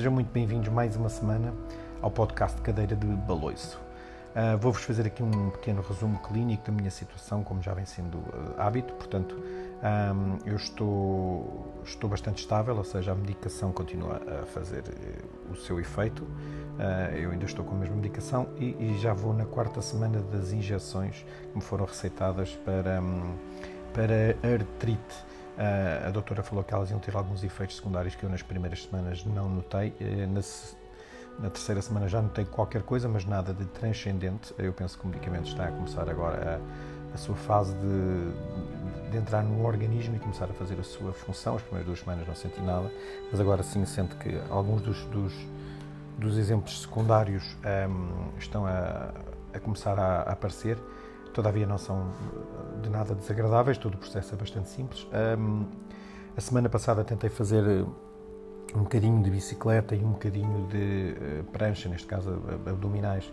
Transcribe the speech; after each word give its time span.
sejam 0.00 0.12
muito 0.12 0.32
bem-vindos 0.32 0.70
mais 0.70 0.96
uma 0.96 1.10
semana 1.10 1.52
ao 2.00 2.10
podcast 2.10 2.56
de 2.56 2.62
Cadeira 2.62 2.96
de 2.96 3.06
Baloiço. 3.06 3.78
Uh, 4.30 4.56
Vou-vos 4.56 4.82
fazer 4.82 5.06
aqui 5.06 5.22
um 5.22 5.50
pequeno 5.50 5.82
resumo 5.82 6.18
clínico 6.20 6.64
da 6.64 6.72
minha 6.72 6.90
situação, 6.90 7.44
como 7.44 7.60
já 7.60 7.74
vem 7.74 7.84
sendo 7.84 8.16
uh, 8.16 8.54
hábito. 8.56 8.94
Portanto, 8.94 9.36
um, 9.36 10.38
eu 10.48 10.56
estou, 10.56 11.82
estou 11.84 12.08
bastante 12.08 12.38
estável, 12.38 12.74
ou 12.78 12.82
seja, 12.82 13.12
a 13.12 13.14
medicação 13.14 13.72
continua 13.72 14.22
a 14.40 14.46
fazer 14.46 14.84
uh, 14.84 15.52
o 15.52 15.56
seu 15.56 15.78
efeito. 15.78 16.26
eu 17.20 17.32
ainda 17.32 17.44
estou 17.44 17.62
com 17.62 17.74
a 17.74 17.78
mesma 17.78 17.96
medicação 17.96 18.48
e, 18.56 18.74
e, 18.80 18.98
já 18.98 19.12
vou 19.12 19.34
na 19.34 19.44
quarta 19.44 19.82
semana 19.82 20.22
das 20.22 20.50
injeções 20.50 21.26
que 21.50 21.54
me 21.54 21.60
foram 21.60 21.84
receitadas 21.84 22.58
para, 22.64 23.02
um, 23.02 23.34
para 23.92 24.34
artrite. 24.50 25.28
Uh, 25.60 26.08
a 26.08 26.10
doutora 26.10 26.42
falou 26.42 26.64
que 26.64 26.72
elas 26.72 26.90
iam 26.90 26.98
ter 26.98 27.14
alguns 27.14 27.44
efeitos 27.44 27.76
secundários 27.76 28.14
que 28.14 28.24
eu 28.24 28.30
nas 28.30 28.40
primeiras 28.40 28.84
semanas 28.84 29.26
não 29.26 29.46
notei. 29.46 29.94
Uh, 30.00 30.26
na, 30.26 30.40
na, 31.38 31.50
terceira 31.50 31.82
semana 31.82 32.08
já 32.08 32.22
notei 32.22 32.46
qualquer 32.46 32.82
coisa, 32.82 33.06
mas 33.06 33.26
nada 33.26 33.52
de 33.52 33.66
transcendente. 33.66 34.54
Eu 34.56 34.72
penso 34.72 34.98
que 34.98 35.04
o 35.04 35.08
medicamento 35.08 35.48
está 35.48 35.66
a 35.66 35.70
começar 35.70 36.08
agora 36.08 36.62
a, 37.12 37.14
a 37.14 37.18
sua 37.18 37.36
fase 37.36 37.74
de, 37.74 39.10
de, 39.10 39.18
entrar 39.18 39.42
no 39.42 39.62
organismo 39.66 40.16
e 40.16 40.18
começar 40.18 40.46
a 40.46 40.54
fazer 40.54 40.80
a 40.80 40.82
sua 40.82 41.12
função. 41.12 41.56
As 41.56 41.62
primeiras 41.62 41.86
duas 41.86 42.00
semanas 42.00 42.26
não 42.26 42.34
senti 42.34 42.62
nada, 42.62 42.90
mas 43.30 43.38
agora 43.38 43.62
sim 43.62 43.84
sinto 43.84 44.16
que 44.16 44.40
alguns 44.48 44.80
dos, 44.80 45.04
dos, 45.06 45.34
dos 46.16 46.38
exemplos 46.38 46.80
secundários 46.80 47.44
um, 47.86 48.38
estão 48.38 48.64
a, 48.64 49.10
a 49.52 49.60
começar 49.60 49.98
a, 49.98 50.22
a 50.22 50.32
aparecer 50.32 50.78
todavia 51.32 51.66
não 51.66 51.78
são 51.78 52.08
eh, 52.08 52.80
de 52.82 52.90
nada 52.90 53.14
desagradáveis, 53.14 53.78
todo 53.78 53.94
o 53.94 53.98
processo 53.98 54.34
é 54.34 54.38
bastante 54.38 54.68
simples. 54.68 55.06
Um, 55.38 55.66
a 56.36 56.40
semana 56.40 56.68
passada 56.68 57.04
tentei 57.04 57.30
fazer 57.30 57.64
eh, 57.66 57.84
um 58.74 58.82
bocadinho 58.82 59.22
de 59.22 59.30
bicicleta 59.30 59.94
e 59.94 60.04
um 60.04 60.12
bocadinho 60.12 60.66
de 60.68 61.16
uh, 61.40 61.44
prancha, 61.44 61.88
neste 61.88 62.06
caso 62.06 62.40
abdominais, 62.66 63.32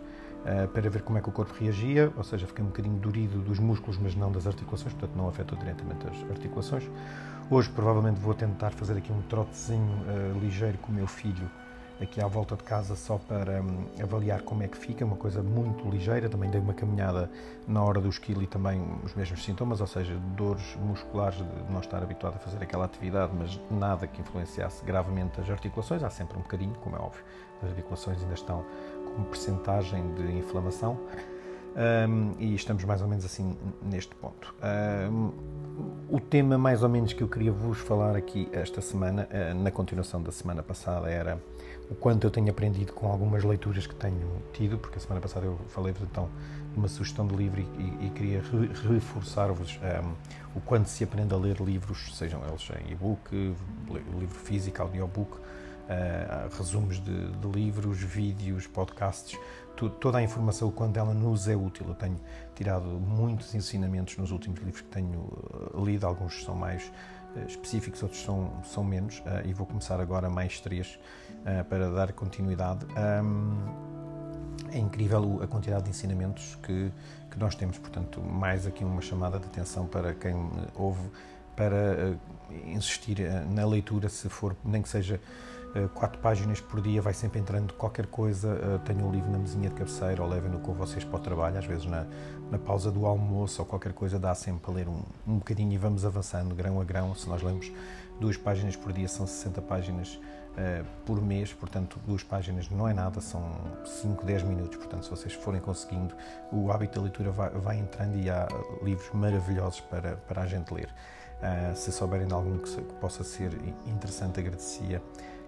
para 0.73 0.89
ver 0.89 1.01
como 1.01 1.17
é 1.17 1.21
que 1.21 1.27
o 1.27 1.31
corpo 1.31 1.53
reagia, 1.59 2.11
ou 2.15 2.23
seja, 2.23 2.47
fiquei 2.47 2.63
um 2.63 2.69
bocadinho 2.69 2.97
dorido 2.99 3.39
dos 3.39 3.59
músculos, 3.59 3.97
mas 3.97 4.15
não 4.15 4.31
das 4.31 4.47
articulações, 4.47 4.93
portanto 4.93 5.17
não 5.17 5.27
afetou 5.27 5.57
diretamente 5.57 6.07
as 6.07 6.31
articulações. 6.31 6.89
Hoje 7.49 7.69
provavelmente 7.69 8.19
vou 8.19 8.33
tentar 8.33 8.71
fazer 8.71 8.97
aqui 8.97 9.11
um 9.11 9.21
trotezinho 9.23 9.81
uh, 9.83 10.39
ligeiro 10.39 10.77
com 10.77 10.91
o 10.91 10.95
meu 10.95 11.05
filho, 11.05 11.49
aqui 12.01 12.21
à 12.21 12.27
volta 12.27 12.55
de 12.55 12.63
casa 12.63 12.95
só 12.95 13.17
para 13.17 13.61
um, 13.61 13.85
avaliar 14.01 14.41
como 14.41 14.63
é 14.63 14.67
que 14.67 14.77
fica, 14.77 15.03
uma 15.05 15.15
coisa 15.15 15.41
muito 15.41 15.87
ligeira. 15.89 16.29
Também 16.29 16.49
dei 16.49 16.61
uma 16.61 16.73
caminhada 16.73 17.29
na 17.67 17.83
hora 17.83 17.99
do 17.99 18.09
esquilo 18.09 18.41
e 18.43 18.47
também 18.47 18.81
os 19.03 19.13
mesmos 19.15 19.43
sintomas, 19.43 19.81
ou 19.81 19.87
seja, 19.87 20.15
dores 20.35 20.75
musculares 20.75 21.37
de 21.37 21.71
não 21.71 21.79
estar 21.79 22.01
habituado 22.01 22.35
a 22.35 22.39
fazer 22.39 22.61
aquela 22.61 22.85
atividade, 22.85 23.33
mas 23.37 23.59
nada 23.69 24.07
que 24.07 24.21
influenciasse 24.21 24.83
gravemente 24.85 25.39
as 25.41 25.49
articulações. 25.49 26.03
Há 26.03 26.09
sempre 26.09 26.37
um 26.37 26.41
bocadinho, 26.41 26.73
como 26.75 26.95
é 26.95 26.99
óbvio, 26.99 27.23
as 27.61 27.69
articulações 27.69 28.21
ainda 28.21 28.35
estão 28.35 28.63
com 29.15 29.23
percentagem 29.23 30.13
de 30.13 30.37
inflamação. 30.37 30.99
Um, 31.77 32.33
e 32.39 32.55
estamos 32.55 32.83
mais 32.85 33.03
ou 33.03 33.07
menos 33.07 33.23
assim 33.23 33.55
neste 33.83 34.15
ponto. 34.15 34.55
Um, 35.11 35.31
o 36.09 36.19
tema 36.19 36.57
mais 36.57 36.81
ou 36.81 36.89
menos 36.89 37.13
que 37.13 37.21
eu 37.21 37.27
queria 37.27 37.51
vos 37.51 37.77
falar 37.77 38.15
aqui 38.15 38.49
esta 38.51 38.81
semana, 38.81 39.29
uh, 39.31 39.53
na 39.53 39.69
continuação 39.69 40.19
da 40.23 40.31
semana 40.31 40.63
passada, 40.63 41.07
era 41.07 41.39
o 41.89 41.95
quanto 41.95 42.25
eu 42.25 42.31
tenho 42.31 42.49
aprendido 42.49 42.93
com 42.93 43.09
algumas 43.09 43.43
leituras 43.43 43.87
que 43.87 43.95
tenho 43.95 44.41
tido, 44.53 44.77
porque 44.77 44.97
a 44.97 44.99
semana 44.99 45.21
passada 45.21 45.45
eu 45.45 45.57
falei-vos 45.69 46.01
então 46.01 46.29
de 46.73 46.79
uma 46.79 46.87
sugestão 46.87 47.25
de 47.25 47.35
livro 47.35 47.61
e, 47.61 48.07
e 48.07 48.09
queria 48.09 48.41
re 48.41 48.93
reforçar-vos 48.93 49.79
um, 50.03 50.57
o 50.57 50.61
quanto 50.61 50.89
se 50.89 51.03
aprende 51.03 51.33
a 51.33 51.37
ler 51.37 51.61
livros, 51.61 52.15
sejam 52.15 52.41
eles 52.45 52.69
em 52.85 52.91
e-book, 52.91 53.55
livro 54.19 54.39
físico, 54.39 54.81
audiobook, 54.81 55.37
uh, 55.87 56.57
resumos 56.57 56.99
de, 56.99 57.31
de, 57.31 57.47
livros, 57.47 57.99
vídeos, 57.99 58.67
podcasts, 58.67 59.39
tu, 59.75 59.89
toda 59.89 60.17
a 60.17 60.23
informação, 60.23 60.69
quando 60.71 60.97
ela 60.97 61.13
nos 61.13 61.47
é 61.47 61.55
útil. 61.55 61.85
Eu 61.87 61.95
tenho 61.95 62.19
tirado 62.55 62.85
muitos 62.85 63.53
ensinamentos 63.55 64.17
nos 64.17 64.31
últimos 64.31 64.59
livros 64.59 64.81
que 64.81 64.89
tenho 64.89 65.19
uh, 65.19 65.83
lido, 65.83 66.05
alguns 66.05 66.43
são 66.43 66.55
mais 66.55 66.91
específicos, 67.47 68.01
outros 68.03 68.21
são, 68.21 68.51
são 68.63 68.83
menos, 68.83 69.21
e 69.45 69.53
vou 69.53 69.65
começar 69.65 69.99
agora 69.99 70.29
mais 70.29 70.59
três 70.59 70.99
uh, 71.41 71.63
para 71.65 71.89
dar 71.91 72.11
continuidade. 72.13 72.85
É 74.71 74.79
incrível 74.79 75.39
a 75.41 75.47
quantidade 75.47 75.83
de 75.83 75.91
ensinamentos 75.91 76.57
que, 76.63 76.91
que 77.29 77.39
nós 77.39 77.55
temos, 77.55 77.77
portanto, 77.77 78.19
mais 78.21 78.65
aqui 78.65 78.83
uma 78.83 79.01
chamada 79.01 79.39
de 79.39 79.45
atenção 79.45 79.85
para 79.85 80.13
quem 80.13 80.35
ouve 80.75 81.09
para 81.55 82.17
insistir 82.65 83.19
na 83.49 83.65
leitura, 83.65 84.09
se 84.09 84.29
for, 84.29 84.55
nem 84.63 84.81
que 84.81 84.89
seja 84.89 85.19
quatro 85.93 86.19
páginas 86.19 86.59
por 86.59 86.81
dia, 86.81 87.01
vai 87.01 87.13
sempre 87.13 87.39
entrando 87.39 87.73
qualquer 87.73 88.07
coisa. 88.07 88.79
tenho 88.85 89.07
o 89.07 89.11
livro 89.11 89.29
na 89.29 89.37
mesinha 89.37 89.69
de 89.69 89.75
cabeceira 89.75 90.21
ou 90.23 90.27
levem-no 90.27 90.59
com 90.59 90.73
vocês 90.73 91.03
para 91.03 91.17
o 91.17 91.19
trabalho, 91.19 91.57
às 91.57 91.65
vezes 91.65 91.85
na, 91.85 92.05
na 92.49 92.57
pausa 92.57 92.91
do 92.91 93.05
almoço 93.05 93.61
ou 93.61 93.65
qualquer 93.65 93.93
coisa, 93.93 94.17
dá 94.17 94.33
sempre 94.33 94.61
para 94.61 94.73
ler 94.73 94.87
um, 94.87 95.01
um 95.27 95.37
bocadinho 95.37 95.71
e 95.71 95.77
vamos 95.77 96.05
avançando 96.05 96.55
grão 96.55 96.79
a 96.81 96.83
grão. 96.83 97.13
Se 97.13 97.27
nós 97.27 97.41
lemos 97.41 97.71
duas 98.19 98.37
páginas 98.37 98.75
por 98.75 98.91
dia, 98.91 99.07
são 99.07 99.27
60 99.27 99.61
páginas 99.61 100.15
uh, 100.15 100.85
por 101.05 101.21
mês, 101.21 101.53
portanto, 101.53 101.99
duas 102.05 102.23
páginas 102.23 102.69
não 102.69 102.87
é 102.87 102.93
nada, 102.93 103.21
são 103.21 103.43
5, 103.85 104.25
10 104.25 104.43
minutos. 104.43 104.77
Portanto, 104.77 105.03
se 105.03 105.09
vocês 105.09 105.33
forem 105.33 105.61
conseguindo, 105.61 106.15
o 106.51 106.71
hábito 106.71 106.95
da 106.95 107.03
leitura 107.03 107.31
vai, 107.31 107.49
vai 107.51 107.77
entrando 107.77 108.17
e 108.17 108.29
há 108.29 108.47
livros 108.81 109.09
maravilhosos 109.13 109.81
para, 109.81 110.17
para 110.17 110.41
a 110.41 110.47
gente 110.47 110.73
ler. 110.73 110.89
Uh, 111.37 111.75
se 111.75 111.91
souberem 111.91 112.27
de 112.27 112.33
algum 112.33 112.57
que, 112.57 112.69
que, 112.69 112.93
possa 112.95 113.23
ser 113.23 113.51
interessante, 113.85 114.39
agradecia 114.39 115.01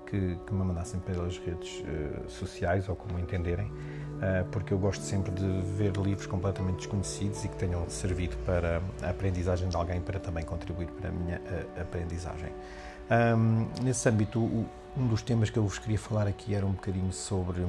que, 0.10 0.38
que 0.46 0.54
me 0.54 0.64
mandassem 0.64 1.00
pelas 1.00 1.38
redes 1.38 1.82
uh, 1.82 2.30
sociais 2.30 2.90
ou 2.90 2.96
como 2.96 3.20
entenderem, 3.20 3.68
uh, 3.68 4.46
porque 4.52 4.74
eu 4.74 4.78
gosto 4.78 5.02
sempre 5.02 5.32
de 5.32 5.62
ver 5.78 5.96
livros 5.98 6.26
completamente 6.26 6.78
desconhecidos 6.78 7.44
e 7.46 7.48
que 7.48 7.56
tenham 7.58 7.88
servido 7.90 8.36
para 8.46 8.82
a 9.02 9.10
aprendizagem 9.10 9.70
de 9.70 9.76
alguém, 9.76 10.02
para 10.02 10.20
também 10.20 10.44
contribuir 10.44 10.88
para 10.88 11.10
a 11.10 11.12
minha 11.12 11.42
aprendizagem. 11.80 12.52
Um, 13.10 13.68
nesse 13.84 14.08
âmbito, 14.08 14.40
um 14.96 15.08
dos 15.08 15.22
temas 15.22 15.50
que 15.50 15.58
eu 15.58 15.64
vos 15.64 15.80
queria 15.80 15.98
falar 15.98 16.28
aqui 16.28 16.54
era 16.54 16.66
um 16.66 16.72
bocadinho 16.72 17.12
sobre 17.12 17.62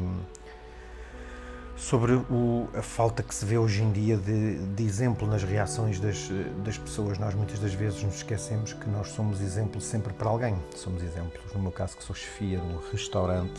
sobre 1.80 2.12
o, 2.12 2.68
a 2.74 2.82
falta 2.82 3.22
que 3.22 3.34
se 3.34 3.44
vê 3.44 3.56
hoje 3.56 3.82
em 3.82 3.90
dia 3.90 4.16
de, 4.18 4.58
de, 4.58 4.84
exemplo 4.84 5.26
nas 5.26 5.42
reações 5.42 5.98
das, 5.98 6.28
das 6.62 6.76
pessoas. 6.76 7.18
Nós 7.18 7.34
muitas 7.34 7.58
das 7.58 7.72
vezes 7.72 8.02
nos 8.02 8.16
esquecemos 8.16 8.74
que 8.74 8.88
nós 8.90 9.08
somos 9.08 9.40
exemplo 9.40 9.80
sempre 9.80 10.12
para 10.12 10.28
alguém. 10.28 10.54
Somos 10.76 11.02
exemplos, 11.02 11.52
no 11.54 11.60
meu 11.60 11.72
caso, 11.72 11.96
que 11.96 12.04
sou 12.04 12.14
chefia 12.14 12.58
de 12.58 12.66
um 12.66 12.78
restaurante, 12.92 13.58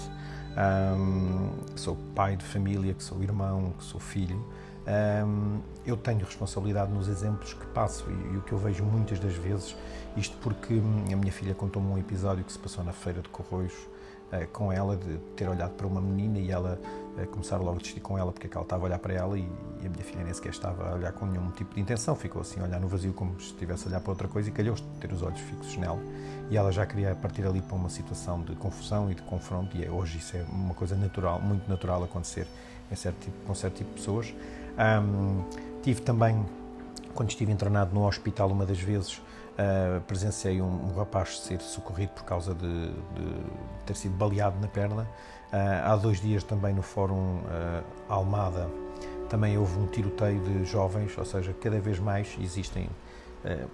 um, 0.96 1.50
sou 1.76 1.98
pai 2.16 2.36
de 2.36 2.46
família, 2.46 2.94
que 2.94 3.04
sou 3.04 3.24
irmão, 3.24 3.74
que 3.76 3.84
sou 3.84 4.00
filho. 4.00 4.46
Um, 5.26 5.60
eu 5.84 5.98
tenho 5.98 6.20
responsabilidade 6.20 6.92
nos 6.92 7.08
exemplos 7.08 7.54
que 7.54 7.66
passo 7.68 8.06
e, 8.08 8.34
e, 8.34 8.38
o 8.38 8.42
que 8.42 8.52
eu 8.52 8.58
vejo 8.58 8.84
muitas 8.84 9.20
das 9.20 9.34
vezes, 9.34 9.76
isto 10.16 10.38
porque 10.38 10.74
a 10.74 11.16
minha 11.16 11.32
filha 11.32 11.56
contou-me 11.56 11.88
um 11.88 11.98
episódio 11.98 12.44
que 12.44 12.52
se 12.52 12.60
passou 12.60 12.84
na 12.84 12.94
feira 12.94 13.22
de 13.22 13.30
Corroios 13.30 13.74
com 14.52 14.72
ela, 14.72 14.96
de 14.96 15.18
ter 15.36 15.48
olhado 15.48 15.72
para 15.72 15.86
uma 15.86 16.02
menina 16.02 16.40
e 16.40 16.52
ela 16.52 16.80
uh, 17.18 17.28
começar 17.28 17.58
logo 17.58 17.78
a 17.78 17.82
discutir 17.82 18.02
com 18.02 18.18
ela 18.18 18.32
porque 18.32 18.48
é 18.48 18.50
ela 18.54 18.64
estava 18.64 18.84
a 18.84 18.86
olhar 18.86 19.00
para 19.00 19.14
ela 19.14 19.38
e, 19.38 19.42
e, 19.82 19.88
a 19.88 19.90
minha 19.90 20.04
filha 20.04 20.24
nem 20.24 20.34
sequer 20.34 20.50
estava 20.50 20.90
a 20.90 20.94
olhar 20.96 21.12
com 21.12 21.26
nenhum 21.26 21.52
tipo 21.52 21.76
de 21.76 21.82
intenção, 21.82 22.16
ficou 22.16 22.42
assim 22.42 22.60
a 22.60 22.64
olhar 22.64 22.80
no 22.80 22.88
vazio 22.88 23.14
como 23.14 23.40
se 23.40 23.48
estivesse 23.48 23.86
a 23.86 23.90
olhar 23.90 24.00
para 24.00 24.12
outra 24.12 24.28
coisa 24.28 24.50
e 24.50 24.52
calhou 24.52 24.76
ter 25.00 25.12
os 25.12 25.22
olhos 25.22 25.40
fixos 25.40 25.78
nela 25.78 26.00
e 26.50 26.58
ela 26.58 26.72
já 26.72 26.86
queria 26.86 27.16
partir 27.16 27.46
ali 27.46 27.62
para 27.62 27.76
uma 27.76 27.90
situação 27.90 28.42
de 28.42 28.56
confusão 28.56 29.12
e 29.12 29.16
de 29.16 29.22
confronto 29.22 29.76
e 29.78 29.86
é, 29.86 29.90
hoje 29.90 30.18
isso 30.18 30.36
é 30.36 30.44
uma 30.52 30.74
coisa 30.74 30.96
natural, 30.96 31.42
muito 31.42 31.68
natural 31.70 32.04
acontecer 32.04 32.48
em 32.92 32.96
certo 32.96 33.20
tipo, 33.22 33.38
com 33.46 33.56
certo 33.56 33.76
tipo 33.78 33.90
de 33.92 33.96
pessoas. 33.96 34.34
Um, 34.78 35.44
tive 35.82 36.02
também, 36.02 36.46
quando 37.14 37.30
estive 37.30 37.52
internado 37.52 37.94
no 37.94 38.06
hospital, 38.06 38.50
uma 38.50 38.66
das 38.66 38.80
vezes 38.80 39.22
uh, 39.62 40.02
presenciei 40.02 40.62
um, 40.62 40.66
um, 40.66 40.94
rapaz 40.96 41.40
ser 41.40 41.62
socorrido 41.62 42.12
por 42.14 42.24
causa 42.24 42.54
de, 42.54 42.92
de 42.92 43.44
ter 43.86 43.96
sido 43.96 44.16
baleado 44.16 44.60
na 44.60 44.68
perna. 44.68 45.04
Uh, 45.04 45.86
há 45.86 45.96
dois 45.96 46.20
dias 46.20 46.44
também 46.44 46.74
no 46.74 46.82
Fórum 46.82 47.40
uh, 47.40 47.84
Almada 48.10 48.70
também 49.30 49.58
houve 49.58 49.80
um 49.80 49.88
tiroteio 49.88 50.42
de 50.42 50.66
jovens, 50.66 51.18
ou 51.18 51.24
seja, 51.24 51.54
cada 51.54 51.80
vez 51.80 51.98
mais 52.00 52.38
existem 52.42 52.90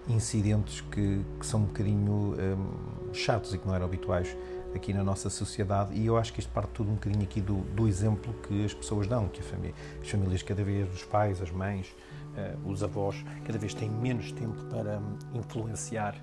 incidentes 0.07 0.79
que, 0.79 1.25
que, 1.37 1.45
são 1.45 1.61
um 1.61 1.65
bocadinho 1.65 2.35
um, 2.37 3.13
chatos 3.13 3.53
e 3.53 3.57
que 3.57 3.67
não 3.67 3.75
eram 3.75 3.85
habituais 3.85 4.37
aqui 4.73 4.93
na 4.93 5.03
nossa 5.03 5.29
sociedade 5.29 5.93
e 5.93 6.05
eu 6.05 6.15
acho 6.15 6.31
que 6.31 6.39
isto 6.39 6.51
parte 6.51 6.69
tudo 6.73 6.91
um 6.91 6.93
bocadinho 6.93 7.23
aqui 7.23 7.41
do, 7.41 7.55
do 7.73 7.87
exemplo 7.87 8.33
que 8.47 8.63
as 8.63 8.73
pessoas 8.73 9.07
dão, 9.07 9.27
que 9.27 9.41
família, 9.41 9.73
as 10.01 10.07
famílias 10.07 10.41
cada 10.41 10.63
vez, 10.63 10.87
os 10.93 11.03
pais, 11.03 11.41
as 11.41 11.51
mães, 11.51 11.93
uh, 12.37 12.69
os 12.69 12.83
avós, 12.83 13.23
cada 13.43 13.57
vez 13.57 13.73
têm 13.73 13.89
menos 13.89 14.31
tempo 14.31 14.63
para 14.65 14.99
um, 14.99 15.37
influenciar 15.37 16.15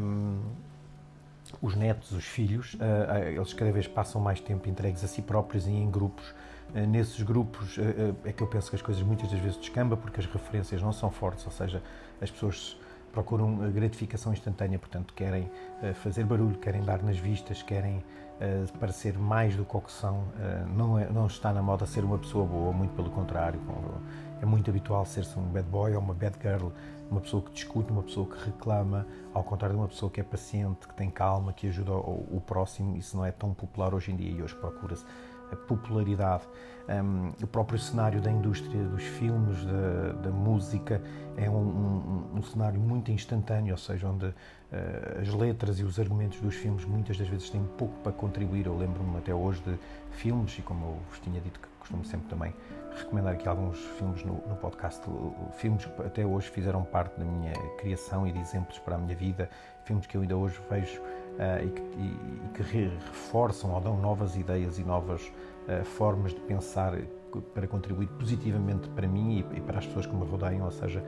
um, 0.00 0.40
os 1.60 1.74
netos, 1.74 2.12
os 2.12 2.24
filhos, 2.24 2.74
uh, 2.74 3.28
eles 3.28 3.52
cada 3.52 3.72
vez 3.72 3.86
passam 3.86 4.20
mais 4.20 4.40
tempo 4.40 4.68
entregues 4.68 5.04
a 5.04 5.08
si 5.08 5.20
próprios 5.22 5.66
e 5.66 5.70
em 5.70 5.90
grupos. 5.90 6.34
Nesses 6.88 7.20
grupos 7.22 7.78
é 8.24 8.32
que 8.32 8.42
eu 8.42 8.46
penso 8.46 8.70
que 8.70 8.76
as 8.76 8.80
coisas 8.80 9.02
muitas 9.02 9.30
das 9.30 9.38
vezes 9.38 9.58
descamba 9.58 9.94
porque 9.94 10.20
as 10.20 10.24
referências 10.24 10.80
não 10.80 10.90
são 10.90 11.10
fortes, 11.10 11.44
ou 11.44 11.52
seja, 11.52 11.82
as 12.18 12.30
pessoas 12.30 12.80
procuram 13.12 13.70
gratificação 13.70 14.32
instantânea, 14.32 14.78
portanto, 14.78 15.12
querem 15.12 15.50
fazer 15.96 16.24
barulho, 16.24 16.56
querem 16.56 16.82
dar 16.82 17.02
nas 17.02 17.18
vistas, 17.18 17.62
querem 17.62 18.02
parecer 18.80 19.18
mais 19.18 19.54
do 19.54 19.66
que 19.66 19.76
o 19.76 19.80
que 19.82 19.92
são. 19.92 20.24
não, 20.74 20.98
é, 20.98 21.10
não 21.10 21.26
está 21.26 21.52
na 21.52 21.62
moda 21.62 21.84
ser 21.84 22.04
uma 22.04 22.18
pessoa 22.18 22.46
boa, 22.46 22.72
muito 22.72 22.94
pelo 22.94 23.10
contrário. 23.10 23.60
É 24.42 24.44
muito 24.44 24.68
habitual 24.68 25.06
ser-se 25.06 25.38
um 25.38 25.44
bad 25.44 25.68
boy 25.68 25.94
ou 25.94 26.00
uma 26.00 26.14
bad 26.14 26.36
girl, 26.42 26.70
uma 27.08 27.20
pessoa 27.20 27.40
que 27.44 27.52
discute, 27.52 27.92
uma 27.92 28.02
pessoa 28.02 28.26
que 28.26 28.44
reclama, 28.44 29.06
ao 29.32 29.44
contrário 29.44 29.76
de 29.76 29.80
uma 29.80 29.88
pessoa 29.88 30.10
que 30.10 30.20
é 30.20 30.24
paciente, 30.24 30.88
que 30.88 30.94
tem 30.94 31.08
calma, 31.08 31.52
que 31.52 31.68
ajuda 31.68 31.92
o, 31.92 32.26
o 32.36 32.42
próximo. 32.44 32.96
Isso 32.96 33.16
não 33.16 33.24
é 33.24 33.30
tão 33.30 33.54
popular 33.54 33.94
hoje 33.94 34.10
em 34.10 34.16
dia 34.16 34.30
e 34.30 34.42
hoje 34.42 34.54
procura-se 34.56 35.04
popularidade. 35.56 36.42
Um, 36.88 37.28
o 37.40 37.46
próprio 37.46 37.78
cenário 37.78 38.20
da 38.20 38.32
indústria 38.32 38.82
dos 38.84 39.04
filmes, 39.04 39.64
da, 39.64 40.12
da 40.24 40.30
música, 40.30 41.00
é 41.36 41.48
um, 41.48 41.54
um, 41.54 42.38
um, 42.38 42.42
cenário 42.42 42.80
muito 42.80 43.12
instantâneo, 43.12 43.72
ou 43.72 43.78
seja, 43.78 44.08
onde 44.08 44.26
uh, 44.26 44.34
as 45.20 45.28
letras 45.28 45.78
e 45.78 45.84
os 45.84 46.00
argumentos 46.00 46.40
dos 46.40 46.56
filmes 46.56 46.84
muitas 46.84 47.16
das 47.16 47.28
vezes 47.28 47.48
têm 47.48 47.62
pouco 47.78 47.94
para 48.02 48.10
contribuir. 48.10 48.66
Eu 48.66 48.76
lembro-me 48.76 49.16
até 49.18 49.32
hoje 49.32 49.62
de 49.62 49.78
filmes, 50.10 50.58
e 50.58 50.62
como 50.62 50.86
eu 50.86 50.98
vos 51.08 51.20
tinha 51.20 51.40
dito 51.40 51.60
que 51.60 51.68
costumo 51.78 52.04
sempre 52.04 52.28
também 52.28 52.52
recomendar 52.96 53.34
aqui 53.34 53.48
alguns 53.48 53.78
filmes 53.98 54.24
no, 54.24 54.34
no 54.46 54.56
podcast, 54.56 55.02
filmes 55.52 55.84
que 55.84 56.02
até 56.02 56.24
hoje 56.24 56.48
fizeram 56.48 56.84
parte 56.84 57.18
da 57.18 57.24
minha 57.24 57.52
criação 57.78 58.26
e 58.26 58.32
de 58.32 58.38
exemplos 58.38 58.78
para 58.78 58.96
a 58.96 58.98
minha 58.98 59.14
vida, 59.16 59.48
filmes 59.84 60.06
que 60.06 60.16
eu 60.16 60.22
ainda 60.22 60.36
hoje 60.36 60.60
vejo 60.70 61.00
uh, 61.00 61.64
e, 61.64 61.70
que, 61.70 61.82
e, 61.82 62.48
que, 62.54 62.62
reforçam 62.62 63.72
ou 63.72 63.80
dão 63.80 63.96
novas 63.96 64.36
ideias 64.36 64.78
e 64.78 64.84
novas 64.84 65.22
uh, 65.68 65.84
formas 65.84 66.34
de 66.34 66.40
pensar 66.40 66.94
para 67.54 67.66
contribuir 67.66 68.08
positivamente 68.08 68.88
para 68.90 69.08
mim 69.08 69.38
e, 69.52 69.56
e 69.56 69.60
para 69.60 69.78
as 69.78 69.86
pessoas 69.86 70.06
que 70.06 70.14
me 70.14 70.24
rodeiam. 70.24 70.64
Ou 70.64 70.70
seja, 70.70 71.02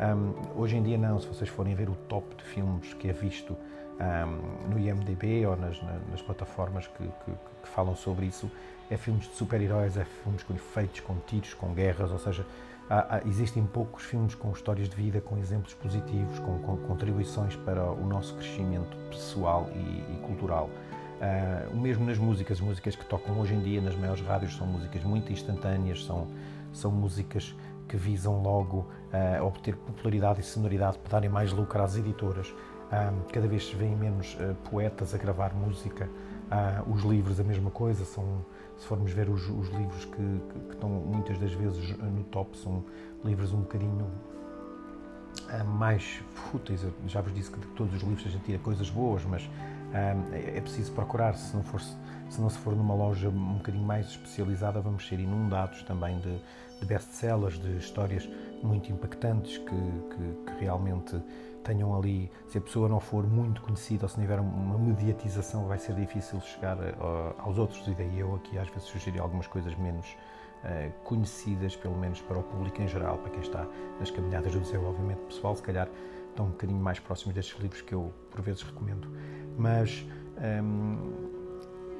um, 0.00 0.60
hoje 0.60 0.76
em 0.76 0.82
dia, 0.82 0.98
não, 0.98 1.18
se 1.18 1.26
vocês 1.26 1.48
forem 1.48 1.74
ver 1.74 1.88
o 1.88 1.94
top 2.08 2.34
de 2.36 2.44
filmes 2.44 2.92
que 2.94 3.08
é 3.08 3.12
visto 3.12 3.56
um, 4.00 4.70
no 4.70 4.78
IMDb 4.78 5.46
ou 5.46 5.56
nas, 5.56 5.80
nas 6.10 6.22
plataformas 6.22 6.86
que, 6.86 7.04
que, 7.04 7.30
que, 7.30 7.68
falam 7.68 7.94
sobre 7.94 8.26
isso, 8.26 8.50
é 8.90 8.96
filmes 8.96 9.28
de 9.28 9.34
super-heróis, 9.34 9.96
é 9.96 10.04
filmes 10.04 10.42
com 10.42 10.54
efeitos, 10.54 11.00
com 11.00 11.16
tiros, 11.26 11.54
com 11.54 11.72
guerras, 11.74 12.10
ou 12.10 12.18
seja, 12.18 12.44
há, 12.88 13.16
há, 13.16 13.20
existem 13.26 13.64
poucos 13.64 14.04
filmes 14.04 14.34
com 14.34 14.50
histórias 14.50 14.88
de 14.88 14.96
vida, 14.96 15.20
com 15.20 15.38
exemplos 15.38 15.74
positivos, 15.74 16.38
com, 16.40 16.58
com 16.60 16.76
contribuições 16.78 17.54
para 17.56 17.84
o 17.84 18.06
nosso 18.06 18.34
crescimento 18.34 18.96
pessoal 19.10 19.68
e, 19.74 20.14
e 20.14 20.20
cultural. 20.26 20.70
Uh, 21.20 21.76
mesmo 21.76 22.06
nas 22.06 22.16
músicas, 22.16 22.56
as 22.56 22.64
músicas 22.64 22.96
que 22.96 23.04
tocam 23.04 23.38
hoje 23.38 23.52
em 23.52 23.60
dia 23.60 23.82
nas 23.82 23.94
maiores 23.94 24.22
rádios 24.22 24.56
são 24.56 24.66
músicas 24.66 25.04
muito 25.04 25.30
instantâneas, 25.30 26.02
são, 26.04 26.26
são 26.72 26.90
músicas 26.90 27.54
que 27.86 27.96
visam 27.96 28.40
logo 28.40 28.88
uh, 29.12 29.44
obter 29.44 29.76
popularidade 29.76 30.40
e 30.40 30.42
sonoridade 30.42 30.96
para 30.98 31.10
darem 31.10 31.28
mais 31.28 31.52
lucro 31.52 31.82
às 31.82 31.96
editoras. 31.96 32.50
Cada 33.32 33.46
vez 33.46 33.66
se 33.68 33.76
vêem 33.76 33.96
menos 33.96 34.36
poetas 34.68 35.14
a 35.14 35.18
gravar 35.18 35.54
música, 35.54 36.08
os 36.88 37.02
livros 37.02 37.38
a 37.38 37.44
mesma 37.44 37.70
coisa, 37.70 38.04
são 38.04 38.44
se 38.80 38.86
formos 38.86 39.12
ver 39.12 39.28
os, 39.28 39.46
os 39.48 39.68
livros 39.68 40.06
que, 40.06 40.16
que, 40.16 40.60
que, 40.60 40.72
estão 40.72 40.88
muitas 40.88 41.38
das 41.38 41.52
vezes 41.52 41.96
no 41.98 42.24
top, 42.24 42.56
são 42.56 42.82
livros 43.22 43.52
um 43.52 43.60
bocadinho 43.60 44.06
uh, 45.50 45.64
mais 45.66 46.22
fúteis. 46.34 46.82
Eu 46.82 46.92
já 47.06 47.20
vos 47.20 47.32
disse 47.34 47.50
que 47.50 47.60
de 47.60 47.66
todos 47.68 47.94
os 47.94 48.02
livros 48.02 48.26
a 48.26 48.30
gente 48.30 48.44
tira 48.44 48.58
coisas 48.58 48.88
boas, 48.88 49.22
mas 49.24 49.44
uh, 49.44 50.34
é, 50.34 50.56
é 50.56 50.60
preciso 50.62 50.92
procurar. 50.92 51.34
Se 51.34 51.54
não, 51.54 51.62
for, 51.62 51.80
se 51.80 52.40
não 52.40 52.48
se 52.48 52.58
for 52.58 52.74
numa 52.74 52.94
loja 52.94 53.28
um 53.28 53.58
bocadinho 53.58 53.84
mais 53.84 54.06
especializada, 54.06 54.80
vamos 54.80 55.06
ser 55.06 55.20
inundados 55.20 55.82
também 55.82 56.18
de, 56.18 56.40
de 56.80 56.86
best-sellers, 56.86 57.58
de 57.60 57.76
histórias 57.76 58.26
muito 58.62 58.90
impactantes 58.90 59.58
que, 59.58 59.66
que, 59.66 60.52
que 60.52 60.58
realmente 60.58 61.20
tenham 61.62 61.96
ali, 61.96 62.30
se 62.46 62.58
a 62.58 62.60
pessoa 62.60 62.88
não 62.88 63.00
for 63.00 63.26
muito 63.26 63.60
conhecida 63.62 64.04
ou 64.04 64.08
se 64.08 64.16
não 64.16 64.24
tiver 64.24 64.40
uma 64.40 64.78
mediatização, 64.78 65.66
vai 65.66 65.78
ser 65.78 65.94
difícil 65.94 66.40
chegar 66.40 66.76
a, 66.78 67.42
aos 67.42 67.58
outros. 67.58 67.86
E 67.86 67.94
daí 67.94 68.18
eu 68.18 68.34
aqui 68.34 68.58
às 68.58 68.68
vezes 68.68 68.84
sugeri 68.84 69.18
algumas 69.18 69.46
coisas 69.46 69.74
menos 69.76 70.06
uh, 70.64 70.92
conhecidas, 71.04 71.76
pelo 71.76 71.96
menos 71.96 72.20
para 72.22 72.38
o 72.38 72.42
público 72.42 72.80
em 72.80 72.88
geral, 72.88 73.18
para 73.18 73.30
quem 73.30 73.40
está 73.40 73.66
nas 73.98 74.10
caminhadas 74.10 74.52
do 74.52 74.60
desenvolvimento 74.60 75.20
pessoal, 75.26 75.54
se 75.54 75.62
calhar 75.62 75.88
estão 76.30 76.46
um 76.46 76.50
bocadinho 76.50 76.80
mais 76.80 76.98
próximos 76.98 77.34
destes 77.34 77.58
livros 77.60 77.82
que 77.82 77.94
eu 77.94 78.12
por 78.30 78.40
vezes 78.40 78.62
recomendo. 78.62 79.08
Mas 79.58 80.06
ehm, 80.40 80.96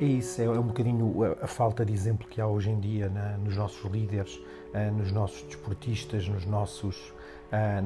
é 0.00 0.04
isso, 0.04 0.40
é, 0.40 0.44
é 0.44 0.50
um 0.50 0.68
bocadinho 0.68 1.14
a, 1.42 1.46
falta 1.46 1.84
de 1.84 1.92
exemplo 1.92 2.26
que 2.28 2.40
há 2.40 2.46
hoje 2.46 2.70
em 2.70 2.80
dia 2.80 3.12
nos 3.38 3.56
nossos 3.56 3.84
líderes, 3.90 4.36
uh, 4.36 4.96
nos 4.96 5.12
nossos 5.12 5.42
desportistas, 5.42 6.26
nos 6.28 6.46
nossos 6.46 7.12
ah, 7.52 7.82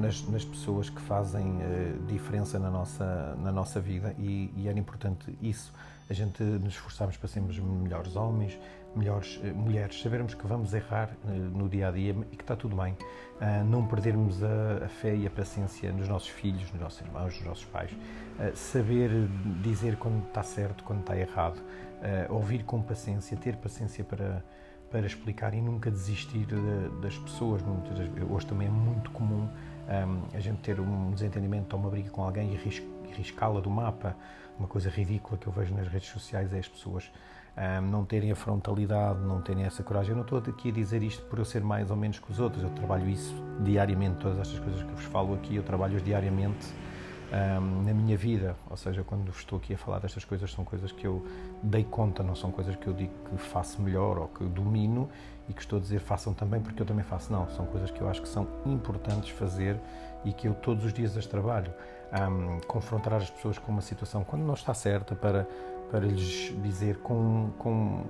nas, 0.00 0.26
nas, 0.28 0.44
pessoas 0.44 0.90
que 0.90 1.00
fazem 1.00 1.60
ah, 1.62 1.96
diferença 2.08 2.58
na 2.58 2.68
nossa, 2.68 3.36
na 3.40 3.52
nossa 3.52 3.80
vida 3.80 4.12
e, 4.18 4.52
e, 4.56 4.66
era 4.66 4.76
importante 4.76 5.38
isso, 5.40 5.72
a 6.10 6.12
gente 6.12 6.42
nos 6.42 6.74
esforçarmos 6.74 7.16
para 7.16 7.28
sermos 7.28 7.56
melhores 7.56 8.16
homens, 8.16 8.58
melhores 8.96 9.40
ah, 9.44 9.54
mulheres, 9.54 10.02
sabermos 10.02 10.34
que 10.34 10.44
vamos 10.48 10.74
errar 10.74 11.10
no 11.24 11.68
dia 11.68 11.88
a 11.88 11.90
dia 11.92 12.16
e 12.32 12.36
que 12.36 12.42
está 12.42 12.56
tudo 12.56 12.74
bem, 12.74 12.96
não 13.66 13.86
perdermos 13.86 14.42
a, 14.42 14.86
a, 14.86 14.88
fé 14.88 15.14
e 15.14 15.28
a 15.28 15.30
paciência 15.30 15.92
nos 15.92 16.08
nossos 16.08 16.28
filhos, 16.28 16.72
nos 16.72 16.80
nossos 16.80 17.00
irmãos, 17.00 17.36
nos 17.36 17.44
nossos 17.44 17.64
pais, 17.66 17.92
saber 18.54 19.10
dizer 19.62 19.96
quando 19.96 20.26
está 20.26 20.42
certo, 20.42 20.82
quando 20.82 21.00
está 21.00 21.16
errado, 21.16 21.62
ouvir 22.30 22.64
com 22.64 22.82
paciência, 22.82 23.36
ter 23.36 23.56
paciência 23.56 24.02
para 24.02 24.42
para 24.94 25.06
explicar 25.06 25.52
e 25.54 25.60
nunca 25.60 25.90
desistir 25.90 26.46
das 27.02 27.18
pessoas. 27.18 27.60
Muitas 27.62 27.98
hoje 28.30 28.46
também 28.46 28.68
é 28.68 28.70
muito 28.70 29.10
comum 29.10 29.48
um, 29.48 30.36
a 30.36 30.38
gente 30.38 30.58
ter 30.58 30.78
um 30.78 31.10
desentendimento 31.10 31.74
ou 31.74 31.82
uma 31.82 31.90
briga 31.90 32.10
com 32.10 32.22
alguém 32.22 32.54
e 32.54 33.12
riscá-la 33.12 33.58
do 33.58 33.68
mapa. 33.68 34.14
Uma 34.56 34.68
coisa 34.68 34.88
ridícula 34.88 35.36
que 35.36 35.48
eu 35.48 35.52
vejo 35.52 35.74
nas 35.74 35.88
redes 35.88 36.10
sociais 36.10 36.52
é 36.52 36.60
as 36.60 36.68
pessoas 36.68 37.10
um, 37.56 37.90
não 37.90 38.04
terem 38.04 38.30
a 38.30 38.36
frontalidade, 38.36 39.18
não 39.18 39.42
terem 39.42 39.64
essa 39.64 39.82
coragem. 39.82 40.10
Eu 40.10 40.16
não 40.16 40.22
estou 40.22 40.38
aqui 40.38 40.68
a 40.68 40.72
dizer 40.72 41.02
isto 41.02 41.24
por 41.24 41.40
eu 41.40 41.44
ser 41.44 41.64
mais 41.64 41.90
ou 41.90 41.96
menos 41.96 42.20
que 42.20 42.30
os 42.30 42.38
outros, 42.38 42.62
eu 42.62 42.70
trabalho 42.70 43.08
isso 43.08 43.34
diariamente, 43.64 44.20
todas 44.20 44.38
estas 44.38 44.60
coisas 44.60 44.80
que 44.80 44.92
vos 44.92 45.04
falo 45.06 45.34
aqui, 45.34 45.56
eu 45.56 45.64
trabalho-as 45.64 46.04
diariamente 46.04 46.68
um, 47.32 47.82
na 47.82 47.92
minha 47.92 48.16
vida. 48.16 48.56
Ou 48.70 48.76
seja, 48.76 49.02
quando 49.02 49.28
estou 49.30 49.58
aqui 49.58 49.74
a 49.74 49.78
falar 49.78 49.98
destas 49.98 50.24
coisas, 50.24 50.52
são 50.52 50.64
coisas 50.64 50.92
que 50.92 51.06
eu 51.06 51.24
dei 51.62 51.84
conta, 51.84 52.22
não 52.22 52.34
são 52.34 52.50
coisas 52.50 52.76
que 52.76 52.86
eu 52.86 52.92
digo 52.92 53.12
que 53.28 53.36
faço 53.36 53.80
melhor 53.80 54.18
ou 54.18 54.28
que 54.28 54.44
domino 54.44 55.08
e 55.48 55.52
que 55.52 55.60
estou 55.60 55.78
a 55.78 55.82
dizer 55.82 56.00
façam 56.00 56.32
também 56.32 56.60
porque 56.60 56.80
eu 56.80 56.86
também 56.86 57.04
faço. 57.04 57.32
Não, 57.32 57.48
são 57.50 57.66
coisas 57.66 57.90
que 57.90 58.00
eu 58.00 58.08
acho 58.08 58.22
que 58.22 58.28
são 58.28 58.46
importantes 58.66 59.30
fazer 59.30 59.78
e 60.24 60.32
que 60.32 60.48
eu 60.48 60.54
todos 60.54 60.84
os 60.84 60.92
dias 60.92 61.16
as 61.16 61.26
trabalho. 61.26 61.72
Um, 62.12 62.60
confrontar 62.66 63.14
as 63.14 63.28
pessoas 63.28 63.58
com 63.58 63.72
uma 63.72 63.80
situação 63.80 64.22
quando 64.22 64.42
não 64.42 64.54
está 64.54 64.72
certa 64.72 65.16
para, 65.16 65.48
para 65.90 66.00
lhes 66.00 66.54
dizer 66.62 66.98
com, 66.98 67.50
com, 67.58 68.04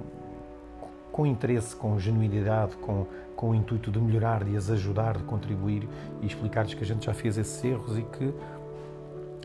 com 1.11 1.25
interesse, 1.25 1.75
com 1.75 1.99
genuinidade, 1.99 2.77
com, 2.77 3.07
com 3.35 3.51
o 3.51 3.55
intuito 3.55 3.91
de 3.91 3.99
melhorar, 3.99 4.45
de 4.45 4.57
as 4.57 4.69
ajudar, 4.69 5.17
de 5.17 5.25
contribuir 5.25 5.89
e 6.21 6.27
explicar-lhes 6.27 6.75
que 6.75 6.83
a 6.83 6.87
gente 6.87 7.07
já 7.07 7.15
fez 7.15 7.39
esses 7.39 7.65
erros 7.65 7.97
e 7.97 8.03
que 8.03 8.35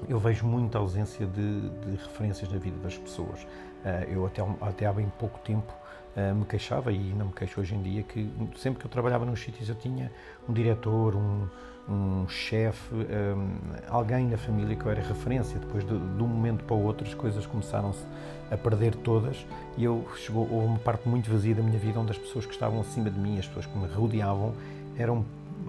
eu 0.08 0.20
vejo 0.20 0.46
muita 0.46 0.78
ausência 0.78 1.26
de, 1.26 1.70
de, 1.70 1.92
referências 1.92 2.52
na 2.52 2.58
vida 2.58 2.78
das 2.82 2.98
pessoas. 2.98 3.46
Eh, 3.84 4.10
eu 4.12 4.26
até, 4.26 4.42
até 4.62 4.86
há 4.86 4.94
bem 4.94 5.12
pouco 5.20 5.40
tempo 5.40 5.74
eh, 6.16 6.34
me 6.34 6.46
queixava, 6.46 6.92
e 6.92 7.14
não 7.14 7.28
me 7.28 7.34
queixo 7.34 7.60
hoje 7.60 7.76
em 7.76 7.82
dia, 7.82 8.04
que 8.04 8.32
sempre 8.58 8.80
que 8.80 8.86
eu 8.86 8.92
trabalhava 8.92 9.26
nos 9.26 9.40
sítios 9.40 9.68
eu 9.70 9.76
tinha 9.76 10.12
um 10.48 10.54
diretor, 10.54 11.16
um, 11.16 11.48
um 11.88 12.28
chefe, 12.28 12.94
um, 12.94 13.02
eh, 13.02 13.84
alguém 13.88 14.28
na 14.28 14.38
família 14.38 14.76
que 14.76 14.86
eu 14.86 14.92
era 14.92 15.02
referência. 15.02 15.60
Depois 15.60 15.84
de, 15.84 15.98
de 15.98 16.24
um 16.24 16.28
momento 16.28 16.64
para 16.64 16.76
o 16.76 16.84
outro 16.84 17.06
as 17.06 17.14
coisas 17.14 17.46
começaram-se 17.46 18.04
a 18.52 18.58
perder 18.58 18.96
todas 18.96 19.46
e 19.78 19.84
eu 19.84 20.08
chegou, 20.18 20.48
houve 20.52 20.68
uma 20.68 20.80
parte 20.80 21.08
muito 21.08 21.30
vazia 21.30 21.54
da 21.54 21.62
minha 21.62 21.78
vida 21.78 22.00
onde 22.00 22.12
as 22.12 22.18
pessoas 22.18 22.46
que 22.46 22.54
estavam 22.54 22.82
acima 22.82 23.10
de 23.10 23.20
mim, 23.20 23.38
as 23.38 23.48
pessoas 23.48 23.66
que 23.66 23.78
me 23.78 23.88
rodeavam, 23.88 24.54
eram 24.98 25.24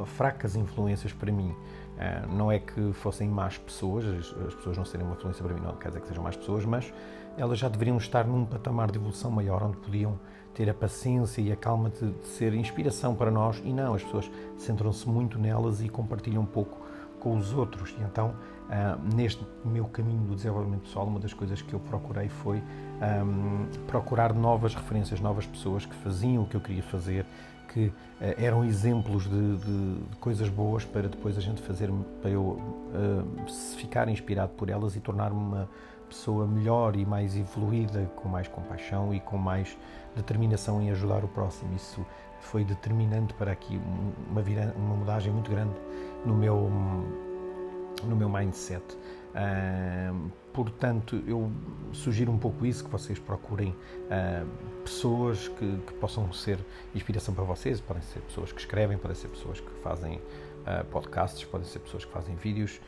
fracas 0.06 0.56
influências 0.56 1.12
para 1.12 1.30
mim. 1.30 1.54
Eh, 2.00 2.22
não 2.30 2.50
é 2.50 2.58
que 2.58 2.94
fossem 2.94 3.28
más 3.28 3.58
pessoas, 3.58 4.06
as 4.46 4.54
pessoas 4.54 4.78
não 4.78 4.86
serem 4.86 5.04
uma 5.04 5.14
influência 5.14 5.44
para 5.44 5.52
mim, 5.52 5.60
não 5.60 5.76
quer 5.76 5.88
dizer 5.88 6.00
que 6.00 6.08
sejam 6.08 6.24
más 6.24 6.34
pessoas, 6.34 6.64
mas 6.64 6.90
elas 7.36 7.58
já 7.58 7.68
deveriam 7.68 7.98
estar 7.98 8.26
num 8.26 8.46
patamar 8.46 8.90
de 8.90 8.96
evolução 8.96 9.30
maior, 9.30 9.62
onde 9.62 9.76
podiam 9.76 10.18
ter 10.54 10.70
a 10.70 10.72
paciência 10.72 11.42
e 11.42 11.52
a 11.52 11.56
calma 11.56 11.90
de, 11.90 12.10
de 12.10 12.26
ser 12.26 12.54
inspiração 12.54 13.14
para 13.14 13.30
nós, 13.30 13.60
e 13.62 13.70
não, 13.70 13.92
as 13.92 14.02
pessoas 14.02 14.30
centram-se 14.56 15.06
muito 15.06 15.38
nelas 15.38 15.82
e 15.82 15.90
compartilham 15.90 16.42
um 16.42 16.46
pouco 16.46 16.78
com 17.20 17.36
os 17.36 17.52
outros. 17.52 17.94
E 17.98 18.02
então, 18.02 18.28
uh, 18.30 19.14
neste 19.14 19.46
meu 19.62 19.84
caminho 19.84 20.22
do 20.22 20.34
desenvolvimento 20.34 20.84
pessoal, 20.84 21.06
uma 21.06 21.20
das 21.20 21.34
coisas 21.34 21.60
que 21.60 21.74
eu 21.74 21.80
procurei 21.80 22.30
foi 22.30 22.56
um, 22.56 22.62
ehm, 23.02 23.66
procurar 23.86 24.32
novas 24.32 24.74
referências, 24.74 25.20
novas 25.20 25.44
pessoas 25.44 25.84
que 25.84 25.94
faziam 25.96 26.44
o 26.44 26.46
que 26.46 26.56
eu 26.56 26.62
queria 26.62 26.82
fazer, 26.82 27.26
que 27.72 27.86
uh, 27.86 27.92
eram 28.36 28.64
exemplos 28.64 29.24
de, 29.24 29.56
de, 29.56 29.94
de, 29.94 30.16
coisas 30.16 30.48
boas 30.48 30.84
para 30.84 31.08
depois 31.08 31.38
a 31.38 31.40
gente 31.40 31.62
fazer, 31.62 31.90
para 32.20 32.30
eu 32.30 32.42
uh, 32.42 33.76
ficar 33.76 34.08
inspirado 34.08 34.52
por 34.56 34.68
elas 34.68 34.96
e 34.96 35.00
tornar-me 35.00 35.38
uma 35.38 35.68
pessoa 36.08 36.46
melhor 36.46 36.96
e 36.96 37.06
mais 37.06 37.36
evoluída, 37.36 38.10
com 38.16 38.28
mais 38.28 38.48
compaixão 38.48 39.14
e 39.14 39.20
com 39.20 39.38
mais 39.38 39.78
determinação 40.16 40.82
em 40.82 40.90
ajudar 40.90 41.24
o 41.24 41.28
próximo. 41.28 41.74
Isso 41.74 42.04
foi 42.40 42.64
determinante 42.64 43.32
para 43.34 43.52
aqui 43.52 43.80
uma, 44.28 44.42
uma 44.76 44.96
mudagem 44.96 45.32
muito 45.32 45.50
grande 45.50 45.74
no 46.26 46.34
meu 46.34 46.68
no 48.02 48.16
meu 48.16 48.28
mindset. 48.28 48.82
Uh, 49.34 50.30
portanto, 50.52 51.22
eu 51.26 51.50
sugiro 51.92 52.30
um 52.32 52.38
pouco 52.38 52.66
isso, 52.66 52.84
que 52.84 52.90
vocês 52.90 53.18
procurem 53.18 53.70
uh, 53.70 54.46
pessoas 54.82 55.48
que, 55.48 55.78
que, 55.86 55.92
possam 55.94 56.32
ser 56.32 56.58
inspiração 56.94 57.34
para 57.34 57.44
vocês, 57.44 57.80
podem 57.80 58.02
ser 58.02 58.20
pessoas 58.20 58.52
que 58.52 58.60
escrevem, 58.60 58.98
podem 58.98 59.16
ser 59.16 59.28
pessoas 59.28 59.60
que 59.60 59.70
fazem 59.82 60.16
uh, 60.16 60.84
podcasts, 60.90 61.44
podem 61.44 61.66
ser 61.66 61.78
pessoas 61.80 62.04
que 62.04 62.12
fazem 62.12 62.34
vídeos, 62.36 62.80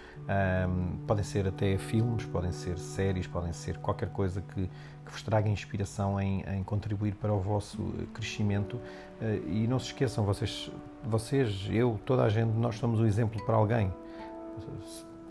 podem 1.06 1.24
ser 1.24 1.48
até 1.48 1.76
filmes, 1.78 2.24
podem 2.24 2.52
ser 2.52 2.78
séries, 2.78 3.26
podem 3.26 3.52
ser 3.52 3.78
qualquer 3.78 4.08
coisa 4.10 4.40
que, 4.40 4.68
que 5.04 5.10
vos 5.10 5.22
traga 5.22 5.48
inspiração 5.48 6.20
em, 6.20 6.42
em, 6.42 6.62
contribuir 6.62 7.14
para 7.16 7.32
o 7.32 7.40
vosso 7.40 7.82
crescimento. 8.14 8.74
Uh, 9.20 9.48
e 9.48 9.66
não 9.66 9.78
se 9.78 9.86
esqueçam, 9.86 10.24
vocês, 10.24 10.70
vocês, 11.04 11.68
eu, 11.70 11.98
toda 12.04 12.22
a 12.22 12.28
gente, 12.28 12.50
nós 12.50 12.76
somos 12.76 13.00
um 13.00 13.06
exemplo 13.06 13.44
para 13.44 13.56
alguém 13.56 13.92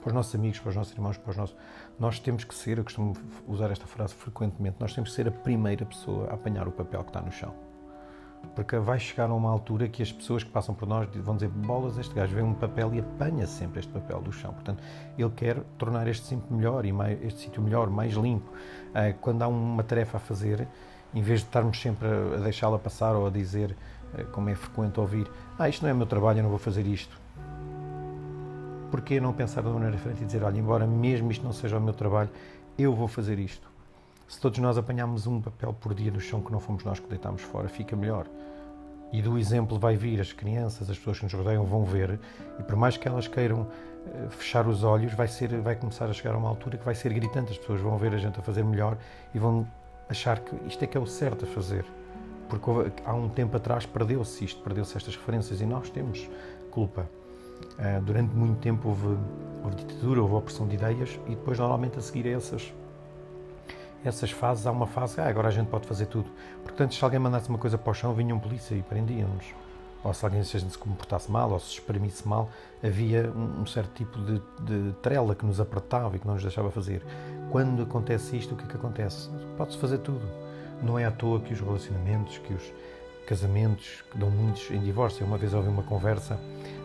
para 0.02 0.10
os 0.10 0.14
nossos 0.14 0.36
amigos, 0.36 0.60
para 0.60 0.70
os 0.70 0.76
nossos 0.76 0.94
irmãos, 0.94 1.18
para 1.18 1.32
os 1.32 1.38
nossos. 1.38 1.56
Nós 2.02 2.18
temos 2.18 2.44
que 2.44 2.56
ser, 2.56 2.80
eu 2.80 2.84
costumo 2.84 3.14
usar 3.48 3.70
esta 3.70 3.86
frase 3.86 4.16
frequentemente, 4.16 4.78
nós 4.80 4.92
temos 4.92 5.12
que 5.12 5.16
ser 5.16 5.28
a 5.28 5.32
primeira 5.32 5.86
pessoa 5.86 6.32
a 6.32 6.34
apanhar 6.34 6.68
o 6.68 6.72
papel 6.72 7.04
que 7.04 7.12
está 7.12 7.22
no 7.22 7.32
chão. 7.32 7.54
Porque 8.56 8.76
vai 8.80 8.98
chegar 8.98 9.30
a 9.30 9.34
uma 9.36 9.52
altura 9.52 9.88
que 9.88 10.02
as 10.02 10.12
pessoas 10.12 10.44
que 10.44 10.50
passam 10.50 10.74
por 10.74 10.88
nós 10.88 11.08
vão 11.18 11.36
dizer: 11.36 11.50
bolas, 11.50 12.00
este 12.00 12.16
gajo 12.16 12.34
vê 12.34 12.42
um 12.42 12.56
papel 12.56 12.96
e 12.96 13.00
apanha 13.02 13.46
sempre 13.46 13.82
este 13.82 13.94
papel 13.94 14.20
do 14.20 14.32
chão. 14.32 14.52
Portanto, 14.52 14.82
ele 15.16 15.30
quer 15.30 15.60
tornar 15.78 16.08
este 16.08 16.26
sítio 16.26 16.44
melhor 16.50 16.84
mais, 16.88 17.24
este 17.24 17.42
sítio 17.42 17.62
melhor, 17.62 17.88
mais 17.88 18.14
limpo. 18.14 18.52
Ah, 18.96 19.14
quando 19.22 19.44
há 19.44 19.48
uma 19.48 19.84
tarefa 19.84 20.18
a 20.18 20.20
fazer, 20.20 20.68
em 21.14 21.22
vez 21.22 21.42
de 21.42 21.46
estarmos 21.46 21.80
sempre 21.80 22.08
a 22.08 22.38
deixá-la 22.38 22.80
passar 22.80 23.16
ou 23.16 23.28
a 23.28 23.30
dizer, 23.30 23.78
ah, 24.16 24.24
como 24.32 24.50
é 24.50 24.56
frequente 24.56 25.00
ouvir: 25.00 25.30
Ah, 25.60 25.70
isto 25.70 25.84
não 25.84 25.90
é 25.92 25.94
meu 25.94 26.08
trabalho, 26.08 26.40
eu 26.40 26.44
não 26.44 26.50
vou 26.50 26.58
fazer 26.58 26.88
isto 26.88 27.21
Porquê 28.92 29.22
não 29.22 29.32
pensar 29.32 29.62
de 29.62 29.68
uma 29.68 29.76
maneira 29.76 29.96
diferente 29.96 30.22
e 30.22 30.26
dizer, 30.26 30.44
olha, 30.44 30.60
embora 30.60 30.86
mesmo 30.86 31.32
isto 31.32 31.44
não 31.44 31.54
seja 31.54 31.78
o 31.78 31.82
meu 31.82 31.94
trabalho, 31.94 32.30
eu 32.78 32.94
vou 32.94 33.08
fazer 33.08 33.40
isto? 33.40 33.72
Se 34.28 34.40
todos 34.40 34.60
nós 34.60 34.78
apanharmos 34.78 35.26
um 35.28 35.42
papel 35.42 35.74
por 35.74 35.94
dia 35.94 36.12
no 36.12 36.20
chão 36.20 36.42
que 36.42 36.52
não 36.52 36.60
fomos 36.60 36.84
nós 36.84 37.00
que 37.00 37.08
deitámos 37.08 37.42
fora, 37.42 37.70
fica 37.70 37.96
melhor. 37.96 38.28
E 39.12 39.22
do 39.22 39.38
exemplo 39.38 39.80
vai 39.80 39.96
vir, 39.96 40.20
as 40.20 40.34
crianças, 40.34 40.90
as 40.90 40.98
pessoas 40.98 41.20
que 41.20 41.24
nos 41.24 41.34
rodeiam 41.34 41.66
vão 41.66 41.84
ver, 41.84 42.20
e 42.60 42.64
por 42.64 42.76
mais 42.76 42.96
que 42.96 43.08
elas 43.08 43.28
queiram 43.28 43.68
eh, 44.08 44.28
fechar 44.30 44.68
os 44.68 44.84
olhos, 44.84 45.14
vai, 45.14 45.28
ser, 45.28 45.60
vai 45.62 45.76
começar 45.76 46.06
a 46.10 46.14
chegar 46.14 46.34
a 46.34 46.38
uma 46.38 46.50
altura 46.50 46.78
que 46.78 46.86
vai 46.86 46.96
ser 46.96 47.14
gritante. 47.14 47.52
As 47.52 47.58
pessoas 47.58 47.82
vão 47.82 47.98
ver 47.98 48.14
a 48.14 48.18
gente 48.18 48.40
a 48.40 48.42
fazer 48.42 48.64
melhor 48.64 48.98
e 49.34 49.40
vão 49.40 49.68
achar 50.10 50.40
que 50.40 50.56
isto 50.68 50.84
é 50.84 50.88
que 50.88 50.98
é 50.98 51.00
o 51.00 51.06
certo 51.06 51.46
a 51.46 51.48
fazer. 51.48 51.86
Porque 52.50 52.70
há 53.06 53.14
um 53.14 53.30
tempo 53.30 53.56
atrás 53.56 53.86
perdeu-se 53.86 54.44
isto, 54.44 54.62
perdeu-se 54.62 54.96
estas 54.98 55.16
referências 55.16 55.62
e 55.62 55.66
nós 55.66 55.90
temos 55.90 56.30
culpa. 56.70 57.06
Uh, 57.78 58.02
durante 58.02 58.36
muito 58.36 58.60
tempo 58.60 58.90
houve, 58.90 59.18
houve, 59.64 59.76
ditadura, 59.76 60.22
houve 60.22 60.36
opressão 60.36 60.68
de 60.68 60.76
ideias 60.76 61.20
e 61.28 61.32
depois 61.32 61.58
normalmente 61.58 61.98
a 61.98 62.02
seguir 62.02 62.28
a 62.28 62.32
essas, 62.32 62.74
essas 64.04 64.32
fases 64.32 64.66
há 64.68 64.72
uma 64.72 64.88
fase, 64.88 65.20
ah, 65.20 65.28
agora 65.28 65.48
a 65.48 65.52
gente 65.52 65.68
pode 65.68 65.88
fazer 65.88 66.06
tudo. 66.08 66.30
Portanto, 66.64 66.94
se 66.94 67.04
alguém 67.04 67.20
mandasse 67.20 67.50
uma 67.50 67.58
coisa 67.58 67.78
para 67.78 67.92
o 67.92 67.94
chão, 67.94 68.14
vinha 68.14 68.34
um 68.36 68.40
polícia 68.40 68.76
e 68.76 68.82
prendiam-nos. 68.82 69.46
Ou 70.04 70.14
se 70.14 70.26
alguém 70.26 70.44
se 70.44 70.60
se 70.60 70.78
comportasse 70.78 71.32
mal, 71.32 71.52
ou 71.52 71.60
se 71.60 71.74
espremisse 71.74 72.28
mal, 72.28 72.50
havia 72.84 73.32
um, 73.36 73.62
um 73.62 73.66
certo 73.68 73.92
tipo 73.94 74.18
de, 74.20 74.42
de 74.62 74.94
trela 75.02 75.36
que 75.36 75.46
nos 75.46 75.60
apertava 75.60 76.16
e 76.16 76.20
que 76.20 76.26
não 76.26 76.34
nos 76.34 76.44
deixava 76.44 76.72
fazer. 76.72 77.04
Quando 77.52 77.84
acontece 77.84 78.36
isto, 78.36 78.56
o 78.56 78.58
que 78.58 78.64
é 78.64 78.68
que 78.68 78.76
acontece? 78.76 79.30
Pode-se 79.58 79.78
fazer 79.78 80.00
tudo. 80.00 80.28
Não 80.82 80.98
é 80.98 81.06
à 81.06 81.12
toa 81.12 81.40
que 81.40 81.54
os 81.54 81.60
relacionamentos, 81.60 82.40
que 82.40 82.54
os 82.54 82.74
casamentos, 83.26 84.04
que 84.12 84.18
dão 84.18 84.30
muitos 84.30 84.70
em 84.72 84.80
divórcio. 84.80 85.26
Uma 85.26 85.38
vez 85.38 85.54
houve 85.54 85.70
uma 85.70 85.84
conversa 85.84 86.40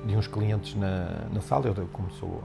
de 0.06 0.16
uns 0.16 0.26
clientes 0.26 0.74
na, 0.74 1.26
na 1.32 1.40
sala, 1.40 1.66
eu 1.66 1.88
como 1.92 2.10
sou 2.12 2.28
uh, 2.28 2.44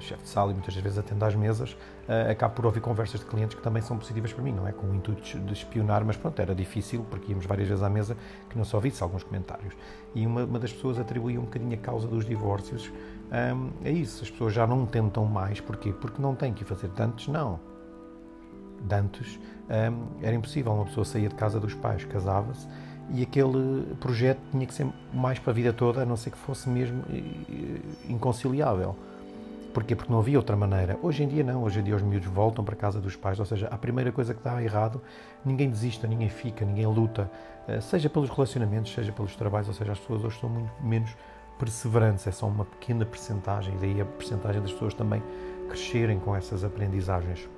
chefe 0.00 0.22
de 0.22 0.28
sala 0.28 0.50
e 0.50 0.54
muitas 0.54 0.74
vezes 0.74 0.98
atendo 0.98 1.24
às 1.24 1.34
mesas, 1.34 1.72
uh, 1.72 2.30
acabo 2.30 2.54
por 2.54 2.66
ouvir 2.66 2.80
conversas 2.80 3.20
de 3.20 3.26
clientes 3.26 3.56
que 3.56 3.62
também 3.62 3.82
são 3.82 3.96
positivas 3.96 4.32
para 4.32 4.42
mim, 4.42 4.52
não 4.52 4.66
é 4.68 4.72
com 4.72 4.86
o 4.86 4.94
intuito 4.94 5.38
de 5.40 5.52
espionar, 5.52 6.04
mas 6.04 6.16
pronto, 6.16 6.38
era 6.40 6.54
difícil 6.54 7.06
porque 7.08 7.30
íamos 7.30 7.46
várias 7.46 7.68
vezes 7.68 7.82
à 7.82 7.88
mesa 7.88 8.16
que 8.50 8.58
não 8.58 8.64
se 8.64 8.74
ouvisse 8.76 9.02
alguns 9.02 9.22
comentários. 9.22 9.74
E 10.14 10.26
uma, 10.26 10.44
uma 10.44 10.58
das 10.58 10.72
pessoas 10.72 10.98
atribuía 10.98 11.40
um 11.40 11.44
bocadinho 11.44 11.74
a 11.74 11.78
causa 11.78 12.06
dos 12.06 12.24
divórcios 12.24 12.92
um, 13.32 13.86
a 13.86 13.88
isso, 13.88 14.22
as 14.22 14.30
pessoas 14.30 14.52
já 14.52 14.66
não 14.66 14.84
tentam 14.84 15.24
mais, 15.24 15.58
porquê? 15.58 15.90
Porque 15.92 16.20
não 16.20 16.34
têm 16.34 16.52
que 16.52 16.64
fazer 16.64 16.88
tantos, 16.88 17.28
não. 17.28 17.58
Dantes 18.82 19.38
um, 19.70 20.22
era 20.22 20.34
impossível, 20.34 20.72
uma 20.72 20.84
pessoa 20.84 21.04
saía 21.04 21.30
de 21.30 21.34
casa 21.36 21.58
dos 21.58 21.72
pais, 21.72 22.04
casava-se 22.04 22.68
e 23.10 23.22
aquele 23.22 23.94
projeto 24.00 24.40
tinha 24.50 24.66
que 24.66 24.74
ser 24.74 24.86
mais 25.12 25.38
para 25.38 25.50
a 25.50 25.54
vida 25.54 25.72
toda, 25.72 26.02
a 26.02 26.06
não 26.06 26.16
ser 26.16 26.30
que 26.30 26.38
fosse 26.38 26.68
mesmo 26.68 27.02
eh, 27.10 27.80
inconciliável. 28.08 28.96
Porquê? 29.72 29.96
Porque 29.96 30.12
não 30.12 30.18
havia 30.18 30.38
outra 30.38 30.54
maneira. 30.54 30.98
Hoje 31.02 31.22
em 31.22 31.28
dia 31.28 31.42
não, 31.42 31.62
hoje 31.62 31.80
em 31.80 31.82
dia 31.82 31.96
os 31.96 32.02
miúdos 32.02 32.28
voltam 32.28 32.64
para 32.64 32.74
a 32.74 32.76
casa 32.76 33.00
dos 33.00 33.16
pais, 33.16 33.40
ou 33.40 33.46
seja, 33.46 33.68
a 33.68 33.78
primeira 33.78 34.12
coisa 34.12 34.34
que 34.34 34.42
dá 34.42 34.62
errado, 34.62 35.00
ninguém 35.44 35.70
desista, 35.70 36.06
ninguém 36.06 36.28
fica, 36.28 36.64
ninguém 36.64 36.86
luta, 36.86 37.30
eh, 37.66 37.80
seja 37.80 38.08
pelos 38.10 38.28
relacionamentos, 38.28 38.92
seja 38.92 39.12
pelos 39.12 39.34
trabalhos, 39.34 39.68
ou 39.68 39.74
seja, 39.74 39.92
as 39.92 39.98
pessoas 39.98 40.24
hoje 40.24 40.38
são 40.40 40.48
muito 40.48 40.70
menos 40.82 41.16
perseverantes, 41.58 42.26
é 42.26 42.32
só 42.32 42.46
uma 42.46 42.64
pequena 42.64 43.06
percentagem, 43.06 43.76
daí 43.80 44.00
a 44.00 44.04
percentagem 44.04 44.60
das 44.60 44.72
pessoas 44.72 44.94
também 44.94 45.22
crescerem 45.68 46.18
com 46.18 46.34
essas 46.34 46.64
aprendizagens. 46.64 47.48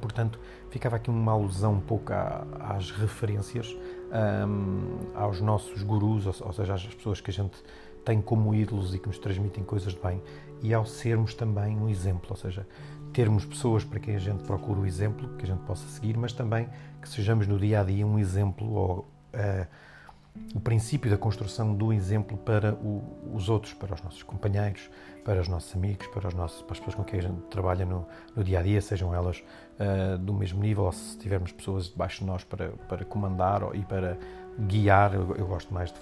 Portanto, 0.00 0.40
ficava 0.70 0.96
aqui 0.96 1.10
uma 1.10 1.32
alusão 1.32 1.74
um 1.74 1.80
pouco 1.80 2.10
às 2.58 2.90
referências, 2.90 3.76
um, 4.12 4.98
aos 5.14 5.40
nossos 5.40 5.82
gurus, 5.82 6.26
ou, 6.26 6.46
ou, 6.46 6.52
seja, 6.52 6.74
às 6.74 6.86
pessoas 6.86 7.20
que 7.20 7.30
a 7.30 7.34
gente 7.34 7.56
tem 8.04 8.20
como 8.20 8.54
ídolos 8.54 8.94
e 8.94 8.98
que 8.98 9.06
nos 9.06 9.18
transmitem 9.18 9.64
coisas 9.64 9.94
de 9.94 10.00
bem, 10.00 10.22
e 10.62 10.72
ao 10.74 10.84
sermos 10.84 11.34
também 11.34 11.76
um 11.76 11.88
exemplo, 11.88 12.28
ou 12.30 12.36
seja, 12.36 12.66
termos 13.12 13.44
pessoas 13.44 13.84
para 13.84 14.00
quem 14.00 14.16
a 14.16 14.18
gente 14.18 14.42
procura 14.44 14.80
o 14.80 14.86
exemplo, 14.86 15.28
que 15.36 15.44
a 15.44 15.48
gente 15.48 15.60
possa 15.60 15.86
seguir, 15.88 16.16
mas 16.16 16.32
também 16.32 16.68
que 17.00 17.08
sejamos 17.08 17.46
no 17.46 17.58
dia 17.58 17.80
a 17.80 17.84
dia 17.84 18.06
um 18.06 18.18
exemplo 18.18 18.72
ou 18.72 18.98
uh, 19.34 19.66
o 20.54 20.60
princípio 20.60 21.10
da 21.10 21.16
construção 21.16 21.74
do 21.74 21.92
exemplo 21.92 22.36
para 22.36 22.74
o, 22.74 23.32
os 23.32 23.48
outros, 23.48 23.72
para 23.72 23.94
os 23.94 24.02
nossos 24.02 24.22
companheiros, 24.22 24.90
para 25.24 25.40
os 25.40 25.48
nossos 25.48 25.74
amigos, 25.76 26.06
para, 26.08 26.28
os 26.28 26.34
nossos, 26.34 26.62
para 26.62 26.72
as 26.72 26.78
pessoas 26.78 26.96
com 26.96 27.04
quem 27.04 27.20
a 27.20 27.22
gente 27.22 27.40
trabalha 27.42 27.86
no, 27.86 28.06
no 28.34 28.42
dia 28.42 28.58
a 28.58 28.62
dia, 28.62 28.80
sejam 28.80 29.14
elas 29.14 29.42
uh, 29.78 30.18
do 30.18 30.32
mesmo 30.32 30.62
nível 30.62 30.84
ou 30.84 30.92
se 30.92 31.16
tivermos 31.18 31.52
pessoas 31.52 31.88
debaixo 31.88 32.20
de 32.20 32.26
nós 32.26 32.44
para, 32.44 32.70
para 32.88 33.04
comandar 33.04 33.62
e 33.74 33.84
para 33.84 34.16
guiar. 34.58 35.14
Eu, 35.14 35.34
eu 35.36 35.46
gosto 35.46 35.72
mais 35.72 35.92
de, 35.92 35.98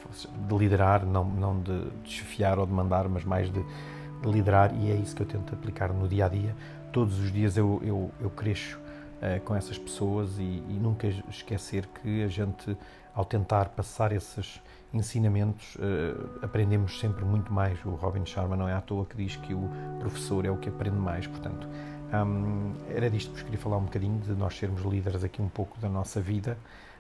de, 0.49 0.57
liderar, 0.57 1.05
não, 1.05 1.25
não 1.25 1.61
de 1.61 1.91
desfiar 2.05 2.59
ou 2.59 2.67
de 2.67 2.73
mandar, 2.73 3.09
mas 3.09 3.25
mais 3.25 3.51
de, 3.51 3.63
de, 3.63 4.31
liderar 4.31 4.75
e 4.75 4.91
é 4.91 4.95
isso 4.95 5.15
que 5.15 5.23
eu 5.23 5.27
tento 5.27 5.55
aplicar 5.55 5.93
no 5.93 6.09
dia 6.09 6.27
a 6.27 6.29
dia. 6.29 6.55
Todos 6.93 7.19
os 7.19 7.33
dias 7.33 7.57
eu, 7.57 7.81
eu, 7.85 8.11
eu 8.21 8.31
cresço 8.31 8.79
uh, 8.79 9.41
com 9.43 9.55
essas 9.55 9.79
pessoas 9.79 10.39
e, 10.39 10.43
e 10.43 10.79
nunca 10.81 11.07
esquecer 11.29 11.87
que 12.03 12.23
a 12.23 12.29
gente 12.29 12.77
ao 13.15 13.25
tentar 13.25 13.69
passar 13.71 14.13
esses 14.13 14.61
ensinamentos, 14.93 15.77
uh, 15.77 16.39
aprendemos 16.43 16.99
sempre 16.99 17.25
muito 17.25 17.53
mais. 17.53 17.83
O 17.85 17.91
Robin 17.91 18.25
Sharma 18.25 18.57
não 18.57 18.69
é 18.69 18.75
à 18.75 18.81
toa 18.81 19.05
que 19.07 19.17
diz 19.17 19.37
que 19.37 19.55
o 19.55 19.69
professor 20.01 20.45
é 20.45 20.51
o 20.51 20.57
que 20.57 20.69
aprende 20.69 20.97
mais, 20.97 21.27
portanto. 21.27 21.69
Um, 22.13 22.75
era 22.91 23.09
disto 23.09 23.29
que 23.29 23.37
vos 23.37 23.43
queria 23.43 23.59
falar 23.59 23.79
um 23.79 23.85
bocadinho, 23.85 24.19
de 24.19 24.33
nós 24.33 24.57
sermos 24.57 24.83
líderes 24.83 25.25
aqui 25.25 25.41
um 25.41 25.49
pouco 25.49 25.79
da 25.81 25.89
nossa 25.89 26.21
vida 26.21 26.59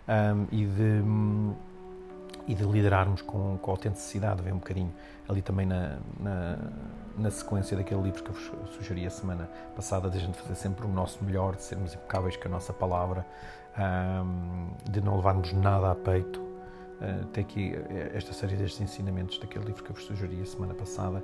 um, 0.08 0.46
e, 0.50 0.64
de, 0.64 0.82
um, 0.82 1.54
e 2.48 2.54
de 2.54 2.64
liderarmos 2.64 3.20
com, 3.20 3.58
com 3.58 3.70
autenticidade, 3.70 4.42
vem 4.42 4.54
um 4.54 4.58
bocadinho 4.58 4.92
ali 5.28 5.42
também 5.42 5.66
na, 5.66 5.98
na, 6.18 6.58
na, 7.18 7.30
sequência 7.30 7.76
daquele 7.76 8.02
livro 8.02 8.22
que 8.22 8.30
eu 8.30 8.34
vos 8.34 8.74
sugeri 8.74 9.06
a 9.06 9.10
semana 9.10 9.48
passada, 9.76 10.08
de 10.08 10.16
a 10.16 10.20
gente 10.20 10.38
fazer 10.38 10.54
sempre 10.54 10.86
o 10.86 10.88
nosso 10.88 11.22
melhor, 11.22 11.56
de 11.56 11.62
sermos 11.62 11.94
impecáveis 11.94 12.36
com 12.36 12.48
a 12.48 12.50
nossa 12.50 12.72
palavra, 12.72 13.26
de 14.90 15.00
não 15.00 15.16
levarmos 15.16 15.52
nada 15.52 15.92
a 15.92 15.94
peito. 15.94 16.40
Uh, 16.40 17.24
tem 17.32 17.42
aqui 17.42 17.74
eh, 17.74 18.12
esta 18.14 18.32
série 18.32 18.54
destes 18.54 18.80
ensinamentos 18.80 19.36
daquele 19.38 19.64
livro 19.64 19.82
que 19.82 19.90
eu 19.90 19.94
vos 19.96 20.04
sugeri 20.04 20.40
a 20.40 20.46
semana 20.46 20.72
passada 20.72 21.20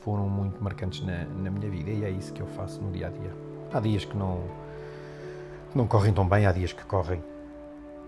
foram 0.00 0.28
muito 0.28 0.62
marcantes 0.62 1.04
na, 1.04 1.24
na, 1.24 1.50
minha 1.50 1.70
vida 1.70 1.90
e 1.90 2.04
é 2.04 2.10
isso 2.10 2.32
que 2.32 2.40
eu 2.40 2.46
faço 2.48 2.80
no 2.80 2.90
dia 2.90 3.06
a 3.06 3.10
dia. 3.10 3.30
Há 3.72 3.80
dias 3.80 4.04
que 4.04 4.16
não, 4.16 4.42
não 5.74 5.86
correm 5.86 6.12
tão 6.12 6.28
bem, 6.28 6.46
há 6.46 6.52
dias 6.52 6.72
que 6.72 6.84
correm 6.84 7.22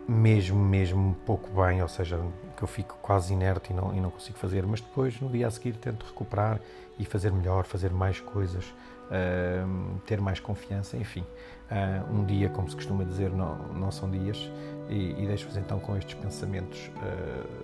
mesmo, 0.09 0.59
mesmo 0.59 1.17
pouco 1.25 1.49
bem, 1.63 1.83
ou 1.83 1.89
seja, 1.89 2.21
que 2.57 2.63
eu 2.63 2.69
fico 2.69 2.97
quase 3.01 3.33
inerte 3.33 3.73
e 3.73 3.75
não, 3.75 3.95
e 3.95 4.01
não 4.01 4.11
consigo 4.11 4.39
fazer, 4.39 4.67
mas 4.67 4.81
depois 4.81 5.21
no 5.21 5.29
dia 5.29 5.47
a 5.47 5.51
seguir 5.51 5.75
tento 5.75 6.05
recuperar 6.05 6.61
e 6.99 7.05
fazer 7.05 7.33
melhor, 7.33 7.65
fazer 7.65 7.91
mais 7.91 8.21
coisas, 8.21 8.65
uh, 8.65 9.99
ter 10.07 10.21
mais 10.21 10.41
confiança, 10.41 10.97
enfim. 10.97 11.25
Uh, 11.71 12.15
um 12.15 12.25
dia, 12.25 12.49
como 12.51 12.69
se 12.69 12.77
costuma 12.77 13.05
dizer, 13.05 13.31
não, 13.31 13.57
não 13.73 13.91
são 13.91 14.11
dias, 14.11 14.51
e, 14.89 15.23
e 15.23 15.27
deixo-vos 15.27 15.57
então 15.57 15.81
com 15.81 15.97
estes 15.97 16.15
pensamentos 16.15 16.91
uh, 16.97 17.64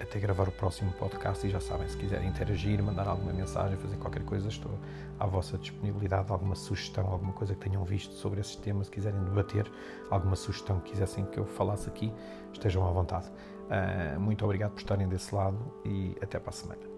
até 0.00 0.18
gravar 0.18 0.48
o 0.48 0.52
próximo 0.52 0.92
podcast. 0.92 1.46
E 1.46 1.50
já 1.50 1.60
sabem, 1.60 1.88
se 1.88 1.96
quiserem 1.96 2.28
interagir, 2.28 2.82
mandar 2.82 3.06
alguma 3.06 3.32
mensagem, 3.32 3.76
fazer 3.76 3.96
qualquer 3.96 4.24
coisa, 4.24 4.48
estou 4.48 4.78
à 5.18 5.26
vossa 5.26 5.58
disponibilidade. 5.58 6.30
Alguma 6.30 6.54
sugestão, 6.54 7.06
alguma 7.06 7.32
coisa 7.32 7.54
que 7.54 7.68
tenham 7.68 7.84
visto 7.84 8.14
sobre 8.14 8.40
esses 8.40 8.56
temas, 8.56 8.86
se 8.86 8.92
quiserem 8.92 9.22
debater, 9.24 9.70
alguma 10.10 10.36
sugestão 10.36 10.80
que 10.80 10.90
quisessem 10.90 11.24
que 11.26 11.38
eu 11.38 11.46
falasse 11.46 11.88
aqui, 11.88 12.12
estejam 12.52 12.86
à 12.86 12.90
vontade. 12.90 13.30
Uh, 13.66 14.20
muito 14.20 14.44
obrigado 14.44 14.72
por 14.72 14.80
estarem 14.80 15.08
desse 15.08 15.34
lado 15.34 15.58
e 15.84 16.16
até 16.22 16.38
para 16.38 16.50
a 16.50 16.52
semana. 16.52 16.95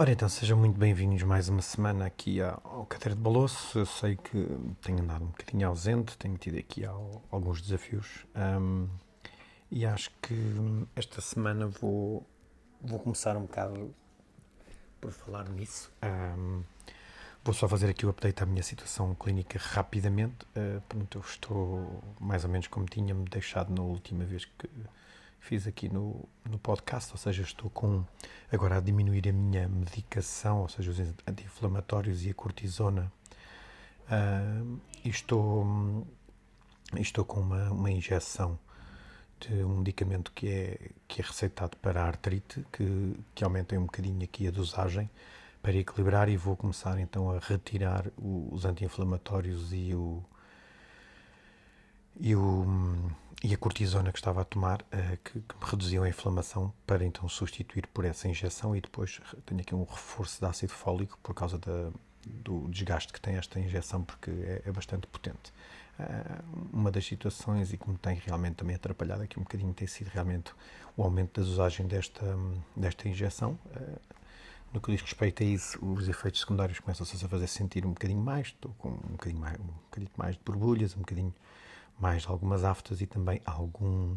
Ora 0.00 0.12
então, 0.12 0.30
sejam 0.30 0.56
muito 0.56 0.78
bem-vindos 0.78 1.22
mais 1.24 1.50
uma 1.50 1.60
semana 1.60 2.06
aqui 2.06 2.40
ao 2.40 2.86
Cadeira 2.86 3.14
de 3.14 3.20
Baloço. 3.20 3.80
Eu 3.80 3.84
sei 3.84 4.16
que 4.16 4.48
tenho 4.80 5.02
andado 5.02 5.24
um 5.24 5.26
bocadinho 5.26 5.68
ausente, 5.68 6.16
tenho 6.16 6.38
tido 6.38 6.56
aqui 6.56 6.86
alguns 7.30 7.60
desafios 7.60 8.24
um, 8.34 8.88
e 9.70 9.84
acho 9.84 10.10
que 10.22 10.34
esta 10.96 11.20
semana 11.20 11.66
vou, 11.66 12.26
vou 12.80 12.98
começar 12.98 13.36
um 13.36 13.42
bocado 13.42 13.94
por 15.02 15.12
falar 15.12 15.46
nisso. 15.50 15.92
Um, 16.02 16.62
vou 17.44 17.52
só 17.52 17.68
fazer 17.68 17.90
aqui 17.90 18.06
o 18.06 18.08
update 18.08 18.42
à 18.42 18.46
minha 18.46 18.62
situação 18.62 19.14
clínica 19.14 19.58
rapidamente. 19.58 20.46
Uh, 20.56 20.80
pronto, 20.88 21.18
eu 21.18 21.20
estou 21.20 22.02
mais 22.18 22.42
ou 22.42 22.48
menos 22.48 22.68
como 22.68 22.86
tinha-me 22.86 23.26
deixado 23.28 23.70
na 23.70 23.82
última 23.82 24.24
vez 24.24 24.46
que 24.46 24.66
fiz 25.40 25.66
aqui 25.66 25.88
no, 25.88 26.28
no 26.48 26.58
podcast, 26.58 27.10
ou 27.12 27.18
seja, 27.18 27.42
estou 27.42 27.70
com 27.70 28.04
agora 28.52 28.76
a 28.76 28.80
diminuir 28.80 29.28
a 29.28 29.32
minha 29.32 29.68
medicação, 29.68 30.60
ou 30.60 30.68
seja, 30.68 30.90
os 30.90 31.00
anti-inflamatórios 31.26 32.24
e 32.24 32.30
a 32.30 32.34
cortisona, 32.34 33.10
uh, 34.06 34.80
e 35.04 35.08
estou, 35.08 36.06
estou 36.98 37.24
com 37.24 37.40
uma, 37.40 37.70
uma 37.70 37.90
injeção 37.90 38.58
de 39.40 39.64
um 39.64 39.78
medicamento 39.78 40.30
que 40.32 40.48
é, 40.48 40.90
que 41.08 41.22
é 41.22 41.24
receitado 41.24 41.76
para 41.78 42.02
a 42.02 42.06
artrite, 42.06 42.64
que, 42.70 43.16
que 43.34 43.42
aumenta 43.42 43.76
um 43.76 43.86
bocadinho 43.86 44.22
aqui 44.22 44.46
a 44.46 44.50
dosagem 44.50 45.08
para 45.62 45.74
equilibrar 45.74 46.28
e 46.28 46.36
vou 46.36 46.56
começar 46.56 46.98
então 46.98 47.30
a 47.30 47.38
retirar 47.38 48.06
os 48.18 48.64
anti-inflamatórios 48.64 49.72
e 49.72 49.94
o, 49.94 50.22
e 52.18 52.34
o 52.34 52.66
e 53.42 53.54
a 53.54 53.56
cortisona 53.56 54.12
que 54.12 54.18
estava 54.18 54.42
a 54.42 54.44
tomar, 54.44 54.82
uh, 54.82 55.16
que, 55.24 55.40
que, 55.40 55.54
me 55.58 55.64
reduziam 55.64 56.04
a 56.04 56.08
inflamação, 56.08 56.72
para 56.86 57.04
então 57.04 57.28
substituir 57.28 57.86
por 57.86 58.04
essa 58.04 58.28
injeção 58.28 58.76
e 58.76 58.80
depois 58.80 59.20
tenho 59.46 59.60
aqui 59.60 59.74
um 59.74 59.84
reforço 59.84 60.38
de 60.38 60.46
ácido 60.46 60.72
fólico 60.72 61.18
por 61.22 61.34
causa 61.34 61.58
da, 61.58 61.90
do 62.26 62.68
desgaste 62.68 63.12
que 63.12 63.20
tem 63.20 63.36
esta 63.36 63.58
injeção, 63.58 64.04
porque 64.04 64.30
é, 64.30 64.62
é 64.66 64.72
bastante 64.72 65.06
potente. 65.06 65.52
Uh, 65.98 66.68
uma 66.72 66.90
das 66.90 67.06
situações 67.06 67.72
e 67.72 67.78
que 67.78 67.88
me 67.88 67.96
tem 67.96 68.16
realmente 68.16 68.56
também 68.56 68.76
atrapalhado 68.76 69.22
aqui 69.22 69.38
um 69.38 69.42
bocadinho 69.42 69.72
tem 69.72 69.86
sido 69.86 70.08
realmente 70.08 70.52
o 70.94 71.02
aumento 71.02 71.40
da 71.40 71.46
dosagem 71.46 71.86
desta, 71.86 72.24
desta 72.76 73.08
injeção. 73.08 73.58
Uh, 73.74 73.98
no 74.72 74.80
que 74.80 74.92
diz 74.92 75.00
respeito 75.00 75.42
a 75.42 75.46
isso, 75.46 75.84
os 75.84 76.08
efeitos 76.08 76.40
secundários 76.40 76.78
começam-se 76.78 77.24
a 77.24 77.28
fazer 77.28 77.46
sentir 77.46 77.86
um 77.86 77.90
bocadinho 77.90 78.20
mais, 78.20 78.48
estou 78.48 78.72
com 78.78 78.90
um 78.90 79.12
bocadinho 79.12 79.40
mais, 79.40 79.58
um 79.58 79.64
bocadinho 79.64 80.10
mais 80.16 80.36
de 80.36 80.42
borbulhas, 80.44 80.94
um 80.94 81.00
bocadinho 81.00 81.34
mais 82.00 82.26
algumas 82.26 82.64
aftas 82.64 83.00
e 83.00 83.06
também 83.06 83.40
algum, 83.44 84.16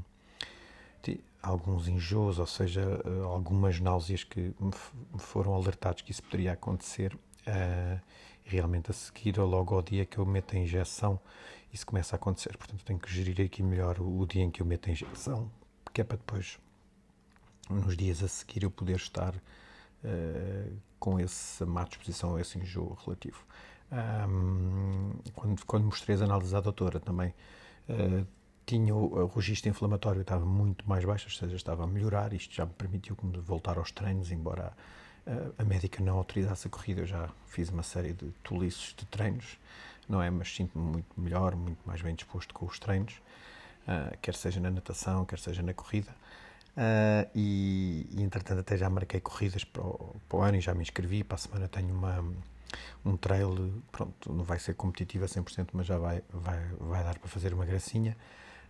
alguns 1.42 1.88
enjoos, 1.88 2.40
ou 2.40 2.48
seja, 2.48 2.82
eh, 2.82 3.24
algumas 3.24 3.80
náuseas 3.80 4.24
que 4.24 4.54
foram 5.18 5.54
alertados 5.54 6.02
que 6.02 6.12
isso 6.12 6.24
poderia 6.24 6.54
acontecer. 6.54 7.13
Uh, 7.46 8.00
realmente 8.46 8.92
a 8.92 8.94
seguir 8.94 9.40
ou 9.40 9.48
logo 9.48 9.75
ao 9.75 9.82
dia 9.82 10.06
que 10.06 10.18
eu 10.18 10.25
meto 10.25 10.56
a 10.56 10.60
injeção, 10.60 11.20
isso 11.72 11.86
começa 11.86 12.16
a 12.16 12.18
acontecer. 12.18 12.58
Portanto, 12.58 12.84
tenho 12.84 13.00
que 13.00 13.12
gerir 13.12 13.46
aqui 13.46 13.63
melhor 13.63 14.00
o, 14.00 14.20
o 14.20 14.25
dia 14.25 14.44
em 14.44 14.52
que 14.52 14.62
eu 14.62 14.66
meto 14.66 14.90
a 14.90 14.92
injeção, 14.92 15.52
que 15.94 16.02
é 16.02 16.04
para 16.04 16.18
depois, 16.18 16.60
nos 17.70 17.96
dias 17.96 18.22
a 18.24 18.28
seguir, 18.28 18.63
eu 18.63 18.72
poder 18.72 18.96
estar 18.96 19.34
uh, 19.36 20.78
com 21.00 21.20
essa 21.20 21.66
má 21.66 21.84
disposição, 21.84 22.40
esse 22.40 22.58
enjoo 22.58 22.98
relativo. 23.06 23.46
Um, 23.92 25.12
quando, 25.36 25.66
quando 25.66 25.86
mostrei 25.86 26.16
as 26.16 26.22
análises 26.22 26.54
à 26.54 26.62
doutora 26.62 27.00
também, 27.00 27.34
Uh, 27.90 28.25
tinha 28.66 28.96
o, 28.96 29.24
o 29.24 29.27
registro 29.27 29.70
inflamatório 29.70 30.22
estava 30.22 30.46
muito 30.46 30.88
mais 30.88 31.03
baixo, 31.03 31.27
ou 31.27 31.31
seja, 31.31 31.55
estava 31.55 31.84
a 31.84 31.88
melhorar. 31.88 32.34
Isto 32.34 32.53
já 32.55 32.66
me 32.66 32.74
permitiu 32.74 33.18
voltar 33.46 33.77
aos 33.77 33.92
treinos, 33.92 34.31
embora 34.31 34.74
a, 35.27 35.62
a 35.62 35.66
médica 35.66 36.03
não 36.03 36.18
autorizasse 36.18 36.68
a 36.68 36.70
corrida. 36.70 37.01
Eu 37.01 37.05
já 37.05 37.29
fiz 37.48 37.70
uma 37.70 37.84
série 37.84 38.14
de 38.14 38.31
tolices 38.44 38.94
de 38.98 39.05
treinos, 39.05 39.57
não 40.07 40.22
é? 40.22 40.29
Mas 40.29 40.53
sinto-me 40.53 40.84
muito 40.84 41.20
melhor, 41.20 41.55
muito 41.55 41.79
mais 41.86 42.01
bem 42.01 42.16
disposto 42.16 42.53
com 42.53 42.66
os 42.66 42.79
treinos, 42.79 43.14
uh, 43.88 44.18
quer 44.22 44.36
seja 44.36 44.60
na 44.60 44.72
natação, 44.72 45.25
quer 45.25 45.40
seja 45.40 45.62
na 45.62 45.74
corrida. 45.74 46.12
Uh, 46.75 47.29
e, 47.36 48.07
e, 48.12 48.24
entretanto, 48.24 48.62
até 48.62 48.75
já 48.75 48.90
marquei 48.90 49.20
corridas 49.20 49.64
para 49.64 49.84
o, 49.84 50.16
para 50.27 50.38
o 50.40 50.42
ano 50.42 50.57
e 50.57 50.62
já 50.62 50.74
me 50.74 50.81
inscrevi. 50.81 51.24
Para 51.24 51.36
a 51.36 51.38
semana 51.38 51.68
tenho 51.68 51.94
uma 51.94 52.24
um 53.05 53.18
trail, 53.18 53.74
pronto, 53.92 54.31
não 54.31 54.44
vai 54.44 54.59
ser 54.59 54.74
competitivo 54.75 55.25
a 55.25 55.27
100%, 55.27 55.70
mas 55.74 55.86
já 55.88 55.98
vai, 55.98 56.24
vai, 56.31 56.59
vai 56.79 57.03
dar 57.03 57.18
para 57.18 57.29
fazer 57.29 57.53
uma 57.53 57.66
gracinha. 57.66 58.16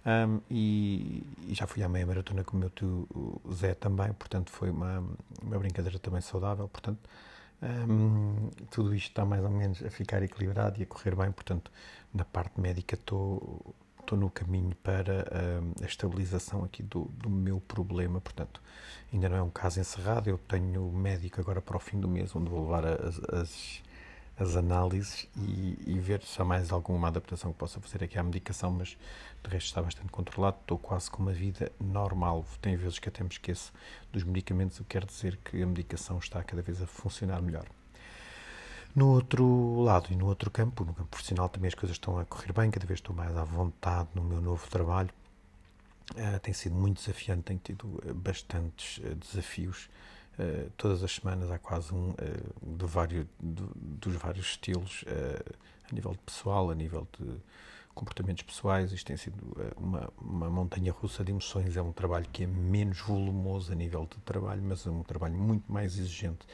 Um, 0.06 0.42
e, 0.50 1.26
e, 1.48 1.54
já 1.54 1.66
fui 1.66 1.82
à 1.82 1.88
meia 1.88 2.06
maratona 2.06 2.44
com 2.44 2.58
o 2.58 2.60
meu 2.60 2.70
tio 2.70 3.08
Zé 3.54 3.74
também, 3.74 4.12
portanto 4.12 4.52
foi 4.52 4.70
uma, 4.70 5.02
uma 5.42 5.58
brincadeira 5.58 5.98
também 5.98 6.20
saudável, 6.20 6.68
portanto 6.68 7.00
um, 7.62 8.50
tudo 8.70 8.94
isto 8.94 9.08
está 9.08 9.24
mais 9.24 9.42
ou 9.42 9.50
menos 9.50 9.82
a 9.82 9.90
ficar 9.90 10.22
equilibrado 10.22 10.78
e 10.82 10.84
a 10.84 10.86
correr 10.86 11.16
bem, 11.16 11.32
portanto 11.32 11.72
na 12.14 12.26
parte 12.26 12.60
médica 12.60 12.96
estou 12.96 13.74
estou 14.04 14.18
no 14.18 14.30
caminho 14.30 14.76
para 14.84 15.26
a 15.82 15.86
estabilização 15.86 16.66
aqui 16.66 16.84
do, 16.84 17.06
do 17.16 17.30
meu 17.30 17.62
problema, 17.62 18.20
portanto 18.20 18.62
ainda 19.12 19.30
não 19.30 19.38
é 19.38 19.42
um 19.42 19.50
caso 19.50 19.80
encerrado, 19.80 20.30
eu 20.30 20.38
tenho 20.38 20.92
médico 20.92 21.40
agora 21.40 21.62
para 21.62 21.78
o 21.78 21.80
fim 21.80 22.00
do 22.00 22.08
mês 22.08 22.36
onde 22.36 22.50
vou 22.50 22.64
levar 22.64 22.86
as, 22.86 23.20
as 23.30 23.82
as 24.38 24.56
análises 24.56 25.28
e, 25.38 25.78
e, 25.86 26.00
ver 26.00 26.24
se 26.24 26.42
há 26.42 26.46
mais 26.46 26.72
alguma 26.72 27.08
adaptação 27.08 27.54
que 27.54 27.60
possa 27.60 27.80
fazer 27.80 28.04
aqui 28.04 28.18
à 28.18 28.24
medicação, 28.24 28.72
mas 28.72 28.98
de 29.44 29.50
resto 29.50 29.68
está 29.68 29.82
bastante 29.82 30.12
controlado, 30.12 30.58
estou 30.62 30.78
quase 30.78 31.10
com 31.12 31.22
uma 31.22 31.32
vida 31.32 31.72
normal. 31.80 32.44
Tem 32.60 32.76
vezes 32.76 32.98
que 32.98 33.10
até 33.10 33.24
me 33.24 33.30
esqueço 33.30 33.72
dos 34.12 34.24
medicamentos, 34.24 34.80
o 34.80 34.84
que 34.84 34.90
quer 34.90 35.06
dizer 35.06 35.38
que 35.38 35.62
a 35.62 35.66
medicação 35.66 36.18
está 36.18 36.44
cada 36.44 36.62
vez 36.62 36.82
a 36.82 36.88
funcionar 36.88 37.42
melhor. 37.42 37.66
No 38.96 39.10
outro 39.10 39.82
lado 39.82 40.08
e 40.12 40.16
no 40.16 40.28
outro 40.28 40.50
campo, 40.52 40.84
no 40.84 40.94
campo 40.94 41.10
profissional, 41.10 41.50
também 41.50 41.68
as 41.68 41.76
coisas 41.76 41.96
estão 41.96 42.18
a 42.20 42.26
correr 42.26 42.54
bem, 42.54 42.70
cada 42.72 42.86
vez 42.86 43.00
estou 43.00 43.16
mais 43.16 43.36
à 43.36 43.44
vontade 43.44 44.10
no 44.14 44.24
meu 44.24 44.42
novo 44.42 44.68
trabalho. 44.70 45.10
Uh, 46.12 46.40
tem 46.42 46.54
sido 46.54 46.76
muito 46.76 47.00
desafiante, 47.00 47.44
tenho 47.44 47.60
tido 47.64 48.04
eh, 48.06 48.14
bastantes 48.14 48.98
uh, 48.98 49.16
desafios 49.16 49.90
Uh, 50.40 50.68
todas 50.78 51.04
as 51.04 51.12
semanas 51.12 51.52
há 51.52 51.60
quase 51.60 51.94
um 51.94 52.10
uh, 52.10 52.76
de 52.76 52.86
vários, 52.88 53.28
de, 53.40 53.64
dos 53.76 54.16
vários 54.16 54.48
estilos, 54.48 55.04
uh, 55.04 55.54
a 55.92 55.94
nível 55.94 56.12
de 56.14 56.18
pessoal, 56.20 56.72
a 56.72 56.76
nível 56.76 57.08
de 57.20 57.36
comportamentos 57.94 58.42
pessoais. 58.42 58.92
Isto 58.92 59.08
tem 59.08 59.18
sido 59.18 59.38
uma, 59.78 60.12
uma 60.20 60.50
montanha 60.50 60.92
russa 60.92 61.24
de 61.24 61.32
emoções. 61.32 61.78
É 61.78 61.82
um 61.84 61.92
trabalho 61.92 62.26
que 62.32 62.46
é 62.46 62.48
menos 62.48 63.00
volumoso 63.02 63.72
a 63.72 63.76
nível 63.76 64.08
de 64.10 64.18
trabalho, 64.22 64.64
mas 64.64 64.88
é 64.88 64.90
um 64.90 65.04
trabalho 65.04 65.36
muito 65.36 65.72
mais 65.72 66.00
exigente 66.00 66.48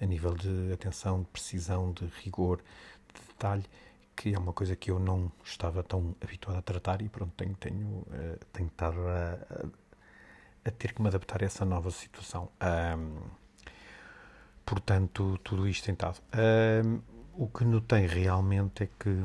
a 0.00 0.06
nível 0.06 0.34
de 0.34 0.72
atenção, 0.72 1.20
de 1.20 1.28
precisão, 1.28 1.92
de 1.92 2.06
rigor, 2.22 2.62
de 3.12 3.20
detalhe, 3.28 3.64
que 4.14 4.34
é 4.34 4.38
uma 4.38 4.52
coisa 4.54 4.74
que 4.74 4.90
eu 4.90 4.98
não 4.98 5.30
estava 5.44 5.82
tão 5.82 6.14
habituado 6.22 6.56
a 6.56 6.62
tratar 6.62 7.02
e 7.02 7.08
pronto, 7.10 7.32
tenho, 7.36 7.54
tenho, 7.56 8.06
tenho 8.52 8.68
estado 8.68 8.98
a, 9.00 9.34
a 9.34 9.66
ter 10.70 10.92
que 10.92 11.02
me 11.02 11.08
adaptar 11.08 11.42
a 11.42 11.46
essa 11.46 11.64
nova 11.64 11.90
situação. 11.90 12.48
Um, 12.98 13.20
portanto, 14.64 15.38
tudo 15.42 15.66
isto 15.68 15.84
tentado. 15.84 16.18
Um, 16.84 17.00
o 17.34 17.48
que 17.48 17.64
notei 17.64 18.06
realmente 18.06 18.84
é 18.84 18.88
que, 18.98 19.24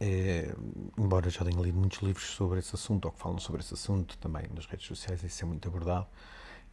é, 0.00 0.54
embora 0.98 1.30
já 1.30 1.44
tenha 1.44 1.60
lido 1.60 1.78
muitos 1.78 2.00
livros 2.02 2.26
sobre 2.26 2.58
esse 2.58 2.74
assunto, 2.74 3.06
ou 3.06 3.12
que 3.12 3.18
falam 3.18 3.38
sobre 3.38 3.62
esse 3.62 3.74
assunto 3.74 4.18
também 4.18 4.44
nas 4.54 4.66
redes 4.66 4.86
sociais, 4.86 5.22
isso 5.22 5.44
é 5.44 5.46
muito 5.46 5.66
abordado, 5.68 6.06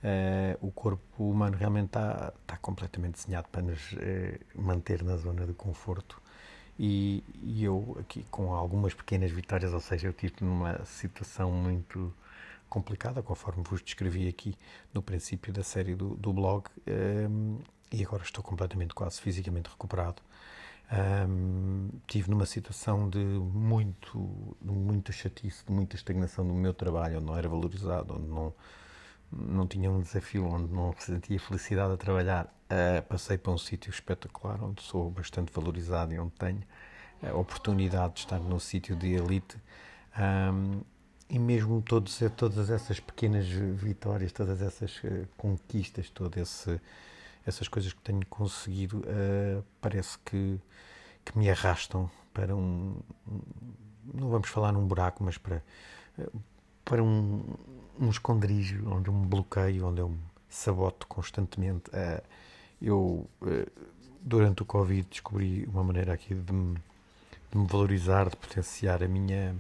Uh, 0.02 0.56
o 0.66 0.72
corpo 0.72 1.30
humano 1.30 1.58
realmente 1.58 1.88
está, 1.88 2.32
está 2.42 2.56
completamente 2.56 3.16
desenhado 3.16 3.50
para 3.50 3.62
nos 3.62 3.92
uh, 3.92 3.98
manter 4.56 5.04
na 5.04 5.18
zona 5.18 5.46
de 5.46 5.52
conforto 5.52 6.22
e, 6.80 7.22
e, 7.44 7.66
eu 7.66 7.98
aqui 8.00 8.26
com 8.32 8.54
algumas 8.54 8.94
pequenas 8.94 9.30
vitórias, 9.30 9.74
ou 9.74 9.82
seja, 9.82 10.08
eu 10.08 10.14
tive 10.14 10.36
numa 10.40 10.86
situação 10.86 11.52
muito 11.52 12.14
complicada, 12.70 13.22
conforme 13.22 13.64
vos 13.64 13.82
descrevi 13.82 14.28
aqui 14.28 14.56
no 14.94 15.02
princípio 15.02 15.52
da 15.52 15.64
série 15.64 15.96
do, 15.96 16.16
do 16.16 16.32
blog, 16.32 16.66
um, 17.30 17.60
e 17.92 18.06
agora 18.06 18.24
estou 18.24 18.44
completamente 18.44 18.94
quase 18.94 19.20
fisicamente 19.20 19.70
recuperado. 19.70 20.22
Um, 20.92 21.90
tive 22.08 22.32
numa 22.32 22.46
situação 22.46 23.10
de 23.10 23.20
muito, 23.20 24.58
de 24.62 24.72
muita 24.72 25.12
chatice, 25.12 25.64
de 25.66 25.72
muita 25.72 25.96
estagnação 25.96 26.44
no 26.44 26.54
meu 26.54 26.74
trabalho, 26.74 27.18
onde 27.18 27.26
não 27.26 27.38
era 27.38 27.48
valorizado, 27.48 28.16
onde 28.16 28.28
não, 28.28 28.54
não 29.32 29.68
tinha 29.68 29.92
um 29.92 30.02
desafio, 30.02 30.46
onde 30.48 30.72
não 30.74 30.94
sentia 30.98 31.40
felicidade 31.40 31.94
a 31.94 31.98
trabalhar. 31.98 32.46
Uh, 32.66 33.02
passei 33.08 33.38
para 33.38 33.52
um 33.52 33.58
sítio 33.58 33.90
espetacular, 33.90 34.64
onde 34.64 34.82
sou 34.82 35.10
bastante 35.10 35.52
valorizado 35.52 36.14
e 36.14 36.20
onde 36.20 36.34
tenho 36.34 36.64
a 37.22 37.36
oportunidade 37.36 38.14
de 38.14 38.20
estar 38.22 38.40
num 38.40 38.60
sítio 38.60 38.96
de 38.96 39.14
elite. 39.14 39.58
Um, 40.18 40.82
e 41.30 41.38
mesmo 41.38 41.82
todos, 41.82 42.20
todas 42.36 42.70
essas 42.72 43.00
pequenas 43.00 43.46
vitórias, 43.48 44.32
todas 44.32 44.62
essas 44.62 44.96
uh, 45.04 45.28
conquistas, 45.38 46.10
todas 46.10 46.68
essas 47.46 47.68
coisas 47.68 47.94
que 47.94 48.02
tenho 48.02 48.26
conseguido, 48.26 49.00
uh, 49.00 49.64
parece 49.80 50.18
que, 50.26 50.60
que 51.24 51.38
me 51.38 51.50
arrastam 51.50 52.10
para 52.34 52.56
um, 52.56 52.96
Não 54.12 54.30
vamos 54.30 54.50
falar 54.50 54.72
num 54.72 54.88
buraco, 54.88 55.24
mas 55.24 55.38
para, 55.38 55.62
uh, 56.18 56.42
para 56.84 57.04
um, 57.04 57.44
um 58.00 58.10
esconderijo, 58.10 58.90
onde 58.90 59.10
eu 59.10 59.14
me 59.14 59.28
bloqueio, 59.28 59.86
onde 59.86 60.02
eu 60.02 60.10
me 60.10 60.20
saboto 60.50 61.06
constantemente. 61.06 61.92
eu, 62.82 63.30
durante 64.20 64.64
o 64.64 64.66
Covid, 64.66 65.08
descobri 65.08 65.66
uma 65.66 65.84
maneira 65.84 66.14
aqui 66.14 66.34
de 66.34 66.52
me, 66.52 66.76
de 67.52 67.58
me 67.58 67.68
valorizar, 67.68 68.30
de 68.30 68.36
potenciar 68.36 69.04
a 69.04 69.08
minha, 69.08 69.56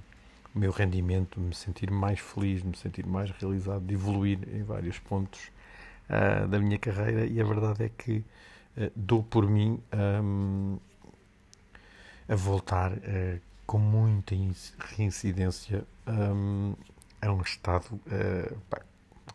o 0.54 0.60
meu 0.60 0.72
rendimento, 0.72 1.40
me 1.40 1.54
sentir 1.54 1.92
mais 1.92 2.20
feliz, 2.20 2.64
me 2.64 2.76
sentir 2.76 3.06
mais 3.06 3.30
realizado, 3.32 3.86
de 3.86 3.94
evoluir 3.94 4.40
em 4.52 4.64
vários 4.64 4.98
pontos 5.00 5.52
uh, 6.10 6.48
da 6.48 6.60
minha 6.60 6.78
carreira. 6.78 7.26
E 7.26 7.40
a 7.40 7.44
verdade 7.44 7.84
é 7.84 7.90
que 7.90 8.24
uh, 8.78 8.92
dou 8.96 9.24
por 9.24 9.48
mim 9.48 9.80
um, 10.24 10.78
a 12.28 12.36
voltar 12.36 12.94
uh, 12.94 13.40
com 13.66 13.78
muita 13.78 14.36
reincidência 14.98 15.84
um, 16.08 16.74
a 17.22 17.32
um 17.32 17.42
estado 17.42 18.00
pá, 18.70 18.82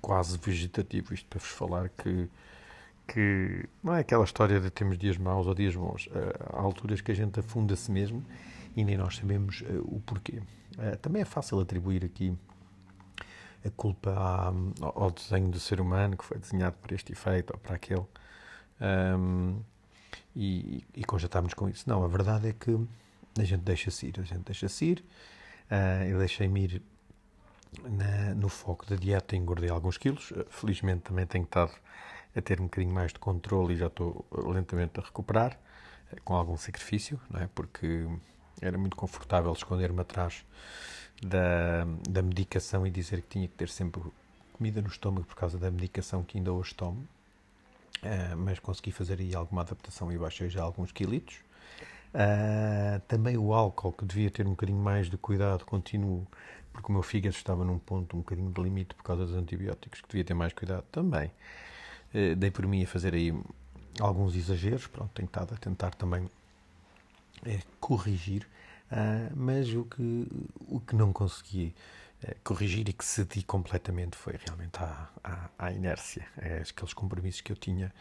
quase 0.00 0.36
vegetativo. 0.38 1.14
Isto 1.14 1.26
para 1.28 1.38
vos 1.38 1.48
falar 1.48 1.88
que 1.90 2.28
que 3.06 3.68
não 3.82 3.94
é 3.94 4.00
aquela 4.00 4.24
história 4.24 4.58
de 4.58 4.70
temos 4.70 4.96
dias 4.96 5.18
maus 5.18 5.46
ou 5.46 5.54
dias 5.54 5.76
bons. 5.76 6.08
Há 6.54 6.58
alturas 6.58 7.02
que 7.02 7.12
a 7.12 7.14
gente 7.14 7.38
afunda-se 7.38 7.92
mesmo 7.92 8.24
e 8.74 8.82
nem 8.82 8.96
nós 8.96 9.16
sabemos 9.16 9.62
o 9.84 10.00
porquê. 10.00 10.40
Também 11.00 11.22
é 11.22 11.24
fácil 11.24 11.60
atribuir 11.60 12.04
aqui 12.04 12.36
a 13.64 13.70
culpa 13.70 14.52
ao 14.80 15.10
desenho 15.10 15.48
do 15.48 15.58
ser 15.58 15.80
humano 15.80 16.16
que 16.16 16.24
foi 16.24 16.38
desenhado 16.38 16.76
para 16.82 16.94
este 16.94 17.12
efeito 17.12 17.52
ou 17.52 17.58
para 17.58 17.76
aquele. 17.76 18.04
Um, 18.80 19.60
e, 20.36 20.84
e 20.94 21.04
com 21.04 21.68
isso. 21.68 21.88
Não, 21.88 22.04
a 22.04 22.08
verdade 22.08 22.48
é 22.48 22.52
que 22.52 22.72
a 23.38 23.44
gente 23.44 23.62
deixa-se 23.62 24.06
ir, 24.06 24.20
a 24.20 24.22
gente 24.22 24.42
deixa-se 24.44 24.84
ir. 24.84 25.04
Uh, 25.70 26.04
eu 26.08 26.18
deixei-me 26.18 26.64
ir 26.64 26.82
na, 27.82 28.34
no 28.34 28.48
foco 28.48 28.86
da 28.86 28.96
dieta 28.96 29.34
engordei 29.34 29.70
alguns 29.70 29.96
quilos. 29.96 30.30
Uh, 30.30 30.44
felizmente 30.50 31.02
também 31.02 31.26
tenho 31.26 31.44
estado 31.44 31.72
a 32.36 32.40
ter 32.42 32.60
um 32.60 32.64
bocadinho 32.64 32.92
mais 32.92 33.12
de 33.12 33.18
controle 33.18 33.74
e 33.74 33.76
já 33.76 33.86
estou 33.86 34.26
lentamente 34.32 35.00
a 35.00 35.02
recuperar, 35.02 35.58
uh, 36.12 36.20
com 36.22 36.34
algum 36.34 36.56
sacrifício, 36.56 37.20
não 37.30 37.40
é? 37.40 37.48
porque 37.54 38.08
era 38.60 38.76
muito 38.78 38.96
confortável 38.96 39.52
esconder-me 39.52 40.00
atrás 40.00 40.44
da, 41.22 41.86
da 42.08 42.22
medicação 42.22 42.86
e 42.86 42.90
dizer 42.90 43.22
que 43.22 43.28
tinha 43.28 43.48
que 43.48 43.54
ter 43.54 43.68
sempre 43.68 44.02
comida 44.52 44.80
no 44.80 44.88
estômago 44.88 45.26
por 45.26 45.36
causa 45.36 45.58
da 45.58 45.70
medicação 45.70 46.22
que 46.22 46.38
ainda 46.38 46.52
hoje 46.52 46.74
tomo. 46.74 47.06
Uh, 48.02 48.36
mas 48.36 48.58
consegui 48.58 48.92
fazer 48.92 49.18
aí 49.18 49.34
alguma 49.34 49.62
adaptação 49.62 50.12
e 50.12 50.18
baixei 50.18 50.48
já 50.50 50.62
alguns 50.62 50.92
quilitos. 50.92 51.36
Uh, 52.14 53.00
também 53.08 53.36
o 53.36 53.52
álcool, 53.52 53.92
que 53.92 54.04
devia 54.04 54.30
ter 54.30 54.46
um 54.46 54.50
bocadinho 54.50 54.78
mais 54.78 55.08
de 55.08 55.16
cuidado, 55.16 55.64
continuo, 55.64 56.26
porque 56.72 56.88
o 56.90 56.92
meu 56.92 57.02
fígado 57.02 57.34
estava 57.34 57.64
num 57.64 57.78
ponto 57.78 58.16
um 58.16 58.20
bocadinho 58.20 58.50
de 58.50 58.62
limite 58.62 58.94
por 58.94 59.02
causa 59.02 59.24
dos 59.24 59.34
antibióticos, 59.34 60.00
que 60.00 60.08
devia 60.08 60.24
ter 60.24 60.34
mais 60.34 60.52
cuidado 60.52 60.84
também. 60.92 61.30
Uh, 62.14 62.36
dei 62.36 62.50
por 62.50 62.66
mim 62.66 62.84
a 62.84 62.86
fazer 62.86 63.14
aí 63.14 63.34
alguns 63.98 64.36
exageros, 64.36 64.86
pronto, 64.86 65.10
tenho 65.14 65.26
estado 65.26 65.54
a 65.54 65.56
tentar 65.56 65.94
também 65.94 66.28
é, 67.44 67.60
corrigir 67.80 68.46
Uh, 68.94 69.32
mas 69.34 69.72
o 69.74 69.84
que, 69.84 70.26
o 70.68 70.78
que 70.78 70.94
não 70.94 71.12
consegui 71.12 71.74
uh, 72.22 72.34
corrigir 72.44 72.88
e 72.88 72.92
que 72.92 73.04
cedi 73.04 73.42
completamente 73.42 74.16
foi 74.16 74.34
realmente 74.44 74.78
à, 74.78 75.50
à 75.58 75.72
inércia, 75.72 76.26
é 76.36 76.58
aqueles 76.58 76.92
compromissos 76.92 77.40
que 77.40 77.50
eu 77.50 77.56
tinha 77.56 77.92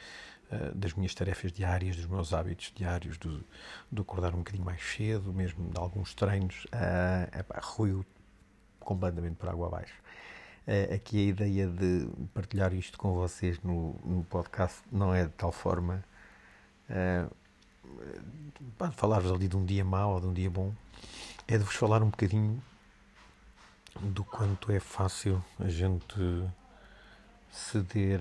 uh, 0.52 0.76
das 0.76 0.94
minhas 0.94 1.16
tarefas 1.16 1.52
diárias, 1.52 1.96
dos 1.96 2.06
meus 2.06 2.34
hábitos 2.34 2.72
diários, 2.76 3.18
do, 3.18 3.44
do 3.92 4.02
acordar 4.02 4.36
um 4.36 4.40
bocadinho 4.40 4.66
mais 4.66 4.84
cedo, 4.84 5.34
mesmo 5.34 5.70
de 5.72 5.80
alguns 5.80 6.14
treinos, 6.14 6.66
uh, 6.66 7.60
ruiu 7.62 8.06
completamente 8.80 9.38
por 9.38 9.50
água 9.50 9.68
abaixo. 9.68 9.96
aqui 10.94 11.18
a 11.18 11.30
ideia 11.30 11.68
de 11.68 12.08
partilhar 12.34 12.74
isto 12.74 12.98
com 12.98 13.14
vocês 13.14 13.58
no, 13.64 13.94
no 14.04 14.26
podcast 14.26 14.82
não 14.92 15.16
é 15.16 15.24
de 15.24 15.32
tal 15.32 15.54
forma 15.54 16.04
falar-vos 18.94 19.32
ali 19.32 19.48
de 19.48 19.56
um 19.56 19.66
dia 19.66 19.84
mau 19.84 20.14
ou 20.14 20.22
de 20.22 20.28
um 20.28 20.34
dia 20.34 20.50
bom, 20.50 20.74
é 21.48 21.58
de 21.58 21.64
vos 21.64 21.76
falar 21.76 22.02
um 22.02 22.10
bocadinho 22.10 22.62
do 24.02 24.24
quanto 24.24 24.72
é 24.72 24.80
fácil 24.80 25.44
a 25.60 25.68
gente 25.70 26.16
ceder 27.52 28.20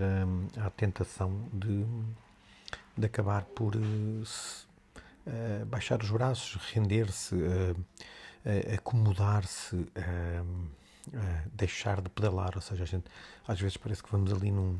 à 0.61 0.71
tentação 0.71 1.49
de, 1.53 1.87
de 2.97 3.07
acabar 3.07 3.45
por 3.45 3.75
uh, 3.75 5.67
baixar 5.67 6.03
os 6.03 6.11
braços, 6.11 6.61
render-se, 6.73 7.35
uh, 7.35 7.77
acomodar-se, 8.75 9.77
uh, 9.77 10.69
deixar 11.53 12.03
de 12.03 12.11
pedalar. 12.11 12.53
Ou 12.57 12.61
seja, 12.61 12.83
a 12.83 12.87
gente 12.87 13.07
às 13.49 13.59
vezes 13.59 13.77
parece 13.77 14.03
que 14.03 14.11
vamos 14.13 14.33
ali 14.33 14.51
num 14.51 14.79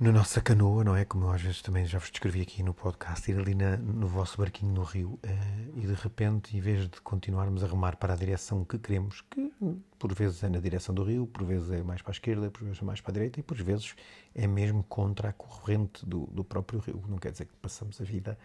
na 0.00 0.10
nossa 0.10 0.40
canoa, 0.40 0.82
não 0.82 0.96
é? 0.96 1.04
Como 1.04 1.30
às 1.30 1.42
vezes 1.42 1.60
também 1.60 1.84
já 1.84 1.98
vos 1.98 2.10
descrevi 2.10 2.40
aqui 2.40 2.62
no 2.62 2.72
podcast, 2.72 3.30
ir 3.30 3.38
ali 3.38 3.54
na, 3.54 3.76
no 3.76 4.08
vosso 4.08 4.38
barquinho 4.38 4.72
no 4.72 4.82
rio 4.82 5.18
uh, 5.22 5.78
e 5.78 5.86
de 5.86 5.92
repente, 5.92 6.56
em 6.56 6.60
vez 6.60 6.88
de 6.88 6.98
continuarmos 7.02 7.62
a 7.62 7.66
remar 7.66 7.96
para 7.96 8.14
a 8.14 8.16
direção 8.16 8.64
que 8.64 8.78
queremos, 8.78 9.20
que 9.20 9.52
por 9.98 10.14
vezes 10.14 10.42
é 10.42 10.48
na 10.48 10.58
direção 10.58 10.94
do 10.94 11.04
rio, 11.04 11.26
por 11.26 11.44
vezes 11.44 11.70
é 11.70 11.82
mais 11.82 12.00
para 12.00 12.12
a 12.12 12.14
esquerda, 12.14 12.50
por 12.50 12.64
vezes 12.64 12.80
é 12.80 12.84
mais 12.86 13.02
para 13.02 13.10
a 13.10 13.12
direita 13.12 13.40
e 13.40 13.42
por 13.42 13.58
vezes 13.58 13.94
é 14.34 14.46
mesmo 14.46 14.82
contra 14.84 15.28
a 15.28 15.32
corrente 15.34 16.06
do, 16.06 16.24
do 16.28 16.42
próprio 16.42 16.80
rio. 16.80 17.04
Não 17.06 17.18
quer 17.18 17.32
dizer 17.32 17.44
que 17.44 17.52
passamos 17.60 18.00
a 18.00 18.04
vida 18.04 18.38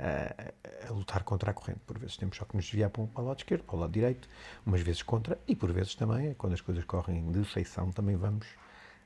uh, 0.00 0.88
a 0.88 0.92
lutar 0.92 1.22
contra 1.22 1.52
a 1.52 1.54
corrente. 1.54 1.78
Por 1.86 1.96
vezes 1.96 2.16
temos 2.16 2.36
só 2.36 2.44
que 2.44 2.56
nos 2.56 2.64
desviar 2.64 2.90
para, 2.90 3.06
para 3.06 3.22
o 3.22 3.26
lado 3.28 3.38
esquerdo, 3.38 3.62
para 3.62 3.76
o 3.76 3.78
lado 3.78 3.92
direito, 3.92 4.28
umas 4.66 4.80
vezes 4.80 5.04
contra 5.04 5.38
e 5.46 5.54
por 5.54 5.72
vezes 5.72 5.94
também, 5.94 6.34
quando 6.34 6.54
as 6.54 6.60
coisas 6.60 6.82
correm 6.82 7.30
de 7.30 7.44
feição, 7.44 7.92
também 7.92 8.16
vamos 8.16 8.48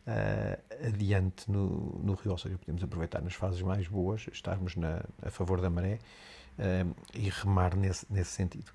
uh, 0.06 0.86
adiante 0.86 1.50
no, 1.50 2.00
no 2.02 2.14
rio, 2.14 2.32
ou 2.32 2.38
seja, 2.38 2.58
podemos 2.58 2.82
aproveitar 2.82 3.22
nas 3.22 3.34
fases 3.34 3.60
mais 3.62 3.86
boas, 3.88 4.26
estarmos 4.32 4.76
na, 4.76 5.02
a 5.22 5.30
favor 5.30 5.60
da 5.60 5.70
maré 5.70 5.98
uh, 6.58 6.94
e 7.14 7.28
remar 7.28 7.76
nesse, 7.76 8.06
nesse 8.10 8.30
sentido. 8.30 8.70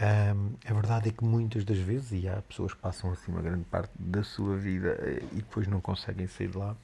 Um, 0.00 0.54
a 0.68 0.74
verdade 0.74 1.08
é 1.08 1.12
que 1.12 1.24
muitas 1.24 1.64
das 1.64 1.78
vezes, 1.78 2.24
e 2.24 2.28
há 2.28 2.42
pessoas 2.42 2.74
que 2.74 2.80
passam 2.80 3.12
assim 3.12 3.30
uma 3.30 3.42
grande 3.42 3.64
parte 3.64 3.92
da 3.98 4.24
sua 4.24 4.56
vida 4.56 4.98
e 5.32 5.36
depois 5.36 5.68
não 5.68 5.80
conseguem 5.80 6.26
sair 6.26 6.48
de 6.48 6.58
lá, 6.58 6.76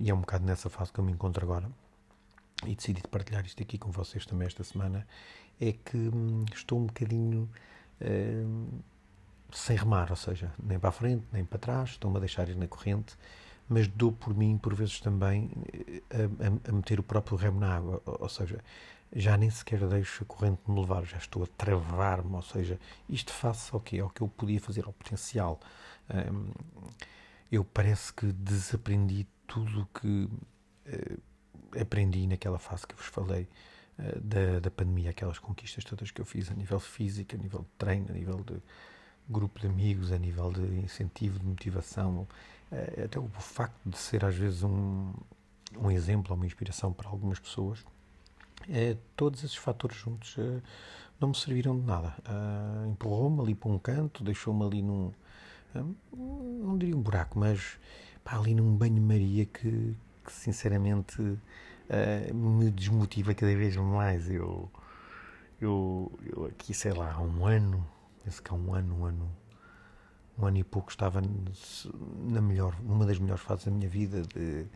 e 0.00 0.08
é 0.08 0.14
um 0.14 0.20
bocado 0.20 0.44
nessa 0.44 0.70
fase 0.70 0.92
que 0.92 1.00
eu 1.00 1.04
me 1.04 1.12
encontro 1.12 1.44
agora, 1.44 1.68
e 2.64 2.74
decidi 2.74 3.02
partilhar 3.10 3.44
isto 3.44 3.62
aqui 3.62 3.76
com 3.76 3.90
vocês 3.90 4.24
também 4.24 4.46
esta 4.46 4.64
semana, 4.64 5.06
é 5.60 5.72
que 5.72 5.96
hum, 5.96 6.44
estou 6.54 6.78
um 6.78 6.86
bocadinho. 6.86 7.50
Hum, 8.00 8.68
sem 9.56 9.74
remar, 9.74 10.10
ou 10.10 10.16
seja, 10.16 10.52
nem 10.62 10.78
para 10.78 10.90
a 10.90 10.92
frente, 10.92 11.24
nem 11.32 11.42
para 11.44 11.58
trás, 11.58 11.90
estou-me 11.90 12.18
a 12.18 12.20
deixar 12.20 12.46
ir 12.48 12.56
na 12.56 12.68
corrente, 12.68 13.16
mas 13.66 13.88
dou 13.88 14.12
por 14.12 14.34
mim, 14.34 14.58
por 14.58 14.74
vezes 14.74 15.00
também, 15.00 15.50
eh, 15.72 16.02
a, 16.10 16.44
a, 16.44 16.70
a 16.70 16.72
meter 16.72 17.00
o 17.00 17.02
próprio 17.02 17.38
remo 17.38 17.58
na 17.58 17.74
água, 17.74 18.02
ou, 18.04 18.28
seja, 18.28 18.62
já 19.14 19.34
nem 19.36 19.48
sequer 19.48 19.80
deixo 19.88 20.24
a 20.24 20.26
corrente 20.26 20.60
me 20.68 20.78
levar, 20.78 21.06
já 21.06 21.16
estou 21.16 21.42
a 21.42 21.46
travar-me, 21.46 22.34
ou 22.34 22.42
seja, 22.42 22.78
isto 23.08 23.32
face 23.32 23.70
ao 23.72 23.80
que 23.80 23.98
Ao 23.98 24.10
que 24.10 24.20
eu 24.20 24.28
podia 24.28 24.60
fazer, 24.60 24.84
ao 24.84 24.92
potencial. 24.92 25.58
Um, 26.10 26.50
eu 27.50 27.64
parece 27.64 28.12
que 28.12 28.26
desaprendi 28.26 29.26
tudo 29.46 29.82
o 29.82 29.86
que 29.98 30.28
uh, 30.28 31.80
aprendi 31.80 32.26
naquela 32.26 32.58
fase 32.58 32.86
que 32.86 32.94
vos 32.94 33.06
falei 33.06 33.48
uh, 33.98 34.20
da, 34.20 34.60
da 34.60 34.70
pandemia, 34.70 35.10
aquelas 35.10 35.38
conquistas 35.38 35.82
todas 35.82 36.10
que 36.10 36.20
eu 36.20 36.26
fiz 36.26 36.50
a 36.50 36.54
nível 36.54 36.78
físico, 36.78 37.34
a 37.34 37.38
nível 37.38 37.60
de 37.60 37.70
treino, 37.78 38.06
a 38.10 38.12
nível 38.12 38.44
de 38.44 38.60
grupo 39.28 39.60
de 39.60 39.66
amigos, 39.66 40.12
a 40.12 40.18
nível 40.18 40.52
de 40.52 40.62
incentivo, 40.80 41.38
de 41.38 41.46
motivação, 41.46 42.26
eh, 42.70 43.04
até 43.04 43.18
o 43.18 43.28
facto 43.28 43.78
de 43.84 43.96
ser 43.98 44.24
às 44.24 44.34
vezes 44.34 44.62
um, 44.62 45.12
um 45.78 45.90
exemplo, 45.90 46.34
uma 46.34 46.46
inspiração 46.46 46.92
para 46.92 47.08
algumas 47.08 47.38
pessoas, 47.38 47.84
é, 48.68 48.96
todos 49.14 49.44
esses 49.44 49.56
fatores 49.56 49.96
juntos 49.96 50.36
é, 50.38 50.60
não 51.20 51.28
me 51.28 51.36
serviram 51.36 51.78
de 51.78 51.86
nada. 51.86 52.14
É, 52.24 52.88
Empurrou-me 52.88 53.40
ali 53.40 53.54
para 53.54 53.70
um 53.70 53.78
canto, 53.78 54.24
deixou-me 54.24 54.64
ali 54.64 54.82
num. 54.82 55.12
não 56.12 56.76
diria 56.78 56.96
um 56.96 57.02
buraco, 57.02 57.38
mas 57.38 57.78
pá, 58.24 58.36
ali 58.36 58.54
num 58.54 58.76
banho-maria 58.76 59.44
que, 59.46 59.94
que, 60.24 60.32
sinceramente 60.32 61.20
me 62.34 62.70
desmotiva 62.70 63.34
cada 63.34 63.54
vez 63.54 63.76
mais. 63.76 64.28
Eu, 64.30 64.70
eu, 65.60 66.12
eu 66.24 66.46
aqui, 66.46 66.74
sei 66.74 66.92
lá, 66.92 67.12
há 67.12 67.20
um 67.20 67.46
ano 67.46 67.86
penso 68.26 68.42
que 68.42 68.50
há 68.50 68.54
um 68.54 68.74
ano, 68.74 68.98
um 68.98 69.04
ano, 69.04 69.36
um 70.36 70.46
ano 70.46 70.58
e 70.58 70.64
pouco 70.64 70.90
estava 70.90 71.22
na 71.22 72.40
melhor, 72.40 72.76
numa 72.82 73.06
das 73.06 73.20
melhores 73.20 73.42
fases 73.42 73.66
da 73.66 73.70
minha 73.70 73.88
vida, 73.88 74.22
de 74.22 74.66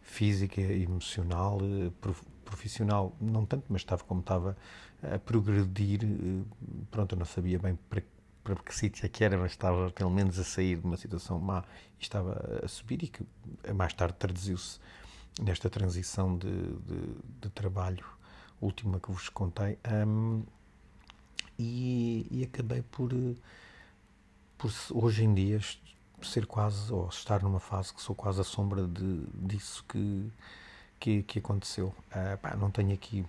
física, 0.00 0.60
emocional, 0.60 1.58
profissional, 2.44 3.12
não 3.20 3.44
tanto, 3.44 3.64
mas 3.68 3.82
estava 3.82 4.04
como 4.04 4.20
estava 4.20 4.56
a 5.02 5.18
progredir. 5.18 6.00
Pronto, 6.88 7.16
eu 7.16 7.18
não 7.18 7.26
sabia 7.26 7.58
bem 7.58 7.76
para, 7.88 8.00
para 8.44 8.54
que 8.54 8.72
sítio 8.72 9.04
é 9.04 9.08
que 9.08 9.24
era, 9.24 9.36
mas 9.36 9.50
estava 9.50 9.90
pelo 9.90 10.10
menos 10.10 10.38
a 10.38 10.44
sair 10.44 10.76
de 10.76 10.86
uma 10.86 10.96
situação 10.96 11.36
má 11.40 11.64
e 11.98 12.02
estava 12.02 12.60
a 12.64 12.68
subir 12.68 13.02
e 13.02 13.08
que 13.08 13.26
mais 13.74 13.92
tarde 13.92 14.14
traduziu-se 14.20 14.78
nesta 15.42 15.68
transição 15.68 16.38
de, 16.38 16.48
de, 16.48 17.14
de, 17.40 17.50
trabalho 17.50 18.04
última 18.60 19.00
que 19.00 19.10
vos 19.10 19.28
contei. 19.28 19.78
Um, 20.06 20.44
e, 21.60 22.26
e 22.30 22.44
acabei 22.44 22.82
por, 22.82 23.10
por 24.56 24.72
hoje 24.92 25.24
em 25.24 25.34
dia 25.34 25.60
ser 26.22 26.46
quase, 26.46 26.92
ou 26.92 27.08
estar 27.08 27.42
numa 27.42 27.60
fase 27.60 27.92
que 27.92 28.00
sou 28.00 28.14
quase 28.14 28.40
a 28.40 28.44
sombra 28.44 28.86
de, 28.86 29.24
disso 29.34 29.84
que, 29.88 30.30
que, 30.98 31.22
que 31.22 31.38
aconteceu. 31.38 31.94
Uh, 32.10 32.38
pá, 32.40 32.56
não 32.56 32.70
tenho 32.70 32.92
aqui 32.92 33.24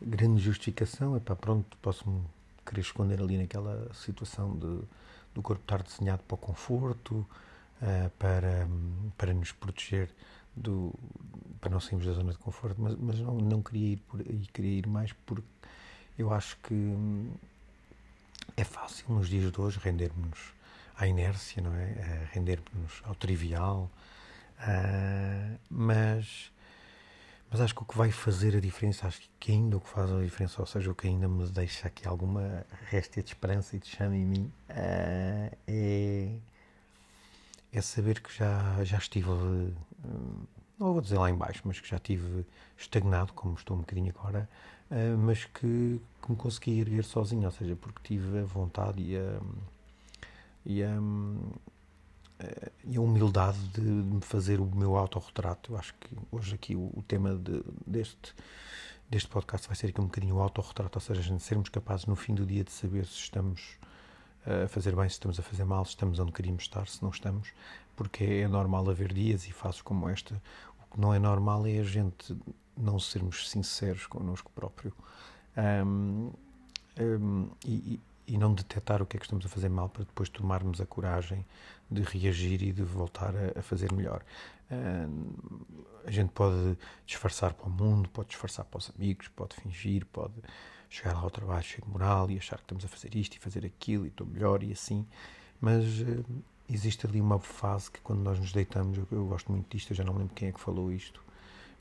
grande 0.00 0.40
justificação, 0.40 1.16
é 1.16 1.20
pronto, 1.20 1.76
posso-me 1.82 2.22
querer 2.64 2.80
esconder 2.80 3.20
ali 3.20 3.36
naquela 3.36 3.92
situação 3.94 4.56
de, 4.56 4.80
do 5.34 5.42
corpo 5.42 5.62
estar 5.62 5.82
desenhado 5.82 6.22
para 6.22 6.34
o 6.34 6.38
conforto, 6.38 7.26
uh, 7.82 8.10
para, 8.18 8.68
para 9.16 9.34
nos 9.34 9.52
proteger 9.52 10.10
do, 10.56 10.92
para 11.60 11.70
não 11.70 11.80
sairmos 11.80 12.06
da 12.06 12.12
zona 12.12 12.32
de 12.32 12.38
conforto, 12.38 12.80
mas, 12.80 12.96
mas 12.96 13.20
não, 13.20 13.36
não 13.36 13.62
queria 13.62 13.92
ir 13.92 13.96
por 13.98 14.22
queria 14.52 14.78
ir 14.78 14.86
mais 14.86 15.12
porque 15.26 15.46
eu 16.20 16.32
acho 16.32 16.56
que 16.58 16.74
hum, 16.74 17.30
é 18.56 18.64
fácil 18.64 19.06
nos 19.08 19.28
dias 19.28 19.50
de 19.50 19.60
hoje 19.60 19.78
rendermos 19.82 20.52
à 20.96 21.06
inércia, 21.06 21.62
não 21.62 21.74
é? 21.74 22.28
Rendermos 22.32 23.02
ao 23.04 23.14
trivial, 23.14 23.90
uh, 24.58 25.58
mas 25.70 26.50
mas 27.50 27.60
acho 27.60 27.74
que 27.74 27.82
o 27.82 27.84
que 27.84 27.98
vai 27.98 28.12
fazer 28.12 28.56
a 28.56 28.60
diferença, 28.60 29.08
acho 29.08 29.28
que 29.40 29.50
ainda 29.50 29.76
o 29.76 29.80
que 29.80 29.88
faz 29.88 30.08
a 30.12 30.20
diferença, 30.20 30.60
ou 30.60 30.66
seja, 30.66 30.88
o 30.88 30.94
que 30.94 31.08
ainda 31.08 31.26
me 31.26 31.44
deixa 31.48 31.88
aqui 31.88 32.06
alguma 32.06 32.64
réstia 32.88 33.24
de 33.24 33.30
esperança 33.30 33.74
e 33.74 33.80
de 33.80 33.88
chama 33.88 34.14
em 34.14 34.24
mim, 34.24 34.52
uh, 34.68 35.56
é, 35.66 36.30
é 37.72 37.80
saber 37.80 38.20
que 38.20 38.32
já, 38.32 38.84
já 38.84 38.98
estive, 38.98 39.30
uh, 39.30 39.74
não 40.78 40.92
vou 40.92 41.00
dizer 41.00 41.18
lá 41.18 41.28
embaixo, 41.28 41.62
mas 41.64 41.80
que 41.80 41.88
já 41.88 41.96
estive 41.96 42.46
estagnado, 42.78 43.32
como 43.32 43.54
estou 43.54 43.76
um 43.76 43.80
bocadinho 43.80 44.14
agora, 44.16 44.48
uh, 44.90 45.18
mas 45.18 45.44
que, 45.44 46.00
que, 46.22 46.30
me 46.30 46.36
consegui 46.36 46.80
erguer 46.80 47.04
sozinho, 47.04 47.44
ou 47.44 47.50
seja, 47.50 47.76
porque 47.76 48.00
tive 48.02 48.40
a 48.40 48.44
vontade 48.44 49.02
e 49.02 49.16
a, 49.16 49.40
e 50.66 50.82
a, 50.82 50.96
e 52.84 52.96
a 52.96 53.00
humildade 53.00 53.58
de 53.68 53.80
me 53.80 54.20
fazer 54.20 54.60
o 54.60 54.66
meu 54.66 54.96
autorretrato. 54.96 55.72
Eu 55.72 55.78
acho 55.78 55.94
que 55.94 56.08
hoje 56.30 56.54
aqui 56.54 56.74
o, 56.74 56.90
o 56.94 57.04
tema 57.06 57.34
de, 57.34 57.62
deste, 57.86 58.34
deste 59.08 59.28
podcast 59.28 59.66
vai 59.66 59.76
ser 59.76 59.88
aqui 59.88 60.00
um 60.00 60.04
bocadinho 60.04 60.36
o 60.36 60.40
autorretrato, 60.40 60.98
ou 60.98 61.00
seja, 61.00 61.38
sermos 61.38 61.68
capazes 61.68 62.06
no 62.06 62.16
fim 62.16 62.34
do 62.34 62.46
dia 62.46 62.64
de 62.64 62.72
saber 62.72 63.06
se 63.06 63.14
estamos 63.16 63.78
a 64.46 64.68
fazer 64.68 64.96
bem, 64.96 65.08
se 65.08 65.14
estamos 65.14 65.38
a 65.38 65.42
fazer 65.42 65.64
mal, 65.64 65.84
se 65.84 65.90
estamos 65.90 66.18
onde 66.18 66.32
queríamos 66.32 66.62
estar, 66.62 66.86
se 66.86 67.02
não 67.02 67.10
estamos, 67.10 67.52
porque 67.94 68.24
é 68.24 68.48
normal 68.48 68.88
haver 68.88 69.12
dias 69.12 69.46
e 69.46 69.52
fases 69.52 69.82
como 69.82 70.08
esta. 70.08 70.40
O 70.80 70.94
que 70.94 71.00
não 71.00 71.12
é 71.12 71.18
normal 71.18 71.66
é 71.66 71.78
a 71.78 71.84
gente 71.84 72.36
não 72.80 72.98
sermos 72.98 73.48
sinceros 73.48 74.06
connosco 74.06 74.50
próprio. 74.54 74.92
Um, 75.56 76.30
um, 76.98 77.50
e, 77.64 78.00
e 78.26 78.38
não 78.38 78.54
detectar 78.54 79.02
o 79.02 79.06
que 79.06 79.16
é 79.16 79.20
que 79.20 79.26
estamos 79.26 79.44
a 79.44 79.48
fazer 79.48 79.68
mal 79.68 79.88
para 79.88 80.04
depois 80.04 80.28
tomarmos 80.28 80.80
a 80.80 80.86
coragem 80.86 81.44
de 81.90 82.02
reagir 82.02 82.62
e 82.62 82.72
de 82.72 82.82
voltar 82.82 83.34
a, 83.34 83.58
a 83.58 83.62
fazer 83.62 83.92
melhor. 83.92 84.22
Uh, 84.70 85.66
a 86.06 86.10
gente 86.10 86.30
pode 86.30 86.78
disfarçar 87.04 87.52
para 87.54 87.66
o 87.66 87.70
mundo, 87.70 88.08
pode 88.08 88.28
disfarçar 88.28 88.64
para 88.64 88.78
os 88.78 88.90
amigos, 88.96 89.26
pode 89.28 89.56
fingir, 89.56 90.06
pode 90.06 90.34
chegar 90.88 91.14
lá 91.14 91.20
ao 91.20 91.30
trabalho 91.30 91.62
cheio 91.64 91.82
de 91.84 91.90
moral 91.90 92.30
e 92.30 92.38
achar 92.38 92.56
que 92.56 92.64
estamos 92.64 92.84
a 92.84 92.88
fazer 92.88 93.14
isto 93.16 93.36
e 93.36 93.40
fazer 93.40 93.66
aquilo 93.66 94.04
e 94.04 94.08
estou 94.08 94.26
melhor 94.26 94.62
e 94.62 94.72
assim, 94.72 95.04
mas 95.60 95.84
uh, 96.00 96.24
existe 96.68 97.06
ali 97.06 97.20
uma 97.20 97.40
fase 97.40 97.90
que 97.90 98.00
quando 98.00 98.20
nós 98.20 98.38
nos 98.38 98.52
deitamos, 98.52 98.96
eu, 98.96 99.08
eu, 99.10 99.26
gosto 99.26 99.50
muito 99.50 99.68
disto, 99.76 99.90
eu 99.90 99.96
já 99.96 100.04
não 100.04 100.16
lembro 100.16 100.34
quem 100.34 100.48
é 100.48 100.52
que 100.52 100.60
falou 100.60 100.92
isto, 100.92 101.20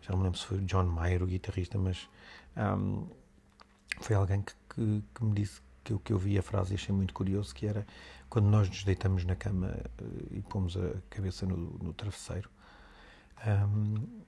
já 0.02 0.12
não 0.12 0.20
me 0.20 0.24
lembro 0.24 0.40
se 0.40 0.46
foi 0.46 0.60
John 0.60 0.86
Mayer, 0.86 1.24
o 1.24 1.28
guitarrista, 1.28 1.78
mas 1.78 2.10
um, 2.56 3.08
foi 4.00 4.16
alguém 4.16 4.42
que, 4.42 4.54
que, 4.70 5.04
que 5.14 5.24
me 5.24 5.34
disse 5.34 5.62
que 5.84 5.94
o 5.94 6.00
que 6.00 6.14
eu 6.14 6.18
vi 6.18 6.38
a 6.38 6.42
frase 6.42 6.74
e 6.74 6.76
achei 6.76 6.94
muito 6.94 7.14
curioso, 7.14 7.54
que 7.54 7.66
era 7.66 7.86
quando 8.30 8.46
nós 8.46 8.68
nos 8.68 8.84
deitamos 8.84 9.26
na 9.26 9.36
cama 9.36 9.76
uh, 10.02 10.28
e 10.36 10.42
pomos 10.42 10.78
a 10.78 10.94
cabeça 11.10 11.46
no, 11.46 11.58
no 11.58 11.94
travesseiro, 11.94 12.50
um, 13.46 14.22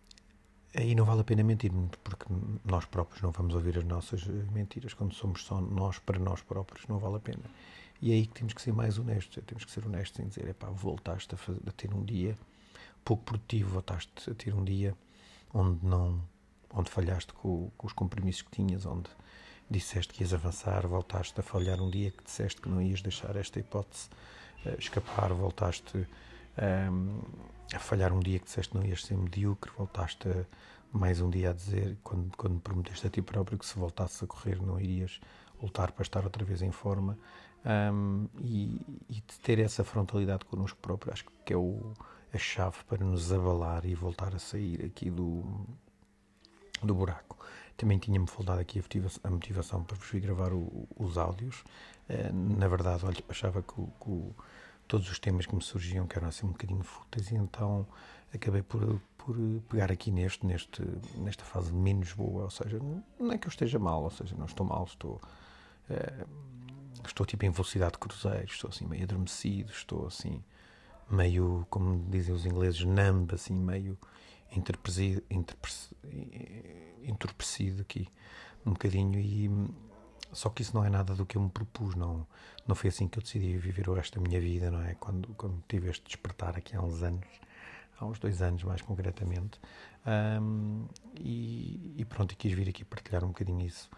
aí 0.75 0.95
não 0.95 1.05
vale 1.05 1.21
a 1.21 1.23
pena 1.23 1.43
mentir, 1.43 1.71
porque 2.03 2.25
nós 2.65 2.85
próprios 2.85 3.21
não 3.21 3.31
vamos 3.31 3.53
ouvir 3.53 3.77
as 3.77 3.83
nossas 3.83 4.25
mentiras. 4.51 4.93
Quando 4.93 5.13
somos 5.13 5.43
só 5.43 5.59
nós 5.59 5.99
para 5.99 6.17
nós 6.17 6.41
próprios, 6.41 6.87
não 6.87 6.97
vale 6.97 7.17
a 7.17 7.19
pena. 7.19 7.43
E 8.01 8.11
é 8.11 8.15
aí 8.15 8.25
que 8.25 8.33
temos 8.33 8.53
que 8.53 8.61
ser 8.61 8.73
mais 8.73 8.97
honestos. 8.97 9.37
É, 9.37 9.41
temos 9.41 9.63
que 9.63 9.71
ser 9.71 9.85
honestos 9.85 10.19
em 10.19 10.27
dizer: 10.27 10.53
pá, 10.55 10.67
voltaste 10.67 11.35
a, 11.35 11.37
fazer, 11.37 11.61
a 11.67 11.71
ter 11.71 11.93
um 11.93 12.03
dia 12.03 12.37
pouco 13.03 13.23
produtivo, 13.23 13.71
voltaste 13.71 14.29
a 14.29 14.33
ter 14.33 14.53
um 14.53 14.63
dia 14.63 14.95
onde 15.53 15.85
não 15.85 16.21
onde 16.73 16.89
falhaste 16.89 17.33
com, 17.33 17.69
com 17.77 17.87
os 17.87 17.93
compromissos 17.93 18.41
que 18.41 18.51
tinhas, 18.51 18.85
onde 18.85 19.09
disseste 19.69 20.13
que 20.13 20.23
ias 20.23 20.33
avançar, 20.33 20.85
voltaste 20.87 21.39
a 21.39 21.43
falhar 21.43 21.81
um 21.81 21.89
dia 21.89 22.11
que 22.11 22.23
disseste 22.23 22.61
que 22.61 22.69
não 22.69 22.81
ias 22.81 23.01
deixar 23.01 23.35
esta 23.35 23.59
hipótese 23.59 24.09
uh, 24.65 24.77
escapar, 24.77 25.33
voltaste 25.33 26.07
ehm, 26.57 27.19
a 27.73 27.79
falhar 27.79 28.11
um 28.11 28.19
dia 28.19 28.39
que 28.39 28.45
disseste 28.45 28.71
que 28.71 28.77
não 28.77 28.85
ias 28.85 29.03
ser 29.03 29.17
medíocre, 29.17 29.71
voltaste 29.77 30.27
a, 30.27 30.45
mais 30.91 31.21
um 31.21 31.29
dia 31.29 31.51
a 31.51 31.53
dizer, 31.53 31.97
quando, 32.03 32.35
quando 32.35 32.59
prometeste 32.59 33.07
a 33.07 33.09
ti 33.09 33.21
próprio 33.21 33.57
que 33.57 33.65
se 33.65 33.77
voltasse 33.77 34.23
a 34.23 34.27
correr 34.27 34.61
não 34.61 34.79
irias 34.79 35.21
voltar 35.59 35.91
para 35.91 36.03
estar 36.03 36.23
outra 36.23 36.43
vez 36.43 36.61
em 36.61 36.71
forma. 36.71 37.17
Um, 37.63 37.69
ehm, 37.69 38.27
e, 38.43 39.03
e 39.09 39.21
ter 39.43 39.59
essa 39.59 39.83
frontalidade 39.83 40.43
connosco 40.45 40.79
próprio, 40.81 41.13
acho 41.13 41.25
que 41.45 41.53
é 41.53 41.57
o, 41.57 41.93
a 42.33 42.37
chave 42.37 42.77
para 42.87 43.03
nos 43.03 43.31
abalar 43.31 43.85
e 43.85 43.93
voltar 43.93 44.33
a 44.33 44.39
sair 44.39 44.85
aqui 44.85 45.09
do, 45.09 45.43
do 46.81 46.95
buraco. 46.95 47.37
Também 47.75 47.97
tinha-me 47.97 48.27
faltado 48.27 48.59
aqui 48.59 48.81
a 49.23 49.29
motivação 49.29 49.83
para 49.83 49.97
vos 49.97 50.09
vir 50.09 50.21
gravar 50.21 50.53
o, 50.53 50.87
os 50.95 51.17
áudios. 51.17 51.63
Eh, 52.07 52.31
na 52.31 52.67
verdade, 52.67 53.05
olha, 53.05 53.23
achava 53.27 53.61
que, 53.61 53.73
que 53.73 54.31
todos 54.87 55.09
os 55.09 55.19
temas 55.19 55.45
que 55.45 55.55
me 55.55 55.61
surgiam 55.61 56.05
que 56.05 56.17
eram 56.17 56.27
assim 56.27 56.45
um 56.45 56.51
bocadinho 56.51 56.83
fúteis 56.83 57.31
e 57.31 57.35
então 57.35 57.87
acabei 58.33 58.61
por, 58.61 59.01
por 59.17 59.35
pegar 59.69 59.91
aqui 59.91 60.11
neste, 60.11 60.45
neste, 60.45 60.81
nesta 61.15 61.43
fase 61.43 61.73
menos 61.73 62.13
boa, 62.13 62.43
ou 62.43 62.49
seja, 62.49 62.79
não 63.19 63.31
é 63.31 63.37
que 63.37 63.47
eu 63.47 63.49
esteja 63.49 63.79
mal, 63.79 64.03
ou 64.03 64.09
seja, 64.09 64.35
não 64.35 64.45
estou 64.45 64.65
mal, 64.65 64.83
estou, 64.83 65.21
uh, 65.89 66.27
estou 67.05 67.25
tipo 67.25 67.45
em 67.45 67.49
velocidade 67.49 67.93
de 67.93 67.99
cruzeiro, 67.99 68.45
estou 68.45 68.69
assim 68.69 68.85
meio 68.85 69.03
adormecido, 69.03 69.71
estou 69.71 70.07
assim 70.07 70.43
meio, 71.13 71.65
como 71.69 72.09
dizem 72.09 72.33
os 72.33 72.45
ingleses, 72.45 72.83
numb, 72.83 73.33
assim 73.33 73.53
meio 73.53 73.97
entorpecido, 74.51 75.21
aqui 77.81 78.07
um 78.65 78.71
bocadinho 78.71 79.19
e 79.19 79.49
só 80.33 80.49
que 80.49 80.61
isso 80.61 80.75
não 80.75 80.85
é 80.85 80.89
nada 80.89 81.13
do 81.13 81.25
que 81.25 81.37
eu 81.37 81.41
me 81.41 81.49
propus, 81.49 81.95
não, 81.95 82.25
não 82.65 82.75
foi 82.75 82.89
assim 82.89 83.07
que 83.07 83.19
eu 83.19 83.23
decidi 83.23 83.57
viver 83.57 83.89
o 83.89 83.93
resto 83.93 84.19
da 84.19 84.27
minha 84.27 84.39
vida, 84.39 84.71
não 84.71 84.81
é? 84.81 84.95
Quando, 84.95 85.27
quando 85.35 85.61
tive 85.67 85.89
este 85.89 86.05
despertar 86.05 86.57
aqui 86.57 86.75
há 86.75 86.81
uns 86.81 87.03
anos, 87.03 87.27
há 87.99 88.05
uns 88.05 88.17
dois 88.19 88.41
anos 88.41 88.63
mais 88.63 88.81
concretamente, 88.81 89.59
um, 90.41 90.85
e, 91.19 91.95
e, 91.97 92.05
pronto, 92.05 92.35
quis 92.35 92.53
vir 92.53 92.69
aqui 92.69 92.85
partilhar 92.85 93.23
um 93.23 93.27
bocadinho 93.27 93.65
isso 93.65 93.89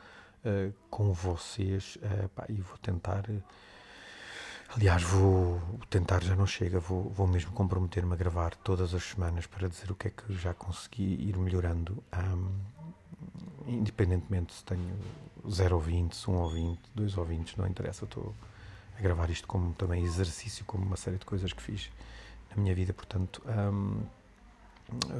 uh, 0.43 0.73
com 0.89 1.13
vocês 1.13 1.97
uh, 1.97 2.29
pá, 2.29 2.45
e 2.49 2.59
vou 2.61 2.77
tentar. 2.77 3.29
Uh, 3.29 3.43
Aliás, 4.69 5.03
vou 5.03 5.61
tentar, 5.89 6.23
já 6.23 6.35
não 6.35 6.47
chega, 6.47 6.79
vou, 6.79 7.09
vou 7.09 7.27
mesmo 7.27 7.51
comprometer-me 7.51 8.13
a 8.13 8.15
gravar 8.15 8.55
todas 8.55 8.93
as 8.93 9.03
semanas 9.03 9.45
para 9.45 9.67
dizer 9.67 9.91
o 9.91 9.95
que 9.95 10.07
é 10.07 10.11
que 10.11 10.33
já 10.33 10.53
consegui 10.53 11.03
ir 11.03 11.37
melhorando, 11.37 12.03
um, 12.11 12.49
independentemente 13.67 14.53
se 14.53 14.63
tenho 14.63 14.97
0 15.47 15.75
ouvintes, 15.75 16.27
1 16.27 16.31
um 16.31 16.37
ouvinte, 16.37 16.81
2 16.95 17.17
ouvintes, 17.17 17.55
não 17.55 17.67
interessa, 17.67 18.05
estou 18.05 18.33
a 18.97 19.01
gravar 19.01 19.29
isto 19.29 19.47
como 19.47 19.73
também 19.73 20.03
exercício, 20.03 20.65
como 20.65 20.83
uma 20.83 20.97
série 20.97 21.17
de 21.17 21.25
coisas 21.25 21.53
que 21.53 21.61
fiz 21.61 21.91
na 22.49 22.61
minha 22.61 22.73
vida, 22.73 22.93
portanto, 22.93 23.43
um, 23.45 24.01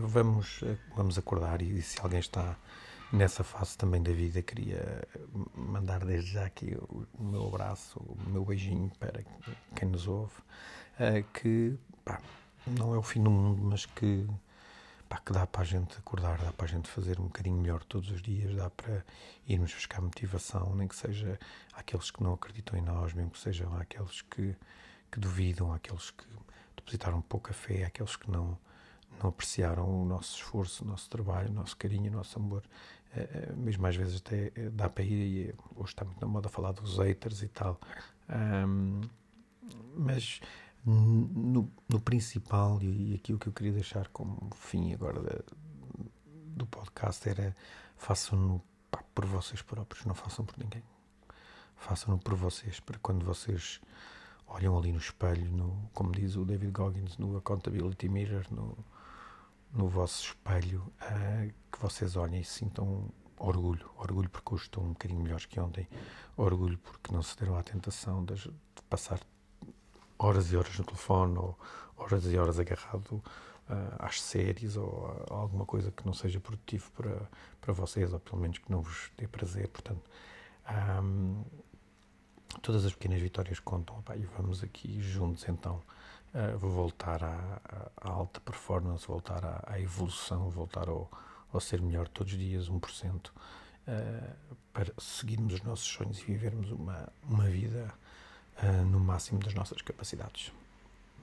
vamos, 0.02 0.64
vamos 0.96 1.18
acordar 1.18 1.62
e 1.62 1.82
se 1.82 2.00
alguém 2.02 2.20
está 2.20 2.56
nessa 3.14 3.44
fase 3.44 3.78
também 3.78 4.02
da 4.02 4.12
vida, 4.12 4.42
queria 4.42 5.08
mandar 5.54 6.04
desde 6.04 6.32
já 6.32 6.46
aqui 6.46 6.76
o, 6.76 7.06
meu 7.20 7.48
abraço, 7.48 8.00
o 8.00 8.30
meu 8.30 8.44
beijinho 8.44 8.92
para 9.00 9.24
quem 9.76 9.88
nos 9.88 10.08
ouve, 10.08 10.34
uh, 11.00 11.24
que 11.32 11.78
pá, 12.04 12.20
não 12.66 12.94
é 12.96 12.98
o 12.98 13.04
fim 13.04 13.22
do 13.22 13.30
mundo, 13.30 13.62
mas 13.62 13.86
que, 13.86 14.28
pá, 15.08 15.22
que 15.24 15.32
dá 15.32 15.46
para 15.46 15.62
a 15.62 15.66
gente 15.66 15.96
acordar, 16.00 16.40
dá 16.40 16.52
para 16.52 16.66
a 16.66 16.70
gente 16.70 16.90
fazer 16.90 17.20
um 17.20 17.26
bocadinho 17.26 17.58
melhor 17.58 17.84
todos 17.84 18.10
os 18.10 18.20
dias, 18.20 18.56
dá 18.56 18.72
para 18.72 19.06
irmos 19.48 19.72
buscar 19.72 20.02
motivação, 20.02 20.76
nem 20.76 20.88
que 20.88 20.96
seja 20.96 21.40
aqueles 21.74 22.10
que 22.10 22.24
não 22.24 22.34
acreditam 22.34 22.80
em 22.80 22.82
nós, 22.82 23.14
mesmo 23.14 23.30
que 23.30 23.40
sejam 23.40 23.78
aqueles 23.78 24.24
que, 24.24 24.56
que 25.12 25.20
duvidam, 25.20 25.72
aqueles 25.72 26.10
que 26.10 26.26
depositaram 26.76 27.22
pouca 27.22 27.54
fé, 27.54 27.86
aqueles 27.86 28.16
que 28.16 28.30
não 28.32 28.58
não 29.22 29.30
apreciaram 29.30 30.02
o 30.02 30.06
nosso 30.06 30.36
esforço, 30.38 30.84
o 30.84 30.88
nosso 30.88 31.10
trabalho, 31.10 31.50
o 31.50 31.54
nosso 31.54 31.76
carinho, 31.78 32.12
o 32.12 32.16
nosso 32.16 32.38
amor. 32.40 32.64
Eh, 33.16 33.30
eh, 33.32 33.54
mesmo 33.56 33.86
às 33.86 33.96
vezes 33.96 34.18
até 34.18 34.52
eh, 34.56 34.70
dá 34.72 34.90
para 34.90 35.04
ir, 35.04 35.14
e 35.14 35.56
hoje 35.76 35.92
está 35.92 36.04
muito 36.04 36.20
na 36.20 36.28
moda 36.28 36.50
falar 36.50 36.72
dos 36.72 36.98
haters 36.98 37.44
e 37.44 37.48
tal, 37.48 37.80
um, 38.68 39.02
mas 39.96 40.42
no, 40.84 41.72
no, 41.88 42.00
principal, 42.00 42.82
e 42.82 43.14
aquilo 43.14 43.38
que 43.38 43.48
eu 43.48 43.54
queria 43.54 43.72
deixar 43.72 44.08
como 44.10 44.50
fim 44.56 44.94
agora 44.94 45.22
da, 45.22 45.44
do 46.56 46.66
podcast 46.66 47.30
era 47.30 47.56
façam-no 47.96 48.62
por 49.14 49.26
vocês 49.26 49.62
próprios, 49.62 50.06
não 50.06 50.16
façam 50.16 50.44
por 50.44 50.58
ninguém. 50.58 50.84
Façam-no 51.76 52.18
por 52.18 52.36
vocês, 52.36 52.80
para 52.80 52.98
quando 53.00 53.26
vocês 53.26 53.80
olham 54.48 54.78
ali 54.78 54.92
no 54.92 54.98
espelho, 54.98 55.52
no, 55.52 55.90
como 55.94 56.12
diz 56.12 56.36
o 56.36 56.46
David 56.46 56.72
Goggins, 56.72 57.18
no 57.18 57.38
Accountability 57.38 58.10
Mirror, 58.10 58.46
no, 58.52 58.78
no 59.74 59.88
vosso 59.88 60.24
espelho, 60.24 60.82
uh, 61.02 61.54
que 61.72 61.80
vocês 61.82 62.16
olhem 62.16 62.42
e 62.42 62.46
sintam 62.46 63.10
orgulho. 63.38 63.90
Orgulho 63.98 64.30
porque 64.30 64.54
hoje 64.54 64.64
estão 64.64 64.84
um 64.84 64.90
bocadinho 64.90 65.20
melhores 65.20 65.46
que 65.46 65.60
ontem. 65.60 65.88
Orgulho 66.38 66.78
porque 66.78 67.12
não 67.12 67.22
se 67.22 67.38
deram 67.38 67.58
à 67.58 67.64
tentação 67.64 68.24
de, 68.24 68.36
de 68.36 68.82
passar 68.90 69.20
horas 70.18 70.52
e 70.52 70.58
horas 70.58 70.78
no 70.78 70.86
telefone 70.86 71.38
ou 71.38 71.58
horas 71.98 72.26
e 72.26 72.38
horas 72.38 72.60
agarrado 72.60 73.14
uh, 73.14 73.24
às 74.00 74.22
séries 74.22 74.78
ou 74.78 75.26
a 75.30 75.34
alguma 75.34 75.66
coisa 75.66 75.92
que 75.92 76.06
não 76.06 76.14
seja 76.14 76.40
produtivo 76.40 76.92
para, 76.92 77.30
para 77.60 77.74
vocês 77.74 78.14
ou 78.14 78.20
pelo 78.20 78.42
menos 78.42 78.60
que 78.60 78.72
não 78.72 78.82
vos 78.82 79.12
dê 79.18 79.28
prazer. 79.28 79.68
Portanto, 79.70 80.04
um, 81.02 81.44
todas 82.62 82.86
as 82.86 82.94
pequenas 82.94 83.22
vitórias 83.22 83.60
contam. 83.60 83.98
Opa, 83.98 84.16
e 84.16 84.26
vamos 84.38 84.64
aqui 84.64 85.02
juntos 85.02 85.46
então 85.50 85.82
uh, 86.34 86.58
voltar 86.58 87.24
à, 87.24 87.62
à, 87.98 88.10
alta 88.10 88.40
performance, 88.42 89.08
voltar 89.08 89.44
à, 89.46 89.64
à 89.68 89.80
evolução, 89.80 90.50
voltar 90.50 90.90
ao, 90.90 91.10
ao, 91.52 91.60
ser 91.60 91.82
melhor 91.82 92.08
todos 92.08 92.34
os 92.34 92.40
dias, 92.40 92.70
1%, 92.70 93.28
uh, 93.28 93.32
eh, 93.88 94.34
para 94.72 94.92
seguirmos 94.98 95.54
os 95.54 95.62
nossos 95.62 95.86
sonhos 95.86 96.20
e 96.20 96.26
vivermos 96.26 96.72
uma, 96.72 97.10
uma 97.24 97.46
vida 97.46 97.94
uh, 98.64 98.86
no 98.86 99.00
máximo 99.00 99.40
das 99.40 99.54
nossas 99.54 99.82
capacidades. 99.82 100.52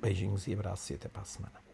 Beijinhos 0.01 0.47
e 0.47 0.55
abraços 0.55 0.91
e 0.91 0.95
até 0.95 1.09
para 1.09 1.23
a 1.23 1.25
semana. 1.25 1.71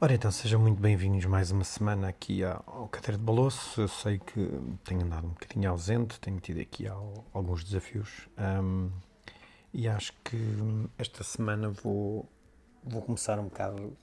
Ora 0.00 0.12
então, 0.12 0.30
sejam 0.30 0.60
muito 0.60 0.80
bem-vindos 0.80 1.24
mais 1.24 1.50
uma 1.50 1.64
semana 1.64 2.08
aqui 2.08 2.42
ao 2.44 2.88
Cadeira 2.88 3.16
de 3.16 3.24
Baloço. 3.24 3.80
Eu 3.80 3.88
sei 3.88 4.18
que 4.18 4.50
tenho 4.84 5.02
andado 5.02 5.26
um 5.26 5.30
bocadinho 5.30 5.70
ausente, 5.70 6.20
tenho 6.20 6.38
tido 6.40 6.60
aqui 6.60 6.86
alguns 7.32 7.64
desafios 7.64 8.28
um, 8.36 8.90
e 9.74 9.88
acho 9.88 10.12
que 10.22 10.38
esta 10.96 11.24
semana 11.24 11.68
vou, 11.68 12.28
vou 12.84 13.02
começar 13.02 13.40
um 13.40 13.44
bocado 13.44 13.96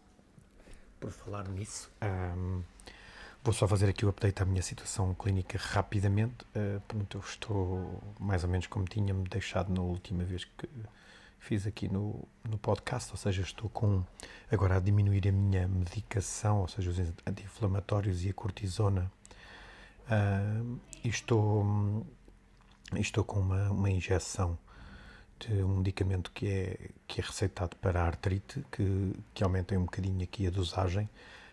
por 1.00 1.10
falar 1.12 1.48
nisso. 1.48 1.90
Um, 2.04 2.62
vou 3.42 3.54
só 3.54 3.66
fazer 3.66 3.88
aqui 3.88 4.06
o 4.06 4.10
update 4.10 4.44
à 4.44 4.46
minha 4.46 4.62
situação 4.62 5.16
clínica 5.16 5.58
rapidamente. 5.58 6.44
Uh, 6.54 6.82
pronto, 6.90 7.18
eu 7.18 7.22
estou 7.22 8.04
mais 8.20 8.44
ou 8.44 8.50
menos 8.50 8.68
como 8.68 8.84
tinha-me 8.84 9.24
deixado 9.30 9.74
na 9.74 9.82
última 9.82 10.26
vez 10.26 10.44
que 10.44 10.68
fiz 11.40 11.66
aqui 11.66 11.88
no, 11.88 12.28
no 12.44 12.58
podcast, 12.58 13.10
ou 13.12 13.18
seja, 13.18 13.42
estou 13.42 13.70
com 13.70 14.04
agora 14.52 14.76
a 14.76 14.80
diminuir 14.82 15.26
a 15.30 15.32
minha 15.32 15.70
medicação, 15.70 16.60
ou 16.60 16.68
seja, 16.68 16.90
os 16.90 17.00
anti-inflamatórios 17.26 18.26
e 18.26 18.30
a 18.30 18.34
cortisona, 18.34 19.10
uh, 20.06 20.80
e 21.02 21.08
estou, 21.08 22.06
estou 22.98 23.24
com 23.24 23.40
uma, 23.40 23.72
uma 23.72 23.90
injeção 23.90 24.60
um 25.50 25.78
medicamento 25.78 26.32
que 26.32 26.48
é, 26.48 26.90
que 27.08 27.22
é 27.22 27.24
receitado 27.24 27.76
para 27.78 28.02
a 28.02 28.06
artrite, 28.06 28.64
que, 28.72 29.14
que 29.34 29.44
aumenta 29.44 29.78
um 29.78 29.86
bocadinho 29.86 30.24
aqui 30.24 30.48
a 30.48 30.50
dosagem 30.50 31.10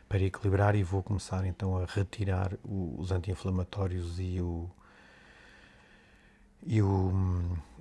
para 0.09 0.23
equilibrar 0.23 0.75
e 0.75 0.83
vou 0.83 1.03
começar 1.03 1.45
então 1.45 1.77
a 1.77 1.85
retirar 1.85 2.53
os 2.65 3.13
anti-inflamatórios 3.13 4.19
e 4.19 4.41
o, 4.41 4.69
e, 6.67 6.81
o, 6.81 7.13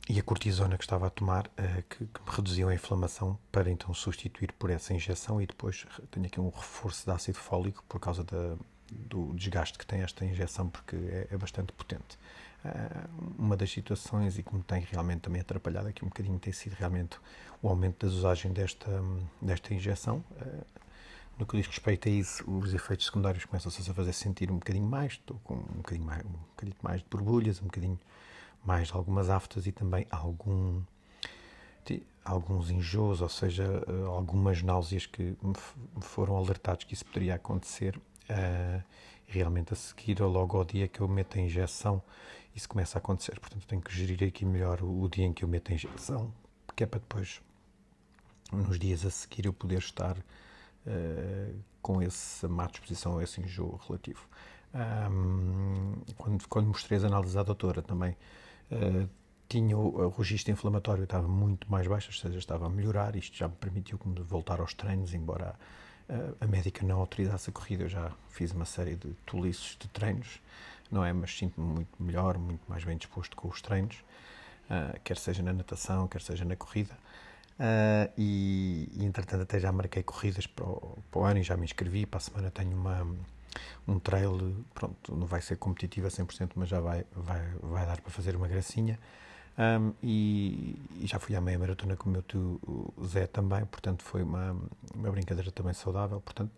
e 0.09 0.19
a 0.19 0.23
cortisona 0.23 0.77
que 0.77 0.83
estava 0.83 1.07
a 1.07 1.09
tomar, 1.09 1.47
uh, 1.47 1.83
que, 1.89 2.05
que, 2.05 2.21
me 2.21 2.29
reduziam 2.35 2.69
a 2.69 2.73
inflamação, 2.73 3.39
para 3.51 3.71
então 3.71 3.93
substituir 3.93 4.51
por 4.53 4.69
essa 4.69 4.93
injeção 4.93 5.41
e 5.41 5.47
depois 5.47 5.85
tenho 6.11 6.25
aqui 6.25 6.39
um 6.39 6.49
reforço 6.49 7.05
de 7.05 7.11
ácido 7.11 7.37
fólico 7.37 7.83
por 7.87 7.99
causa 7.99 8.23
da, 8.23 8.57
do 8.91 9.33
desgaste 9.33 9.77
que 9.77 9.85
tem 9.85 10.01
esta 10.01 10.25
injeção, 10.25 10.69
porque 10.69 10.95
é, 10.95 11.27
é 11.31 11.37
bastante 11.37 11.71
potente. 11.71 12.17
Uh, 12.65 13.35
uma 13.37 13.55
das 13.55 13.71
situações 13.71 14.37
e 14.37 14.43
que 14.43 14.53
me 14.53 14.63
tem 14.63 14.81
realmente 14.81 15.21
também 15.21 15.39
atrapalhado 15.39 15.87
aqui 15.87 16.03
um 16.03 16.07
bocadinho 16.07 16.39
tem 16.39 16.51
sido 16.51 16.73
realmente 16.73 17.17
o 17.61 17.69
aumento 17.69 18.05
da 18.05 18.11
dosagem 18.11 18.51
desta, 18.51 18.89
desta 19.41 19.73
injeção. 19.73 20.23
Uh, 20.31 20.65
no 21.37 21.45
que 21.45 21.55
diz 21.55 21.67
respeito 21.67 22.09
a 22.09 22.11
isso, 22.11 22.43
os 22.49 22.73
efeitos 22.73 23.05
secundários 23.05 23.45
começam-se 23.45 23.89
a 23.89 23.93
fazer 23.93 24.11
sentir 24.11 24.51
um 24.51 24.55
bocadinho 24.55 24.87
mais, 24.87 25.13
estou 25.13 25.39
com 25.43 25.53
um 25.53 25.77
bocadinho 25.77 26.05
mais, 26.05 26.25
um 26.25 26.29
bocadinho 26.29 26.77
mais 26.81 27.01
de 27.01 27.07
borbulhas, 27.09 27.61
um 27.61 27.65
bocadinho 27.65 27.99
mais 28.65 28.91
algumas 28.91 29.29
aftas 29.29 29.67
e 29.67 29.71
também 29.71 30.07
algum, 30.09 30.81
alguns 32.25 32.71
enjoos, 32.71 33.21
ou 33.21 33.29
seja, 33.29 33.63
eh, 33.63 34.05
algumas 34.07 34.63
náuseas 34.63 35.05
que 35.05 35.37
me 35.43 36.01
foram 36.01 36.35
alertados 36.35 36.85
que 36.85 36.95
isso 36.95 37.05
poderia 37.05 37.35
acontecer. 37.35 37.95
Uh, 38.29 38.83
realmente 39.27 39.73
a 39.73 39.75
seguir, 39.75 40.21
ou 40.21 40.31
logo 40.31 40.57
ao 40.57 40.63
dia 40.63 40.87
que 40.87 41.01
eu 41.01 41.07
meto 41.07 41.37
a 41.37 41.41
injeção, 41.41 42.01
isso 42.57 42.67
começa 42.67 42.97
a 42.97 42.99
acontecer. 42.99 43.39
Portanto, 43.39 43.65
tenho 43.67 43.81
que 43.81 43.93
gerir 43.93 44.27
aqui 44.27 44.43
melhor 44.43 44.81
o, 44.81 45.03
o 45.03 45.07
dia 45.07 45.25
em 45.25 45.31
que 45.31 45.43
eu 45.43 45.47
meto 45.47 45.71
a 45.71 45.75
injeção, 45.75 46.33
que 46.75 46.83
é 46.83 46.87
para 46.87 46.99
depois, 46.99 47.39
nos 48.51 48.79
dias 48.79 49.05
a 49.05 49.11
seguir, 49.11 49.45
eu 49.45 49.53
poder 49.53 49.77
estar 49.77 50.17
uh, 50.17 51.59
com 51.81 52.01
essa 52.01 52.47
má 52.47 52.65
disposição, 52.65 53.21
esse 53.21 53.39
enjoo 53.39 53.79
relativo. 53.87 54.27
Um, 54.73 56.01
quando, 56.17 56.47
quando 56.47 56.67
mostrei 56.67 56.97
as 56.97 57.03
análises 57.03 57.37
à 57.37 57.43
doutora 57.43 57.81
também, 57.81 58.17
uh, 58.71 59.07
tinha 59.47 59.77
o, 59.77 60.07
o 60.07 60.09
registro 60.09 60.51
inflamatório 60.51 61.03
estava 61.03 61.27
muito 61.27 61.71
mais 61.71 61.87
baixo, 61.87 62.09
ou 62.09 62.13
seja, 62.13 62.39
estava 62.39 62.65
a 62.65 62.69
melhorar. 62.69 63.15
Isto 63.15 63.37
já 63.37 63.47
me 63.47 63.55
permitiu 63.55 63.99
voltar 64.27 64.59
aos 64.59 64.73
treinos, 64.73 65.13
embora 65.13 65.55
a, 66.09 66.43
a 66.43 66.47
médica 66.47 66.83
não 66.85 66.99
autorizasse 66.99 67.51
a 67.51 67.53
corrida. 67.53 67.83
Eu 67.83 67.89
já 67.89 68.11
fiz 68.29 68.51
uma 68.51 68.65
série 68.65 68.95
de 68.95 69.13
tolices 69.25 69.77
de 69.79 69.87
treinos, 69.89 70.41
não 70.91 71.03
é? 71.03 71.13
Mas 71.13 71.37
sinto-me 71.37 71.67
muito 71.67 72.03
melhor, 72.03 72.37
muito 72.37 72.61
mais 72.67 72.83
bem 72.83 72.97
disposto 72.97 73.35
com 73.35 73.47
os 73.47 73.61
treinos, 73.61 74.03
uh, 74.69 74.99
quer 75.03 75.17
seja 75.17 75.43
na 75.43 75.53
natação, 75.53 76.07
quer 76.07 76.21
seja 76.21 76.45
na 76.45 76.55
corrida. 76.55 76.93
Uh, 77.59 78.11
e, 78.17 78.89
e, 78.93 79.05
entretanto, 79.05 79.41
até 79.41 79.59
já 79.59 79.71
marquei 79.71 80.03
corridas 80.03 80.45
para 80.45 80.65
o, 80.65 80.97
para 81.09 81.19
o 81.19 81.23
ano 81.23 81.39
e 81.39 81.43
já 81.43 81.57
me 81.57 81.65
inscrevi. 81.65 82.05
Para 82.05 82.17
a 82.17 82.21
semana 82.21 82.51
tenho 82.51 82.75
uma 82.75 83.05
um 83.87 83.99
trail, 83.99 84.65
pronto, 84.73 85.15
não 85.15 85.25
vai 85.25 85.41
ser 85.41 85.57
competitivo 85.57 86.07
a 86.07 86.09
100%, 86.09 86.51
mas 86.55 86.69
já 86.69 86.79
vai, 86.79 87.05
vai, 87.15 87.41
vai 87.61 87.85
dar 87.85 87.99
para 88.01 88.11
fazer 88.11 88.35
uma 88.35 88.47
gracinha. 88.47 88.99
Um, 89.57 89.93
e, 90.03 90.79
e, 91.01 91.07
já 91.07 91.17
fui 91.17 91.35
à 91.35 91.41
meia 91.41 91.57
maratona 91.57 91.95
com 91.95 92.09
o 92.09 92.13
meu 92.13 92.21
tio 92.21 92.61
Zé 93.03 93.25
também, 93.25 93.65
portanto 93.65 94.03
foi 94.03 94.21
uma, 94.21 94.55
uma 94.93 95.09
brincadeira 95.09 95.49
também 95.49 95.73
saudável, 95.73 96.21
portanto 96.21 96.51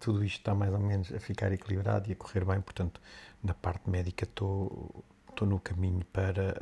tudo 0.00 0.24
isto 0.24 0.38
está 0.38 0.54
mais 0.54 0.72
ou 0.72 0.78
menos 0.78 1.12
a 1.12 1.18
ficar 1.18 1.52
equilibrado 1.52 2.08
e 2.08 2.12
a 2.12 2.16
correr 2.16 2.44
bem, 2.44 2.60
portanto 2.60 3.00
na 3.42 3.54
parte 3.54 3.88
médica 3.88 4.24
estou 4.24 5.04
no 5.42 5.58
caminho 5.58 6.04
para 6.12 6.56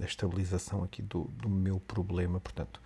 a 0.00 0.04
estabilização 0.04 0.82
aqui 0.82 1.02
do, 1.02 1.24
do 1.24 1.48
meu 1.48 1.78
problema, 1.78 2.40
portanto 2.40 2.80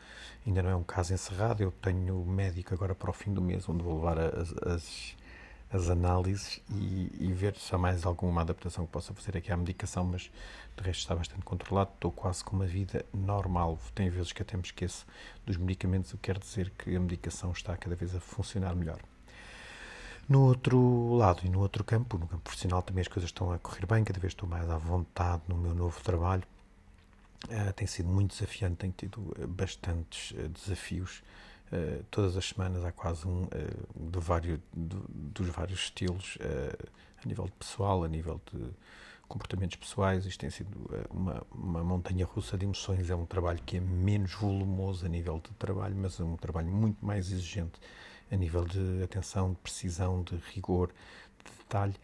ainda 0.47 0.63
não 0.63 0.71
é 0.71 0.77
um 0.77 0.83
caso 0.83 1.15
encerrado, 1.15 1.63
eu 1.63 1.71
tenho 1.71 2.25
médico 2.25 2.75
agora 2.75 2.95
para 2.95 3.11
o 3.11 3.13
fim 3.13 3.33
do 3.33 3.41
mês 3.41 3.69
onde 3.69 3.83
vou 3.83 3.97
levar 3.97 4.19
as, 4.19 4.53
as 4.67 5.17
as 5.71 5.91
análises 5.91 6.61
e, 6.71 7.13
e, 7.21 7.33
ver 7.33 7.55
se 7.57 7.75
há 7.75 7.79
mais 7.79 8.07
alguma 8.07 8.41
adaptação 8.41 8.87
que 8.87 8.93
possa 8.93 9.13
fazer 9.13 9.37
aqui 9.37 9.53
à 9.53 9.57
medicação, 9.57 10.05
mas 10.05 10.31
de 10.77 10.83
resto 10.83 11.01
está 11.01 11.15
bastante 11.15 11.43
controlado, 11.43 11.91
estou 11.95 12.11
quase 12.11 12.43
com 12.43 12.57
uma 12.57 12.67
vida 12.67 13.05
normal. 13.13 13.79
Tem 13.95 14.09
vezes 14.09 14.33
que 14.33 14.41
até 14.41 14.57
me 14.57 14.63
esqueço 14.63 15.07
dos 15.45 15.57
medicamentos, 15.59 16.13
o 16.13 16.17
que 16.17 16.33
quer 16.33 16.39
dizer 16.39 16.71
que 16.71 16.97
a 16.97 17.01
medicação 17.01 17.53
está 17.53 17.77
cada 17.77 17.95
vez 17.95 18.15
a 18.15 18.21
funcionar 18.21 18.75
melhor. 18.75 18.99
No 20.29 20.43
outro 20.43 21.15
lado 21.15 21.41
e 21.45 21.49
no 21.49 21.61
outro 21.61 21.85
campo, 21.85 22.19
no 22.19 22.27
campo 22.27 22.43
profissional, 22.43 22.83
também 22.83 23.03
as 23.03 23.09
coisas 23.09 23.29
estão 23.29 23.53
a 23.53 23.59
correr 23.59 23.87
bem, 23.87 24.05
cada 24.05 24.21
vez 24.21 24.33
estou 24.33 24.49
mais 24.49 24.69
à 24.69 24.79
vontade 24.79 25.43
no 25.49 25.57
meu 25.57 25.75
novo 25.75 26.03
trabalho. 26.03 26.45
Uh, 27.45 27.73
tem 27.75 27.87
sido 27.87 28.09
muito 28.09 28.35
desafiante, 28.35 28.77
tenho 28.77 28.93
tido 28.93 29.35
eh, 29.39 29.47
bastantes 29.47 30.33
uh, 30.33 30.49
desafios 30.49 31.23
Uh, 31.71 32.03
todas 32.11 32.35
as 32.35 32.47
semanas 32.47 32.83
há 32.83 32.91
quase 32.91 33.29
um 33.29 33.43
uh, 33.43 34.11
de 34.11 34.19
vários, 34.19 34.59
de, 34.75 34.97
dos 35.09 35.49
vários 35.49 35.81
estilos 35.81 36.37
uh, 36.37 36.89
a 37.23 37.29
nível 37.29 37.45
de 37.45 37.53
pessoal, 37.53 38.05
a 38.05 38.09
nível 38.09 38.41
de 38.51 38.71
comportamentos 39.29 39.77
pessoais. 39.77 40.25
Isto 40.25 40.41
tem 40.41 40.51
sido 40.51 40.71
uma, 41.11 41.43
uma 41.53 41.85
montanha 41.85 42.25
russa 42.25 42.57
de 42.57 42.65
emoções. 42.65 43.11
É 43.11 43.15
um 43.15 43.27
trabalho 43.27 43.61
que 43.67 43.77
é 43.77 43.81
menos 43.81 44.33
volumoso 44.33 45.05
a 45.05 45.09
nível 45.11 45.43
de 45.45 45.51
trabalho, 45.57 45.95
mas 45.95 46.19
é 46.19 46.25
um 46.25 46.37
trabalho 46.37 46.69
muito 46.69 47.05
mais 47.05 47.31
exigente 47.31 47.79
a 48.31 48.37
nível 48.37 48.65
de 48.65 49.03
atenção, 49.03 49.51
de 49.51 49.57
precisão, 49.57 50.23
de 50.23 50.37
rigor, 50.55 50.89
de 51.45 51.51
detalhe, 51.59 51.95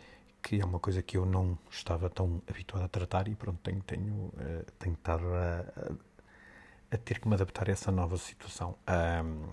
que 0.43 0.61
é 0.61 0.65
uma 0.65 0.79
coisa 0.79 1.01
que 1.01 1.17
eu 1.17 1.25
não 1.25 1.59
estava 1.71 2.11
tão 2.11 2.43
habituado 2.47 2.85
a 2.85 2.89
tratar 2.89 3.29
e 3.29 3.35
pronto, 3.35 3.59
tenho, 3.63 3.81
tenho, 3.83 4.31
tenho 4.79 4.95
estado 4.95 5.25
a, 5.27 5.61
a 5.61 6.14
a 6.95 6.99
ter 6.99 7.19
que 7.21 7.29
me 7.29 7.35
adaptar 7.35 7.69
a 7.69 7.73
essa 7.73 7.91
nova 7.91 8.17
situação. 8.17 8.77
Um, 8.89 9.47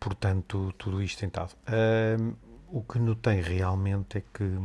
portanto, 0.00 0.72
tudo 0.76 1.02
isto 1.02 1.20
tentado. 1.20 1.52
Um, 1.68 2.34
o 2.68 2.82
que 2.82 2.98
notei 2.98 3.40
realmente 3.40 4.18
é 4.18 4.20
que, 4.20 4.58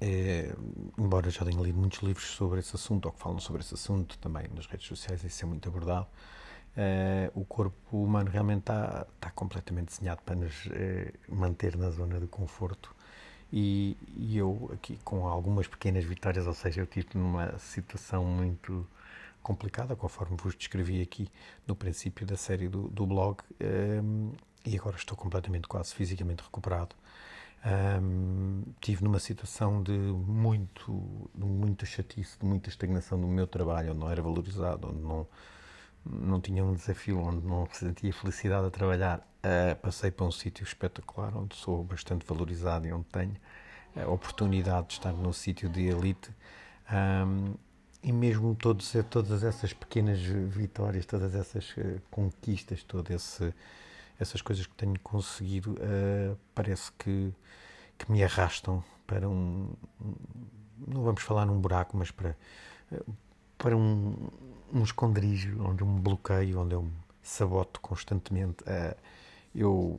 é, 0.00 0.54
embora 0.98 1.28
já 1.30 1.44
tenha 1.44 1.60
lido 1.60 1.78
muitos 1.78 2.00
livros 2.00 2.26
sobre 2.26 2.60
esse 2.60 2.74
assunto, 2.76 3.06
ou 3.06 3.12
que 3.12 3.18
falam 3.18 3.40
sobre 3.40 3.62
esse 3.62 3.74
assunto 3.74 4.16
também 4.18 4.48
nas 4.54 4.66
redes 4.66 4.86
sociais, 4.86 5.22
isso 5.24 5.44
é 5.44 5.48
muito 5.48 5.68
abordado, 5.68 6.06
Uh, 6.76 7.30
o 7.40 7.44
corpo 7.44 8.02
humano 8.02 8.28
realmente 8.28 8.62
está, 8.62 9.06
está 9.14 9.30
completamente 9.30 9.90
desenhado 9.90 10.22
para 10.22 10.34
nos 10.34 10.66
uh, 10.66 10.72
manter 11.28 11.76
na 11.76 11.88
zona 11.90 12.18
de 12.18 12.26
conforto 12.26 12.92
E, 13.52 13.96
e, 14.16 14.36
eu 14.36 14.68
aqui 14.74 14.98
com 15.04 15.28
algumas 15.28 15.68
pequenas 15.68 16.02
vitórias, 16.02 16.48
ou 16.48 16.52
seja, 16.52 16.80
eu 16.80 16.84
estive 16.84 17.10
numa 17.14 17.56
situação 17.60 18.24
muito 18.24 18.84
complicada, 19.44 19.94
conforme 19.94 20.36
vos 20.36 20.56
descrevi 20.56 21.00
aqui 21.02 21.28
no 21.66 21.76
princípio 21.76 22.26
da 22.26 22.36
série 22.36 22.66
do, 22.66 22.88
do 22.88 23.06
blog, 23.06 23.38
um, 24.02 24.32
e 24.66 24.76
agora 24.76 24.96
estou 24.96 25.16
completamente 25.16 25.68
quase 25.68 25.94
fisicamente 25.94 26.42
recuperado. 26.42 26.96
Um, 27.66 28.62
tive 28.80 29.04
numa 29.04 29.18
situação 29.18 29.82
de 29.82 29.92
muito, 29.92 31.30
de 31.34 31.44
muita 31.44 31.86
chatice, 31.86 32.38
de 32.38 32.46
muita 32.46 32.68
estagnação 32.68 33.16
no 33.18 33.28
meu 33.28 33.46
trabalho, 33.46 33.90
onde 33.90 34.00
não 34.00 34.10
era 34.10 34.22
valorizado, 34.22 34.88
onde 34.88 35.00
não, 35.00 35.26
não 36.04 36.40
tinha 36.40 36.64
um 36.64 36.72
desafio, 36.72 37.18
onde 37.20 37.46
não 37.46 37.68
sentia 37.70 38.12
felicidade 38.12 38.66
a 38.66 38.70
trabalhar. 38.70 39.20
Uh, 39.44 39.76
passei 39.76 40.10
para 40.10 40.24
um 40.24 40.32
sítio 40.32 40.64
espetacular, 40.64 41.36
onde 41.36 41.54
sou 41.54 41.84
bastante 41.84 42.24
valorizado 42.26 42.86
e 42.86 42.92
onde 42.92 43.04
tenho 43.04 43.36
a 43.94 44.08
oportunidade 44.08 44.88
de 44.88 44.92
estar 44.94 45.12
num 45.12 45.32
sítio 45.32 45.68
de 45.68 45.86
elite. 45.86 46.30
Um, 46.90 47.54
e 48.04 48.12
mesmo 48.12 48.54
todos, 48.54 48.92
todas 49.08 49.42
essas 49.42 49.72
pequenas 49.72 50.20
vitórias, 50.20 51.06
todas 51.06 51.34
essas 51.34 51.70
uh, 51.70 52.00
conquistas, 52.10 52.82
todas 52.82 53.40
essas 54.20 54.42
coisas 54.42 54.66
que 54.66 54.74
tenho 54.74 54.98
conseguido, 55.00 55.72
uh, 55.72 56.38
parece 56.54 56.92
que, 56.98 57.32
que 57.96 58.12
me 58.12 58.22
arrastam 58.22 58.84
para 59.06 59.26
um, 59.26 59.70
não 60.86 61.02
vamos 61.02 61.22
falar 61.22 61.46
num 61.46 61.58
buraco, 61.58 61.96
mas 61.96 62.10
para, 62.10 62.36
uh, 62.92 63.14
para 63.56 63.74
um, 63.74 64.28
um 64.70 64.82
esconderijo, 64.82 65.58
onde 65.64 65.82
eu 65.82 65.86
me 65.86 65.98
bloqueio, 65.98 66.60
onde 66.60 66.74
eu 66.74 66.82
me 66.82 66.92
saboto 67.22 67.80
constantemente. 67.80 68.62
eu, 69.54 69.98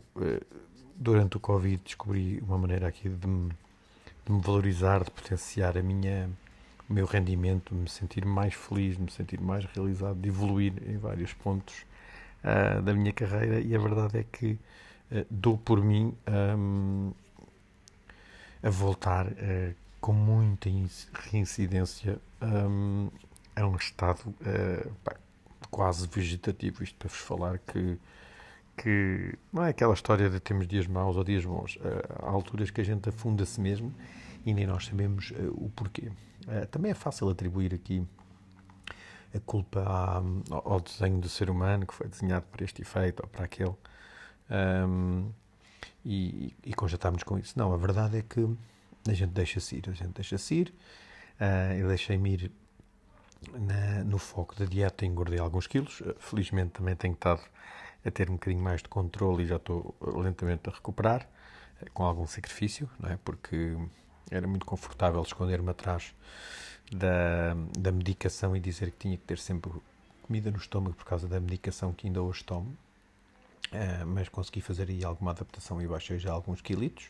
durante 0.95 1.37
o 1.37 1.39
Covid, 1.39 1.81
descobri 1.83 2.39
uma 2.41 2.59
maneira 2.59 2.87
aqui 2.87 3.09
de 3.09 3.25
me, 3.25 3.49
de 4.23 4.31
me 4.31 4.39
valorizar, 4.41 5.03
de 5.03 5.09
potenciar 5.09 5.75
a 5.75 5.81
minha 5.81 6.29
o 6.89 6.93
meu 6.93 7.05
rendimento, 7.05 7.73
me 7.73 7.89
sentir 7.89 8.25
mais 8.25 8.53
feliz, 8.53 8.97
me 8.97 9.09
sentir 9.11 9.39
mais 9.41 9.65
realizado, 9.65 10.19
de 10.19 10.29
evoluir 10.29 10.73
em 10.87 10.97
vários 10.97 11.33
pontos 11.33 11.85
uh, 12.43 12.81
da 12.81 12.93
minha 12.93 13.11
carreira 13.11 13.59
e 13.59 13.75
a 13.75 13.79
verdade 13.79 14.19
é 14.19 14.23
que 14.23 14.57
uh, 15.11 15.25
dou 15.29 15.57
por 15.57 15.83
mim 15.83 16.15
um, 16.57 17.11
a 18.61 18.69
voltar 18.69 19.27
uh, 19.27 19.75
com 19.99 20.13
muita 20.13 20.69
reincidência 21.31 22.19
um, 22.41 23.09
a 23.55 23.65
um 23.65 23.75
estado 23.75 24.35
pá, 25.03 25.15
quase 25.71 26.07
vegetativo. 26.07 26.83
Isto 26.83 26.95
para 26.97 27.09
vos 27.09 27.17
falar 27.17 27.57
que 27.59 27.97
que 28.77 29.33
não 29.53 29.63
é 29.63 29.69
aquela 29.69 29.93
história 29.93 30.29
de 30.29 30.37
temos 30.37 30.67
dias 30.67 30.85
maus 30.85 31.15
ou 31.15 31.23
dias 31.23 31.45
bons. 31.45 31.79
Há 32.21 32.29
alturas 32.29 32.69
que 32.69 32.81
a 32.81 32.83
gente 32.83 33.07
afunda 33.07 33.43
a 33.43 33.45
si 33.45 33.61
mesmo 33.61 33.91
e 34.45 34.53
nem 34.53 34.67
nós 34.67 34.85
sabemos 34.85 35.31
o 35.53 35.69
porquê. 35.69 36.11
Uh, 36.47 36.65
também 36.67 36.91
é 36.91 36.95
fácil 36.95 37.29
atribuir 37.29 37.73
aqui 37.73 38.05
a 39.35 39.39
culpa 39.39 39.81
à, 39.81 40.21
ao 40.51 40.79
desenho 40.79 41.19
do 41.19 41.27
ser 41.27 41.49
humano 41.49 41.85
que 41.85 41.93
foi 41.93 42.07
desenhado 42.07 42.45
para 42.51 42.63
este 42.63 42.81
efeito 42.81 43.21
ou 43.21 43.27
para 43.27 43.45
aquele. 43.45 43.75
Um, 44.49 45.31
e, 46.05 46.55
e 46.63 46.73
conjatámos 46.73 47.23
com 47.23 47.37
isso. 47.37 47.57
Não, 47.57 47.73
a 47.73 47.77
verdade 47.77 48.19
é 48.19 48.21
que 48.21 48.47
a 49.07 49.13
gente 49.13 49.31
deixa-se 49.31 49.75
ir, 49.77 49.89
a 49.89 49.93
gente 49.93 50.13
deixa-se 50.13 50.55
ir. 50.55 50.73
Uh, 51.39 51.73
eu 51.79 51.87
deixei-me 51.87 52.33
ir 52.33 52.51
na, 53.53 54.03
no 54.03 54.17
foco 54.17 54.55
da 54.55 54.65
dieta 54.65 55.05
engordei 55.05 55.39
alguns 55.39 55.67
quilos. 55.67 55.99
Uh, 56.01 56.15
felizmente 56.19 56.71
também 56.71 56.95
tenho 56.95 57.13
estado 57.13 57.41
a 58.05 58.11
ter 58.11 58.29
um 58.29 58.33
bocadinho 58.33 58.63
mais 58.63 58.81
de 58.81 58.87
controle 58.87 59.43
e 59.43 59.47
já 59.47 59.55
estou 59.55 59.95
lentamente 59.99 60.69
a 60.69 60.71
recuperar, 60.71 61.27
com 61.91 62.03
algum 62.03 62.27
sacrifício, 62.27 62.89
não 62.99 63.09
é? 63.09 63.17
Porque 63.17 63.75
era 64.31 64.47
muito 64.47 64.65
confortável 64.65 65.21
esconder-me 65.21 65.69
atrás 65.69 66.13
da, 66.91 67.55
da 67.77 67.91
medicação 67.91 68.55
e 68.55 68.59
dizer 68.59 68.91
que 68.91 68.97
tinha 68.97 69.17
que 69.17 69.23
ter 69.23 69.37
sempre 69.37 69.71
comida 70.23 70.49
no 70.49 70.57
estômago 70.57 70.95
por 70.95 71.05
causa 71.05 71.27
da 71.27 71.39
medicação 71.39 71.93
que 71.93 72.07
ainda 72.07 72.21
hoje 72.21 72.43
tomo. 72.43 72.75
Uh, 73.71 74.05
mas 74.05 74.29
consegui 74.29 74.61
fazer 74.61 74.89
aí 74.89 75.03
alguma 75.03 75.31
adaptação 75.31 75.81
e 75.81 75.87
baixei 75.87 76.19
já 76.19 76.31
alguns 76.31 76.61
quilitos. 76.61 77.05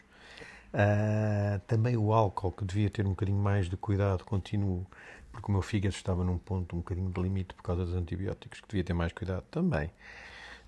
Uh, 0.74 1.59
também 1.68 1.95
o 1.95 2.13
álcool, 2.13 2.51
que 2.51 2.66
devia 2.66 2.89
ter 2.89 3.05
um 3.05 3.11
bocadinho 3.11 3.38
mais 3.38 3.70
de 3.70 3.78
cuidado, 3.78 4.24
continuo, 4.24 4.86
porque 5.32 5.47
o 5.49 5.51
meu 5.51 5.61
fígado 5.61 5.95
estava 5.95 6.24
num 6.24 6.38
ponto 6.38 6.76
um 6.76 6.80
bocadinho 6.80 7.09
de 7.09 7.22
limite 7.22 7.53
por 7.53 7.63
causa 7.63 7.86
dos 7.86 7.93
antibióticos, 7.93 8.61
que 8.61 8.68
devia 8.68 8.84
ter 8.84 8.93
mais 8.93 9.13
cuidado 9.13 9.43
também. 9.51 9.89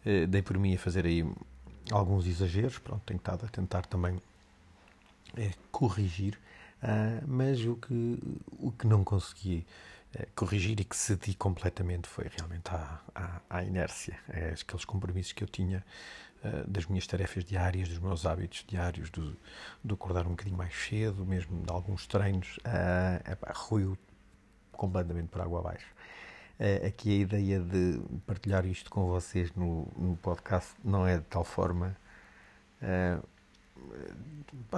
Uh, 0.06 0.28
dei 0.28 0.42
por 0.42 0.58
mim 0.58 0.76
a 0.76 0.78
fazer 0.78 1.06
aí 1.06 1.26
alguns 1.92 2.28
exageros, 2.28 2.78
pronto, 2.78 3.02
tenho 3.06 3.18
estado 3.18 3.46
a 3.46 3.50
tentar 3.50 3.86
também 3.86 4.22
é, 5.36 5.52
corrigir, 5.72 6.40
uh, 6.84 7.24
mas 7.28 7.64
o 7.66 7.76
que, 7.76 8.20
o 8.60 8.72
que 8.72 8.88
não 8.88 9.04
consegui 9.04 9.66
uh, 10.16 10.28
corrigir 10.36 10.80
e 10.80 10.84
que 10.84 10.96
cedi 10.96 11.34
completamente 11.34 12.08
foi 12.08 12.30
realmente 12.36 12.70
à, 12.70 13.42
à 13.50 13.64
inércia, 13.64 14.18
é 14.30 14.50
aqueles 14.50 14.86
compromissos 14.86 15.34
que 15.34 15.44
eu 15.44 15.48
tinha 15.48 15.84
uh, 16.44 16.70
das 16.70 16.86
minhas 16.86 17.08
tarefas 17.08 17.44
diárias, 17.44 17.90
dos 17.90 18.00
meus 18.00 18.26
hábitos 18.26 18.64
diários, 18.68 19.10
do, 19.10 19.36
do 19.84 19.96
acordar 19.96 20.26
um 20.26 20.32
bocadinho 20.32 20.58
mais 20.58 20.74
cedo, 20.74 21.26
mesmo 21.26 21.64
de 21.64 21.72
alguns 21.72 22.08
treinos, 22.08 22.58
uh, 22.58 23.32
epá, 23.32 23.52
ruiu 23.54 23.98
completamente 24.72 25.28
por 25.30 25.42
água 25.42 25.60
abaixo. 25.60 25.88
Uh, 26.60 26.88
aqui 26.88 27.12
a 27.12 27.22
ideia 27.22 27.60
de 27.60 28.00
partilhar 28.26 28.66
isto 28.66 28.90
com 28.90 29.06
vocês 29.08 29.54
no, 29.54 29.88
no 29.96 30.18
podcast 30.18 30.74
não 30.84 31.06
é 31.06 31.18
de 31.18 31.26
tal 31.26 31.44
forma 31.44 31.96
uh, 32.82 33.24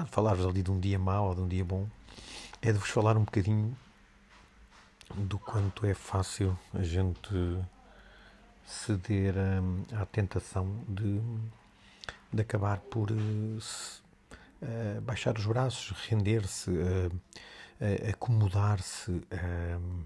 falar-vos 0.08 0.46
ali 0.46 0.62
de 0.62 0.72
um 0.72 0.80
dia 0.80 1.00
mau 1.00 1.30
ou 1.30 1.36
de 1.36 1.42
um 1.42 1.48
dia 1.48 1.66
bom, 1.66 1.88
é 2.62 2.72
de 2.72 2.78
vos 2.78 2.90
falar 2.90 3.18
um 3.18 3.24
bocadinho 3.24 3.76
do 5.16 5.40
quanto 5.40 5.86
é 5.86 5.94
fácil 5.94 6.58
a 6.74 6.84
gente 6.84 7.58
ceder 8.66 9.34
à 9.94 10.06
tentação 10.06 10.84
de, 10.88 11.20
de 12.32 12.42
acabar 12.42 12.80
por 12.80 13.12
uh, 13.12 13.58
baixar 15.02 15.38
os 15.38 15.46
braços, 15.46 15.98
render-se, 16.08 16.70
uh, 16.70 17.22
acomodar-se, 18.10 19.12
hum, 19.12 20.04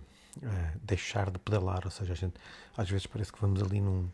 deixar 0.83 1.29
de 1.31 1.39
pedalar. 1.39 1.81
Ou 1.85 1.91
seja, 1.91 2.13
a 2.13 2.15
gente 2.15 2.35
às 2.77 2.89
vezes 2.89 3.07
parece 3.07 3.33
que 3.33 3.41
vamos 3.41 3.61
ali 3.61 3.81
num 3.81 4.07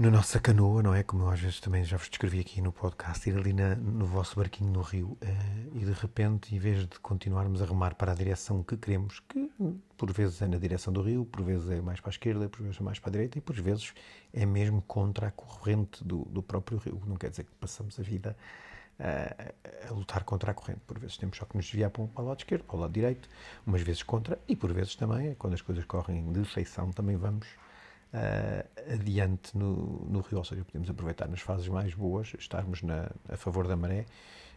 na 0.00 0.10
nossa 0.10 0.40
canoa, 0.40 0.82
não 0.82 0.94
é? 0.94 1.02
Como 1.02 1.24
eu 1.24 1.28
às 1.28 1.40
vezes 1.40 1.60
também 1.60 1.84
já 1.84 1.98
vos 1.98 2.08
descrevi 2.08 2.40
aqui 2.40 2.62
no 2.62 2.72
podcast, 2.72 3.28
ir 3.28 3.36
ali 3.36 3.52
na, 3.52 3.74
no 3.74 4.06
vosso 4.06 4.34
barquinho 4.34 4.72
no 4.72 4.80
rio 4.80 5.08
uh, 5.08 5.76
e 5.76 5.84
de 5.84 5.92
repente, 5.92 6.54
em 6.54 6.58
vez 6.58 6.88
de 6.88 6.98
continuarmos 7.00 7.60
a 7.60 7.66
remar 7.66 7.94
para 7.94 8.12
a 8.12 8.14
direção 8.14 8.62
que 8.62 8.78
queremos, 8.78 9.20
que 9.20 9.50
por 9.98 10.10
vezes 10.10 10.40
é 10.40 10.48
na 10.48 10.56
direção 10.56 10.90
do 10.90 11.02
rio, 11.02 11.26
por 11.26 11.42
vezes 11.42 11.68
é 11.68 11.82
mais 11.82 12.00
para 12.00 12.08
a 12.08 12.12
esquerda, 12.12 12.48
por 12.48 12.62
vezes 12.62 12.80
é 12.80 12.82
mais 12.82 12.98
para 12.98 13.10
a 13.10 13.12
direita 13.12 13.36
e 13.36 13.42
por 13.42 13.54
vezes 13.60 13.92
é 14.32 14.46
mesmo 14.46 14.80
contra 14.80 15.26
a 15.26 15.30
corrente 15.30 16.02
do, 16.02 16.24
do 16.30 16.42
próprio 16.42 16.78
rio. 16.78 16.98
Não 17.06 17.16
quer 17.16 17.28
dizer 17.28 17.44
que 17.44 17.52
passamos 17.60 18.00
a 18.00 18.02
vida 18.02 18.34
uh, 18.98 19.86
a 19.86 19.92
lutar 19.92 20.24
contra 20.24 20.52
a 20.52 20.54
corrente. 20.54 20.80
Por 20.86 20.98
vezes 20.98 21.18
temos 21.18 21.36
só 21.36 21.44
que 21.44 21.58
nos 21.58 21.66
desviar 21.66 21.90
para, 21.90 22.06
para 22.06 22.24
o 22.24 22.26
lado 22.26 22.38
esquerdo, 22.38 22.64
para 22.64 22.76
o 22.76 22.80
lado 22.80 22.92
direito, 22.94 23.28
umas 23.66 23.82
vezes 23.82 24.02
contra 24.02 24.38
e 24.48 24.56
por 24.56 24.72
vezes 24.72 24.96
também, 24.96 25.34
quando 25.34 25.52
as 25.52 25.60
coisas 25.60 25.84
correm 25.84 26.32
de 26.32 26.42
feição, 26.46 26.90
também 26.90 27.18
vamos 27.18 27.46
uh, 28.14 28.92
adiante 28.92 29.56
no, 29.56 30.06
no 30.08 30.20
rio, 30.20 30.38
ou 30.38 30.44
seja, 30.44 30.64
podemos 30.64 30.88
aproveitar 30.90 31.28
nas 31.28 31.40
fases 31.40 31.68
mais 31.68 31.94
boas, 31.94 32.32
estarmos 32.38 32.82
na, 32.82 33.10
a 33.28 33.36
favor 33.36 33.66
da 33.66 33.76
maré 33.76 34.06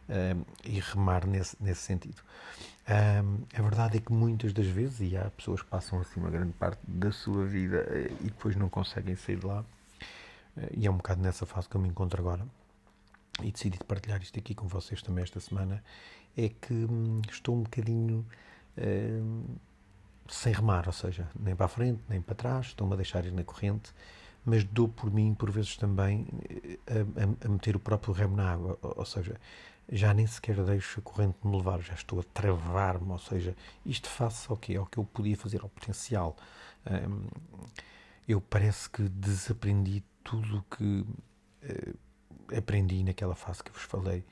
uh, 0.08 0.46
e 0.64 0.80
remar 0.80 1.26
nesse, 1.26 1.56
nesse 1.60 1.82
sentido. 1.82 2.22
Um, 2.86 3.44
a 3.58 3.62
verdade 3.62 3.96
é 3.96 4.00
que 4.00 4.12
muitas 4.12 4.52
das 4.52 4.66
vezes, 4.66 5.12
e 5.12 5.16
há 5.16 5.30
pessoas 5.30 5.62
que 5.62 5.68
passam 5.68 6.00
assim 6.00 6.20
uma 6.20 6.30
grande 6.30 6.52
parte 6.52 6.80
da 6.86 7.10
sua 7.10 7.44
vida 7.46 7.86
e 8.20 8.24
depois 8.24 8.56
não 8.56 8.68
conseguem 8.68 9.16
sair 9.16 9.38
de 9.38 9.46
lá, 9.46 9.64
e 10.76 10.86
é 10.86 10.90
um 10.90 10.96
bocado 10.96 11.22
nessa 11.22 11.46
fase 11.46 11.68
que 11.68 11.76
eu 11.76 11.80
me 11.80 11.88
encontro 11.88 12.20
agora, 12.20 12.46
e 13.42 13.50
decidi 13.50 13.78
partilhar 13.78 14.22
isto 14.22 14.38
aqui 14.38 14.54
com 14.54 14.68
vocês 14.68 15.02
também 15.02 15.24
esta 15.24 15.40
semana, 15.40 15.82
é 16.36 16.48
que 16.48 16.74
hum, 16.74 17.20
estou 17.28 17.56
um 17.56 17.62
bocadinho 17.62 18.24
sem 20.28 20.52
remar, 20.52 20.86
ou 20.86 20.92
seja, 20.92 21.28
nem 21.38 21.54
para 21.54 21.66
a 21.66 21.68
frente, 21.68 22.02
nem 22.08 22.20
para 22.20 22.34
trás, 22.34 22.66
estou-me 22.66 22.94
a 22.94 22.96
deixar 22.96 23.24
ir 23.24 23.32
na 23.32 23.44
corrente, 23.44 23.92
mas 24.44 24.64
dou 24.64 24.88
por 24.88 25.10
mim, 25.12 25.34
por 25.34 25.50
vezes 25.50 25.76
também, 25.76 26.26
a, 26.86 27.22
a, 27.22 27.46
a 27.46 27.48
meter 27.48 27.76
o 27.76 27.80
próprio 27.80 28.12
remo 28.12 28.36
na 28.36 28.52
água, 28.52 28.78
ou, 28.82 29.04
seja, 29.04 29.40
já 29.90 30.12
nem 30.12 30.26
sequer 30.26 30.62
deixo 30.64 31.00
a 31.00 31.02
corrente 31.02 31.36
me 31.44 31.56
levar, 31.56 31.80
já 31.80 31.94
estou 31.94 32.20
a 32.20 32.22
travar-me, 32.22 33.10
ou 33.10 33.18
seja, 33.18 33.56
isto 33.84 34.08
face 34.08 34.46
ao 34.50 34.56
que 34.56 34.74
é 34.74 34.80
o 34.80 34.86
que 34.86 34.98
eu 34.98 35.04
podia 35.04 35.36
fazer, 35.36 35.62
ao 35.62 35.68
potencial. 35.68 36.36
Eu 38.26 38.40
parece 38.40 38.88
que 38.88 39.02
desaprendi 39.02 40.02
tudo 40.22 40.58
o 40.58 40.76
que 40.76 40.84
uh, 41.64 41.98
aprendi 42.56 43.02
naquela 43.04 43.34
fase 43.34 43.62
que 43.62 43.70
vos 43.70 43.82
falei 43.82 44.24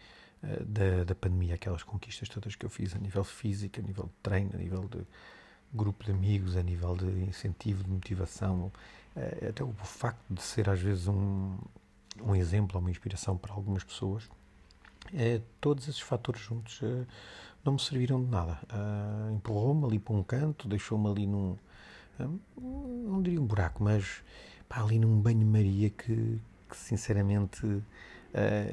uh, 0.42 0.64
da, 0.64 1.04
da 1.04 1.14
pandemia, 1.14 1.54
aquelas 1.54 1.82
conquistas 1.82 2.28
todas 2.28 2.56
que 2.56 2.64
eu 2.64 2.70
fiz 2.70 2.94
a 2.94 2.98
nível 2.98 3.24
físico, 3.24 3.80
a 3.80 3.82
nível 3.82 4.04
de 4.04 4.14
treino, 4.22 4.50
a 4.54 4.56
nível 4.56 4.88
de 4.88 5.06
grupo 5.72 6.04
de 6.04 6.10
amigos, 6.10 6.56
a 6.56 6.62
nível 6.62 6.96
de 6.96 7.06
incentivo, 7.24 7.82
de 7.84 7.90
motivação, 7.90 8.70
eh, 9.16 9.48
até 9.50 9.64
o 9.64 9.72
facto 9.72 10.22
de 10.30 10.42
ser 10.42 10.68
às 10.68 10.80
vezes 10.80 11.08
um, 11.08 11.56
um 12.22 12.34
exemplo, 12.34 12.78
uma 12.78 12.90
inspiração 12.90 13.36
para 13.36 13.52
algumas 13.52 13.84
pessoas, 13.84 14.28
é, 15.14 15.40
todos 15.60 15.88
esses 15.88 16.00
fatores 16.00 16.40
juntos 16.40 16.80
é, 16.82 17.06
não 17.64 17.74
me 17.74 17.80
serviram 17.80 18.22
de 18.22 18.30
nada. 18.30 18.58
Empurrou-me 19.34 19.84
ali 19.86 19.98
para 19.98 20.14
um 20.14 20.22
canto, 20.22 20.68
deixou-me 20.68 21.08
ali 21.08 21.26
num. 21.26 21.56
Não 22.58 23.22
diria 23.22 23.40
um 23.40 23.46
buraco, 23.46 23.82
mas 23.82 24.22
pá, 24.68 24.82
ali 24.82 24.98
num 24.98 25.20
banho-maria 25.20 25.90
que, 25.90 26.40
que, 26.68 26.76
sinceramente 26.76 27.64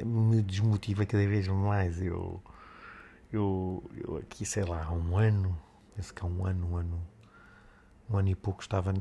me 0.05 0.41
desmotiva 0.41 1.05
cada 1.05 1.25
vez 1.27 1.47
mais. 1.47 2.01
Eu, 2.01 2.41
eu, 3.31 3.83
eu 3.95 4.17
aqui, 4.17 4.45
sei 4.45 4.63
lá, 4.63 4.83
há 4.83 4.91
um 4.91 5.17
ano, 5.17 5.57
penso 5.99 6.13
que 6.13 6.23
há 6.23 6.25
um 6.25 6.45
ano, 6.45 6.71
um 6.71 6.77
ano, 6.77 7.07
um 8.09 8.17
ano 8.17 8.29
e 8.29 8.35
pouco, 8.35 8.61
estava 8.61 8.93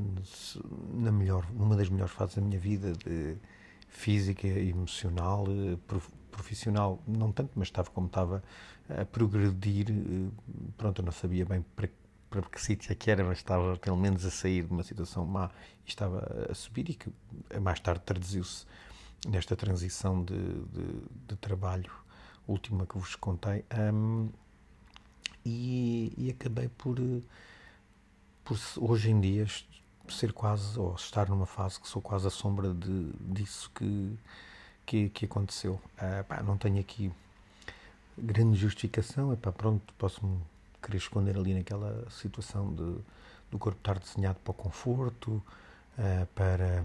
na 0.92 1.12
melhor, 1.12 1.48
numa 1.52 1.76
das 1.76 1.88
melhores 1.88 2.12
fases 2.12 2.34
da 2.34 2.42
minha 2.42 2.58
vida, 2.58 2.92
de 2.92 3.36
física, 3.86 4.48
emocional, 4.48 5.46
profissional, 6.32 7.00
não 7.06 7.30
tanto, 7.30 7.52
mas 7.54 7.68
estava 7.68 7.88
como 7.90 8.08
estava 8.08 8.42
a 8.88 9.04
progredir. 9.04 9.86
Eh, 9.90 10.28
pronto, 10.76 11.00
eu 11.00 11.04
não 11.04 11.12
sabia 11.12 11.46
bem 11.46 11.64
para, 11.76 11.88
para 12.28 12.42
que 12.42 12.60
sítio 12.60 12.90
é 12.90 12.96
que 12.96 13.12
era, 13.12 13.22
mas 13.22 13.38
estava 13.38 13.76
pelo 13.76 13.96
menos 13.96 14.24
a 14.24 14.30
sair 14.30 14.64
de 14.64 14.72
uma 14.72 14.82
situação 14.82 15.24
má 15.24 15.52
e 15.86 15.88
estava 15.88 16.48
a 16.50 16.54
subir 16.54 16.90
e 16.90 16.94
que 16.94 17.12
mais 17.60 17.78
tarde 17.78 18.02
traduziu-se 18.04 18.66
nesta 19.24 19.54
transição 19.54 20.24
de, 20.24 20.36
de, 20.36 21.02
de, 21.28 21.36
trabalho 21.36 21.92
última 22.48 22.86
que 22.86 22.98
vos 22.98 23.14
contei. 23.14 23.64
Um, 23.94 24.30
e, 25.48 26.12
e, 26.26 26.30
acabei 26.30 26.68
por, 26.68 26.96
por 28.44 28.58
hoje 28.76 29.10
em 29.10 29.20
dia 29.20 29.46
ser 30.08 30.32
quase, 30.32 30.78
ou 30.78 30.94
estar 30.94 31.28
numa 31.28 31.46
fase 31.46 31.80
que 31.80 31.88
sou 31.88 32.00
quase 32.00 32.26
a 32.26 32.30
sombra 32.30 32.72
de, 32.72 33.12
disso 33.20 33.70
que, 33.74 34.16
que, 34.86 35.08
que 35.10 35.24
aconteceu. 35.24 35.74
Uh, 35.96 36.24
pá, 36.26 36.42
não 36.42 36.56
tenho 36.56 36.80
aqui 36.80 37.12
grande 38.16 38.58
justificação, 38.58 39.32
é 39.32 39.36
pá, 39.36 39.52
pronto, 39.52 39.92
posso-me 39.98 40.38
querer 40.82 40.98
esconder 40.98 41.36
ali 41.36 41.54
naquela 41.54 42.08
situação 42.10 42.72
de, 42.74 42.98
do 43.50 43.58
corpo 43.58 43.78
estar 43.78 43.98
desenhado 43.98 44.38
para 44.40 44.50
o 44.50 44.54
conforto, 44.54 45.42
uh, 45.98 46.26
para, 46.34 46.84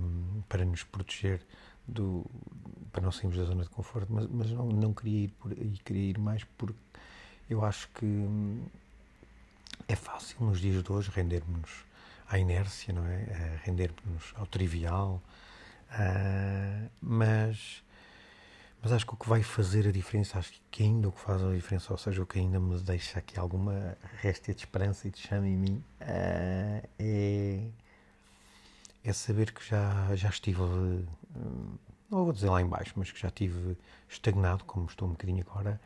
para 0.50 0.66
nos 0.66 0.84
proteger, 0.84 1.42
do, 1.88 2.26
para 2.92 3.02
não 3.02 3.12
sairmos 3.12 3.38
da 3.38 3.44
zona 3.44 3.64
de 3.64 3.70
conforto, 3.70 4.08
mas, 4.12 4.28
mas 4.30 4.52
não, 4.52 4.68
não 4.68 4.94
queria 4.94 5.26
ir 5.26 5.30
por 5.40 5.52
aí, 5.52 5.80
queria 5.84 6.10
ir 6.12 6.18
mais 6.18 6.44
porque 6.58 6.80
eu 7.50 7.64
acho 7.64 7.88
que 7.90 8.06
hum, 8.06 8.64
é 9.88 9.96
fácil 9.96 10.38
nos 10.42 10.60
dias 10.60 10.84
de 10.84 10.92
hoje 10.92 11.12
rendermos 11.14 11.70
à 12.28 12.38
inércia, 12.38 12.94
não 12.94 13.06
é? 13.06 13.60
Rendermos 13.64 14.34
ao 14.36 14.46
trivial, 14.46 15.22
uh, 15.92 16.90
mas 17.02 17.84
mas 18.84 18.92
acho 18.92 19.06
que 19.08 19.14
o 19.14 19.18
que 19.18 19.30
vai 19.30 19.42
fazer 19.42 19.88
a 19.88 19.92
diferença, 19.94 20.38
acho 20.38 20.52
que 20.70 20.84
ainda 20.84 21.08
o 21.08 21.12
que 21.14 21.22
faz 21.22 21.42
a 21.42 21.54
diferença, 21.54 21.94
ou 21.94 21.98
seja, 21.98 22.22
o 22.22 22.26
que 22.26 22.38
ainda 22.38 22.60
me 22.60 22.78
deixa 22.82 23.18
aqui 23.18 23.40
alguma 23.40 23.98
réstia 24.20 24.54
de 24.54 24.60
esperança 24.60 25.08
e 25.08 25.12
de 25.12 25.20
chama 25.20 25.48
em 25.48 25.56
mim, 25.56 25.84
uh, 26.02 26.90
é, 27.00 27.66
é 29.02 29.14
saber 29.14 29.54
que 29.54 29.66
já, 29.66 30.14
já 30.18 30.28
estive, 30.28 30.62
uh, 30.62 31.08
não 32.12 32.26
vou 32.26 32.34
dizer 32.34 32.50
lá 32.50 32.62
embaixo, 32.62 32.92
mas 32.98 33.10
que 33.10 33.18
já 33.18 33.30
estive 33.30 33.78
estagnado, 34.10 34.66
como 34.66 34.86
estou 34.86 35.08
um 35.08 35.12
bocadinho 35.12 35.46
agora, 35.50 35.80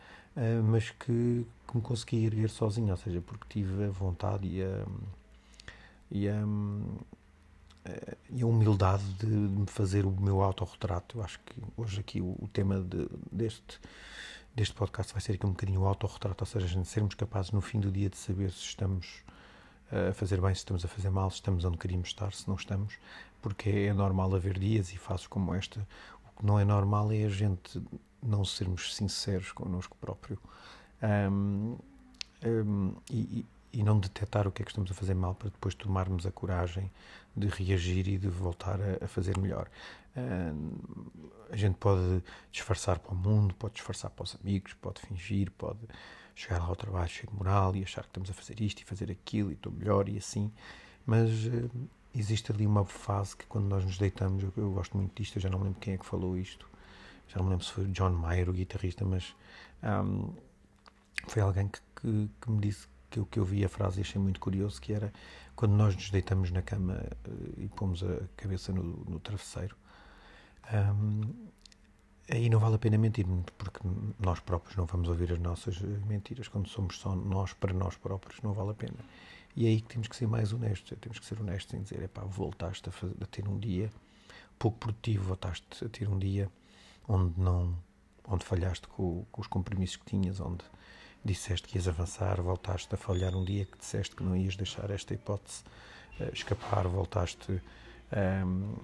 mas 0.64 0.92
que, 0.92 1.46
que 1.68 1.76
me 1.76 1.82
consegui 1.82 2.26
erguer 2.26 2.50
sozinho, 2.50 2.92
ou 2.92 2.98
seja, 2.98 3.22
porque 3.22 3.46
tive 3.50 3.86
a 3.86 3.90
vontade 3.90 4.48
e 4.48 4.64
a, 4.64 4.86
e 6.12 6.30
a, 6.30 6.44
e 8.30 8.42
a 8.42 8.46
humildade 8.46 9.04
de 9.14 9.26
me 9.26 9.66
fazer 9.68 10.06
o 10.06 10.12
meu 10.12 10.42
autorretrato. 10.42 11.18
Eu 11.18 11.24
acho 11.24 11.40
que 11.40 11.56
hoje 11.76 12.00
aqui 12.00 12.22
o, 12.22 12.36
o 12.40 12.50
tema 12.54 12.80
de, 12.80 13.10
deste, 13.32 13.80
deste 14.56 14.76
podcast 14.76 15.12
vai 15.12 15.22
ser 15.22 15.34
aqui 15.34 15.46
um 15.46 15.52
bocadinho 15.52 15.82
o 15.82 15.86
autorretrato, 15.86 16.44
ou 16.44 16.46
seja, 16.46 16.84
sermos 16.86 17.16
capazes 17.16 17.52
no 17.52 17.62
fim 17.62 17.80
do 17.80 17.92
dia 17.92 18.10
de 18.10 18.18
saber 18.18 18.52
se 18.52 18.64
estamos 18.64 19.24
a 19.92 20.14
fazer 20.14 20.42
bem, 20.42 20.54
se 20.54 20.60
estamos 20.60 20.84
a 20.84 20.88
fazer 20.88 21.10
mal, 21.10 21.30
se 21.30 21.38
estamos 21.38 21.64
onde 21.64 21.78
queríamos 21.78 22.10
estar, 22.10 22.34
se 22.34 22.48
não 22.48 22.56
estamos, 22.56 22.96
porque 23.42 23.70
é 23.70 23.94
normal 23.94 24.36
haver 24.36 24.60
dias 24.60 24.92
e 24.92 24.98
fases 24.98 25.28
como 25.28 25.54
esta. 25.54 25.80
O 26.26 26.40
que 26.40 26.46
não 26.46 26.60
é 26.60 26.66
normal 26.66 27.12
é 27.12 27.24
a 27.24 27.30
gente 27.30 27.82
não 28.22 28.44
sermos 28.44 28.96
sinceros 28.96 29.52
connosco 29.52 29.96
próprio. 30.00 30.40
Um, 31.02 31.78
um, 32.46 32.94
e, 33.10 33.46
e 33.74 33.84
não 33.84 34.00
detectar 34.00 34.48
o 34.48 34.52
que 34.52 34.62
é 34.62 34.66
que 34.66 34.72
estamos 34.72 34.90
a 34.90 34.94
fazer 34.94 35.14
mal 35.14 35.36
para 35.36 35.50
depois 35.50 35.76
tomarmos 35.76 36.26
a 36.26 36.32
coragem 36.32 36.90
de 37.36 37.48
reagir 37.48 38.08
e 38.08 38.18
de 38.18 38.28
voltar 38.28 38.80
a, 38.82 39.06
a 39.06 39.08
fazer 39.08 39.38
melhor. 39.38 39.70
Uh, 40.16 41.22
a 41.52 41.56
gente 41.56 41.76
pode 41.76 42.24
disfarçar 42.52 42.98
para 43.00 43.14
o 43.14 43.16
mundo, 43.16 43.54
pode 43.54 43.76
disfarçar 43.76 44.10
para 44.10 44.24
os 44.24 44.36
amigos, 44.42 44.74
pode 44.74 45.02
fingir, 45.02 45.52
pode 45.52 45.80
chegar 46.34 46.60
lá 46.60 46.66
ao 46.66 46.76
trabalho 46.76 47.08
cheio 47.08 47.30
de 47.30 47.36
moral 47.36 47.76
e 47.76 47.84
achar 47.84 48.02
que 48.02 48.10
estamos 48.10 48.30
a 48.30 48.34
fazer 48.34 48.60
isto 48.62 48.82
e 48.82 48.86
fazer 48.86 49.12
aquilo 49.12 49.52
e 49.52 49.54
estou 49.54 49.72
melhor 49.72 50.08
e 50.10 50.18
assim, 50.18 50.52
mas 51.06 51.30
existe 52.14 52.52
ali 52.52 52.66
uma 52.66 52.86
fase 52.86 53.36
que 53.36 53.46
quando 53.46 53.66
nós 53.66 53.84
nos 53.84 53.98
deitamos, 53.98 54.44
eu, 54.44 54.54
eu, 54.58 54.72
gosto 54.72 54.98
muito 54.98 55.16
disto, 55.16 55.38
eu 55.38 55.42
já 55.42 55.50
não 55.50 55.62
lembro 55.62 55.80
quem 55.80 55.94
é 55.94 55.98
que 55.98 56.06
falou 56.06 56.38
isto, 56.38 56.67
já 57.28 57.38
não 57.38 57.46
me 57.46 57.50
lembro 57.52 57.66
se 57.66 57.72
foi 57.72 57.86
John 57.86 58.12
Mayer, 58.12 58.50
o 58.50 58.54
guitarrista, 58.54 59.06
mas 59.06 59.36
um, 59.84 60.34
foi 61.28 61.42
alguém 61.42 61.68
que, 61.68 61.80
que, 61.96 62.30
que 62.42 62.52
me 62.52 62.60
disse 62.60 62.88
que 63.10 63.24
que 63.26 63.40
eu 63.40 63.46
vi 63.46 63.64
a 63.64 63.70
frase 63.70 64.00
e 64.00 64.02
achei 64.02 64.22
muito 64.22 64.40
curioso, 64.40 64.82
que 64.82 64.94
era 64.94 65.12
quando 65.56 65.74
nós 65.74 65.96
nos 65.96 66.10
deitamos 66.10 66.52
na 66.52 66.62
cama 66.62 67.04
uh, 67.28 67.62
e 67.62 67.68
pomos 67.70 68.04
a 68.04 68.20
cabeça 68.36 68.72
no, 68.72 68.84
no 68.84 69.20
travesseiro, 69.20 69.76
um, 70.74 71.48
aí 72.30 72.50
não 72.50 72.60
vale 72.60 72.76
a 72.76 72.78
pena 72.78 72.98
mentir, 72.98 73.26
porque 73.58 73.80
nós 74.20 74.40
próprios 74.40 74.76
não 74.76 74.86
vamos 74.86 75.08
ouvir 75.10 75.32
as 75.32 75.40
nossas 75.40 75.80
mentiras. 76.06 76.48
Quando 76.48 76.68
somos 76.68 77.00
só 77.00 77.16
nós 77.16 77.54
para 77.54 77.74
nós 77.74 77.96
próprios, 77.96 78.42
não 78.42 78.54
vale 78.54 78.72
a 78.72 78.74
pena. 78.74 78.98
E 79.56 79.66
é 79.66 79.70
aí 79.70 79.82
que 79.82 79.88
temos 79.88 80.08
que 80.08 80.16
ser 80.16 80.28
mais 80.28 80.54
honestos. 80.54 80.96
Temos 81.00 81.20
que 81.20 81.26
ser 81.26 81.40
honestos 81.40 81.74
em 81.74 81.82
dizer: 81.82 82.08
pá, 82.10 82.22
voltaste 82.22 82.90
a, 82.90 82.92
fazer, 82.92 83.16
a 83.22 83.26
ter 83.26 83.48
um 83.48 83.58
dia 83.58 83.90
pouco 84.60 84.78
produtivo, 84.78 85.24
voltaste 85.24 85.86
a 85.86 85.90
ter 85.90 86.08
um 86.10 86.20
dia 86.20 86.50
onde 87.08 87.40
não 87.40 87.76
onde 88.28 88.46
falhaste 88.46 88.88
com, 88.90 89.26
com 89.32 89.42
os 89.42 89.48
compromissos 89.48 89.96
que 89.96 90.06
tinhas, 90.06 90.40
onde 90.40 90.64
disseste 91.24 91.68
que 91.68 91.78
ias 91.78 91.88
avançar, 91.88 92.42
voltaste 92.42 92.94
a 92.94 92.98
falhar 92.98 93.36
um 93.36 93.44
dia 93.44 93.66
que 93.66 93.78
disseste 93.78 94.16
que 94.16 94.24
não 94.24 94.36
ias 94.36 94.56
deixar 94.56 94.90
esta 94.92 95.14
hipótese 95.14 95.64
uh, 96.20 96.34
escapar, 96.34 96.88
voltaste 96.88 97.52
um, 97.52 97.60
ehm, 98.12 98.76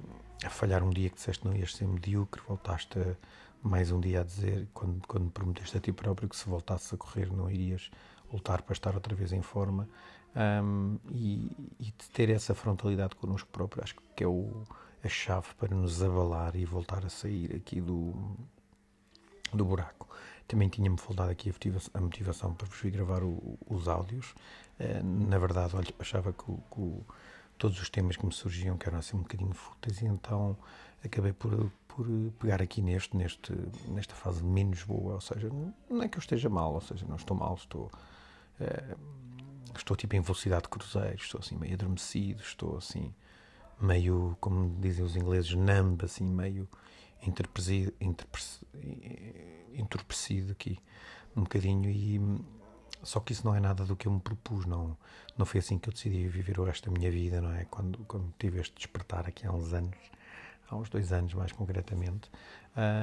a 0.46 0.50
falhar 0.50 0.84
um 0.84 0.90
dia 0.90 1.10
que 1.10 1.16
disseste 1.16 1.42
que 1.42 1.48
não 1.48 1.56
ias 1.56 1.76
ser 1.76 1.88
medíocre, 1.88 2.42
voltaste 2.48 3.00
a, 3.00 3.16
mais 3.62 3.92
um 3.92 4.00
dia 4.00 4.22
a 4.22 4.24
dizer, 4.24 4.68
quando, 4.74 5.06
quando 5.08 5.30
prometeste 5.32 5.78
a 5.78 5.80
ti 5.80 5.92
próprio 5.92 6.28
que 6.28 6.36
se 6.36 6.48
voltasse 6.48 6.96
a 6.96 6.98
correr 6.98 7.32
não 7.32 7.50
irias 7.50 7.92
voltar 8.30 8.62
para 8.62 8.74
estar 8.74 8.96
outra 8.96 9.14
vez 9.14 9.32
em 9.32 9.42
forma. 9.42 9.88
Um, 10.36 10.40
ehm, 10.40 10.98
e, 11.12 11.76
e 11.80 11.92
ter 12.12 12.30
essa 12.30 12.56
frontalidade 12.56 13.16
connosco 13.16 13.48
próprio, 13.52 13.84
acho 13.84 13.96
que 14.16 14.24
é 14.24 14.28
o, 14.28 14.64
a 15.04 15.10
chave 15.10 15.47
para 15.60 15.76
nos 15.76 16.01
abalar 16.01 16.56
e 16.56 16.66
voltar 16.66 17.06
a 17.06 17.10
sair 17.10 17.56
aqui 17.56 17.82
do, 17.82 18.14
do 19.54 19.66
buraco. 19.66 20.08
Também 20.47 20.70
tinha-me 20.70 20.97
faltado 20.97 21.32
aqui 21.32 21.54
a 21.93 22.01
motivação 22.01 22.54
para 22.54 22.68
vos 22.68 22.80
vir 22.80 22.91
gravar 22.91 23.24
o, 23.24 23.58
os 23.68 23.88
áudios. 23.88 24.34
Eh, 24.80 25.01
na 25.04 25.38
verdade, 25.38 25.76
olha, 25.76 25.93
achava 25.99 26.32
que, 26.34 26.45
que, 26.45 27.01
todos 27.58 27.82
os 27.82 27.89
temas 27.89 28.18
que 28.18 28.26
me 28.26 28.34
surgiam 28.34 28.78
que 28.78 28.88
eram 28.88 28.99
assim 28.99 29.16
um 29.16 29.22
bocadinho 29.22 29.54
fúteis 29.54 30.01
e 30.01 30.06
então 30.06 30.58
acabei 31.04 31.34
por, 31.34 31.72
por 31.88 32.06
pegar 32.39 32.62
aqui 32.62 32.82
neste, 32.82 33.16
neste, 33.16 33.54
nesta 33.88 34.16
fase 34.16 34.43
menos 34.43 34.84
boa, 34.84 35.14
ou 35.14 35.22
seja, 35.22 35.49
não 35.89 36.01
é 36.01 36.08
que 36.08 36.18
eu 36.18 36.22
esteja 36.22 36.49
mal, 36.49 36.74
ou 36.74 36.82
seja, 36.82 37.06
não 37.06 37.16
estou 37.16 37.36
mal, 37.38 37.56
estou, 37.56 37.91
uh, 38.60 38.97
estou 39.76 39.95
tipo 39.95 40.16
em 40.16 40.22
velocidade 40.22 40.64
de 40.64 40.70
cruzeiro, 40.70 41.16
estou 41.16 41.39
assim 41.39 41.58
meio 41.58 41.74
adormecido, 41.74 42.41
estou 42.41 42.78
assim 42.78 43.14
meio, 43.80 44.38
como 44.40 44.80
dizem 44.80 45.04
os 45.04 45.16
ingleses, 45.16 45.54
numb, 45.54 46.04
assim 46.04 46.26
meio 46.26 46.68
entorpecido 49.76 50.52
aqui 50.52 50.78
um 51.36 51.44
bocadinho 51.44 51.90
e 51.90 52.20
só 53.02 53.20
que 53.20 53.34
isso 53.34 53.46
não 53.46 53.54
é 53.54 53.60
nada 53.60 53.86
do 53.86 53.96
que 53.96 54.08
eu 54.08 54.12
me 54.12 54.20
propus, 54.20 54.66
não, 54.66 54.98
não 55.38 55.46
foi 55.46 55.60
assim 55.60 55.78
que 55.78 55.90
eu 55.90 55.94
decidi 55.94 56.28
viver 56.28 56.60
o 56.60 56.64
resto 56.64 56.90
da 56.90 56.98
minha 56.98 57.12
vida, 57.12 57.42
não 57.42 57.52
é? 57.54 57.66
Quando, 57.66 58.00
quando 58.06 58.34
tive 58.40 58.62
este 58.62 58.74
despertar 58.76 59.28
aqui 59.28 59.46
há 59.46 59.52
uns 59.52 59.74
anos, 59.74 59.98
há 60.70 60.76
uns 60.76 60.90
dois 60.90 61.12
anos 61.12 61.34
mais 61.34 61.52
concretamente, 61.52 62.32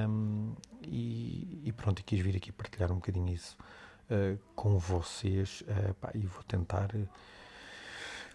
um, 0.09 0.55
e, 0.83 1.61
e, 1.65 1.73
pronto, 1.73 2.03
quis 2.03 2.21
vir 2.21 2.37
aqui 2.37 2.51
partilhar 2.51 2.91
um 2.91 2.97
bocadinho 2.97 3.33
isso 3.33 3.59
uh, 4.11 4.39
com 4.55 4.79
vocês 4.79 5.63
uh, 5.63 5.95
pá, 5.95 6.11
e 6.15 6.27
vou 6.27 6.43
tentar. 6.45 6.95
Uh, 6.95 7.07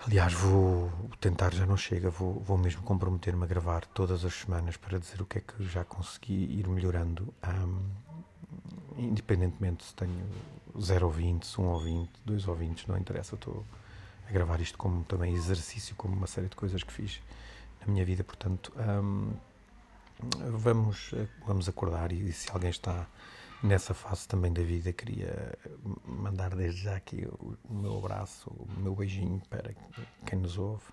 Aliás, 0.07 0.33
vou 0.33 0.91
tentar, 1.19 1.51
já 1.51 1.65
não 1.65 1.75
chega, 1.75 2.11
vou, 2.11 2.39
vou 2.39 2.59
mesmo 2.59 2.83
comprometer-me 2.83 3.43
a 3.43 3.47
gravar 3.47 3.87
todas 3.87 4.23
as 4.23 4.35
semanas 4.35 4.77
para 4.77 4.99
dizer 4.99 5.19
o 5.19 5.25
que 5.25 5.39
é 5.39 5.41
que 5.41 5.65
já 5.65 5.83
consegui 5.83 6.59
ir 6.59 6.67
melhorando, 6.67 7.33
um, 7.43 7.79
independentemente 8.99 9.83
se 9.83 9.95
tenho 9.95 10.23
0 10.79 11.07
ouvintes, 11.07 11.57
1 11.57 11.63
um 11.63 11.65
ouvinte, 11.69 12.11
2 12.23 12.47
ouvintes, 12.47 12.85
não 12.85 12.95
interessa, 12.95 13.33
estou 13.33 13.65
a 14.29 14.31
gravar 14.31 14.61
isto 14.61 14.77
como 14.77 15.03
também 15.05 15.33
exercício, 15.33 15.95
como 15.95 16.15
uma 16.15 16.27
série 16.27 16.49
de 16.49 16.55
coisas 16.55 16.83
que 16.83 16.93
fiz 16.93 17.19
na 17.81 17.91
minha 17.91 18.05
vida, 18.05 18.23
portanto, 18.23 18.71
um, 18.77 19.33
vamos, 20.51 21.15
vamos 21.47 21.67
acordar 21.67 22.11
e 22.11 22.31
se 22.31 22.51
alguém 22.51 22.69
está 22.69 23.07
nessa 23.63 23.93
fase 23.93 24.27
também 24.27 24.51
da 24.51 24.61
vida, 24.61 24.91
queria 24.93 25.57
mandar 26.05 26.55
desde 26.55 26.83
já 26.83 26.95
aqui 26.95 27.25
o, 27.25 27.57
meu 27.69 27.97
abraço, 27.97 28.49
o 28.49 28.67
meu 28.79 28.95
beijinho 28.95 29.41
para 29.49 29.73
quem 30.25 30.39
nos 30.39 30.57
ouve, 30.57 30.85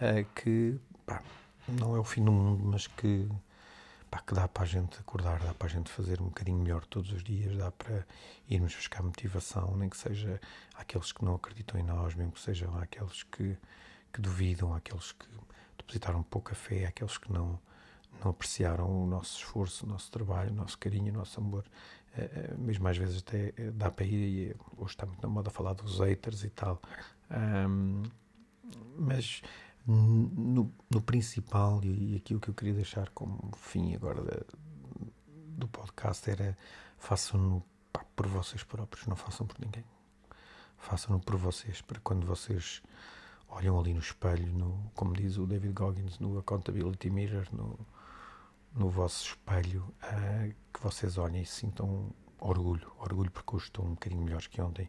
uh, 0.00 0.24
que 0.34 0.78
pá, 1.04 1.22
não 1.68 1.96
é 1.96 1.98
o 1.98 2.04
fim 2.04 2.24
do 2.24 2.32
mundo, 2.32 2.64
mas 2.64 2.86
que, 2.86 3.28
pá, 4.10 4.20
que 4.20 4.34
dá 4.34 4.48
para 4.48 4.62
a 4.62 4.66
gente 4.66 4.98
acordar, 4.98 5.40
dá 5.40 5.52
para 5.54 5.66
a 5.66 5.70
gente 5.70 5.90
fazer 5.90 6.20
um 6.20 6.26
bocadinho 6.26 6.58
melhor 6.58 6.84
todos 6.86 7.12
os 7.12 7.22
dias, 7.22 7.56
dá 7.56 7.70
para 7.70 8.06
irmos 8.48 8.74
buscar 8.74 9.02
motivação, 9.02 9.76
nem 9.76 9.88
que 9.88 9.96
seja 9.96 10.40
àqueles 10.74 11.12
que 11.12 11.24
não 11.24 11.34
acreditam 11.34 11.80
em 11.80 11.84
nós, 11.84 12.14
mesmo 12.14 12.32
que 12.32 12.40
sejam 12.40 12.76
àqueles 12.78 13.22
que, 13.24 13.56
que 14.12 14.20
duvidam, 14.20 14.74
àqueles 14.74 15.12
que 15.12 15.26
depositaram 15.76 16.22
pouca 16.22 16.54
fé, 16.54 16.86
àqueles 16.86 17.18
que 17.18 17.32
não 17.32 17.58
não 18.22 18.30
apreciaram 18.30 19.04
o 19.04 19.06
nosso 19.06 19.38
esforço, 19.38 19.86
o 19.86 19.88
nosso 19.88 20.10
trabalho, 20.10 20.50
o 20.50 20.54
nosso 20.54 20.78
carinho, 20.78 21.12
o 21.12 21.16
nosso 21.16 21.40
amor. 21.40 21.64
Eh, 22.16 22.30
eh, 22.34 22.54
mesmo 22.58 22.88
às 22.88 22.96
vezes 22.96 23.18
até 23.18 23.52
eh, 23.56 23.70
dá 23.72 23.90
para 23.90 24.04
ir, 24.04 24.12
e 24.14 24.56
hoje 24.76 24.92
está 24.92 25.06
muito 25.06 25.22
na 25.22 25.28
moda 25.28 25.50
falar 25.50 25.74
dos 25.74 26.00
haters 26.00 26.44
e 26.44 26.50
tal. 26.50 26.80
Um, 27.30 28.02
mas 28.98 29.42
no, 29.86 30.72
no, 30.90 31.00
principal, 31.02 31.80
e 31.84 32.16
aquilo 32.16 32.40
que 32.40 32.48
eu 32.48 32.54
queria 32.54 32.74
deixar 32.74 33.10
como 33.10 33.50
fim 33.56 33.94
agora 33.94 34.22
da, 34.22 34.40
do 35.28 35.68
podcast 35.68 36.28
era 36.28 36.56
façam-no 36.98 37.62
por 38.14 38.26
vocês 38.26 38.62
próprios, 38.62 39.06
não 39.06 39.16
façam 39.16 39.46
por 39.46 39.58
ninguém. 39.60 39.84
Façam-no 40.78 41.20
por 41.20 41.36
vocês, 41.36 41.80
para 41.82 42.00
quando 42.00 42.26
vocês 42.26 42.82
olham 43.48 43.78
ali 43.78 43.92
no 43.92 44.00
espelho, 44.00 44.46
no, 44.52 44.90
como 44.94 45.12
diz 45.12 45.36
o 45.36 45.46
David 45.46 45.72
Goggins, 45.72 46.18
no 46.18 46.38
Accountability 46.38 47.10
Mirror, 47.10 47.46
no, 47.52 47.78
no 48.76 48.90
vosso 48.90 49.24
espelho, 49.24 49.82
uh, 50.02 50.54
que 50.72 50.82
vocês 50.82 51.16
olhem 51.16 51.42
e 51.42 51.46
sintam 51.46 52.12
orgulho. 52.38 52.92
Orgulho 52.98 53.30
porque 53.30 53.56
hoje 53.56 53.64
estão 53.64 53.84
um 53.84 53.94
bocadinho 53.94 54.22
melhores 54.22 54.46
que 54.46 54.60
ontem. 54.60 54.88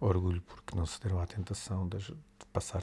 Orgulho 0.00 0.42
porque 0.42 0.76
não 0.76 0.84
se 0.84 1.00
deram 1.00 1.20
à 1.20 1.26
tentação 1.26 1.88
de, 1.88 1.98
de 1.98 2.46
passar 2.52 2.82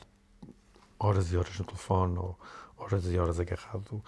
horas 0.98 1.32
e 1.32 1.38
horas 1.38 1.60
no 1.60 1.66
telefone 1.66 2.18
ou 2.18 2.40
horas 2.78 3.06
e 3.06 3.20
horas 3.20 3.40
agarrado 3.40 3.92
uh, 3.92 4.04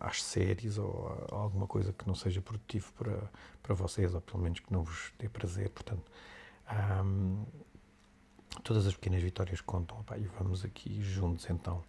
às 0.00 0.22
séries 0.22 0.78
ou 0.78 1.28
a, 1.30 1.36
alguma 1.36 1.66
coisa 1.66 1.92
que 1.92 2.06
não 2.06 2.14
seja 2.14 2.40
produtivo 2.40 2.90
para, 2.94 3.30
para 3.62 3.74
vocês 3.74 4.14
ou 4.14 4.20
pelo 4.22 4.42
menos 4.42 4.60
que 4.60 4.72
não 4.72 4.82
vos 4.82 5.12
dê 5.18 5.28
prazer. 5.28 5.68
Portanto, 5.68 6.10
um, 7.04 7.44
todas 8.64 8.86
as 8.86 8.94
pequenas 8.94 9.22
vitórias 9.22 9.60
contam. 9.60 10.00
Opa, 10.00 10.16
e 10.16 10.24
vamos 10.38 10.64
aqui 10.64 11.02
juntos 11.02 11.48
então 11.50 11.84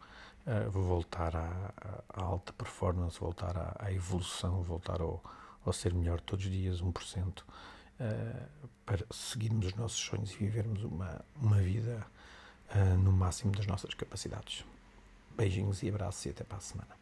voltar 0.69 1.35
à, 1.35 1.73
à, 2.09 2.23
alta 2.23 2.53
performance, 2.53 3.19
voltar 3.19 3.57
à, 3.57 3.75
à 3.79 3.91
evolução, 3.91 4.61
voltar 4.63 5.01
ao, 5.01 5.21
ao, 5.65 5.73
ser 5.73 5.93
melhor 5.93 6.21
todos 6.21 6.45
os 6.45 6.51
dias, 6.51 6.81
1%, 6.81 7.39
uh, 7.39 7.43
eh, 7.99 8.47
para 8.85 9.05
seguirmos 9.11 9.67
os 9.67 9.75
nossos 9.75 9.99
sonhos 9.99 10.31
e 10.31 10.37
vivermos 10.37 10.83
uma, 10.83 11.23
uma 11.35 11.57
vida 11.57 12.05
uh, 12.73 12.97
no 12.97 13.11
máximo 13.11 13.51
das 13.51 13.67
nossas 13.67 13.93
capacidades. 13.93 14.63
Beijinhos 15.35 15.83
e 15.83 15.89
abraços 15.89 16.25
e 16.25 16.29
até 16.29 16.43
para 16.43 16.57
a 16.57 16.61
semana. 16.61 16.95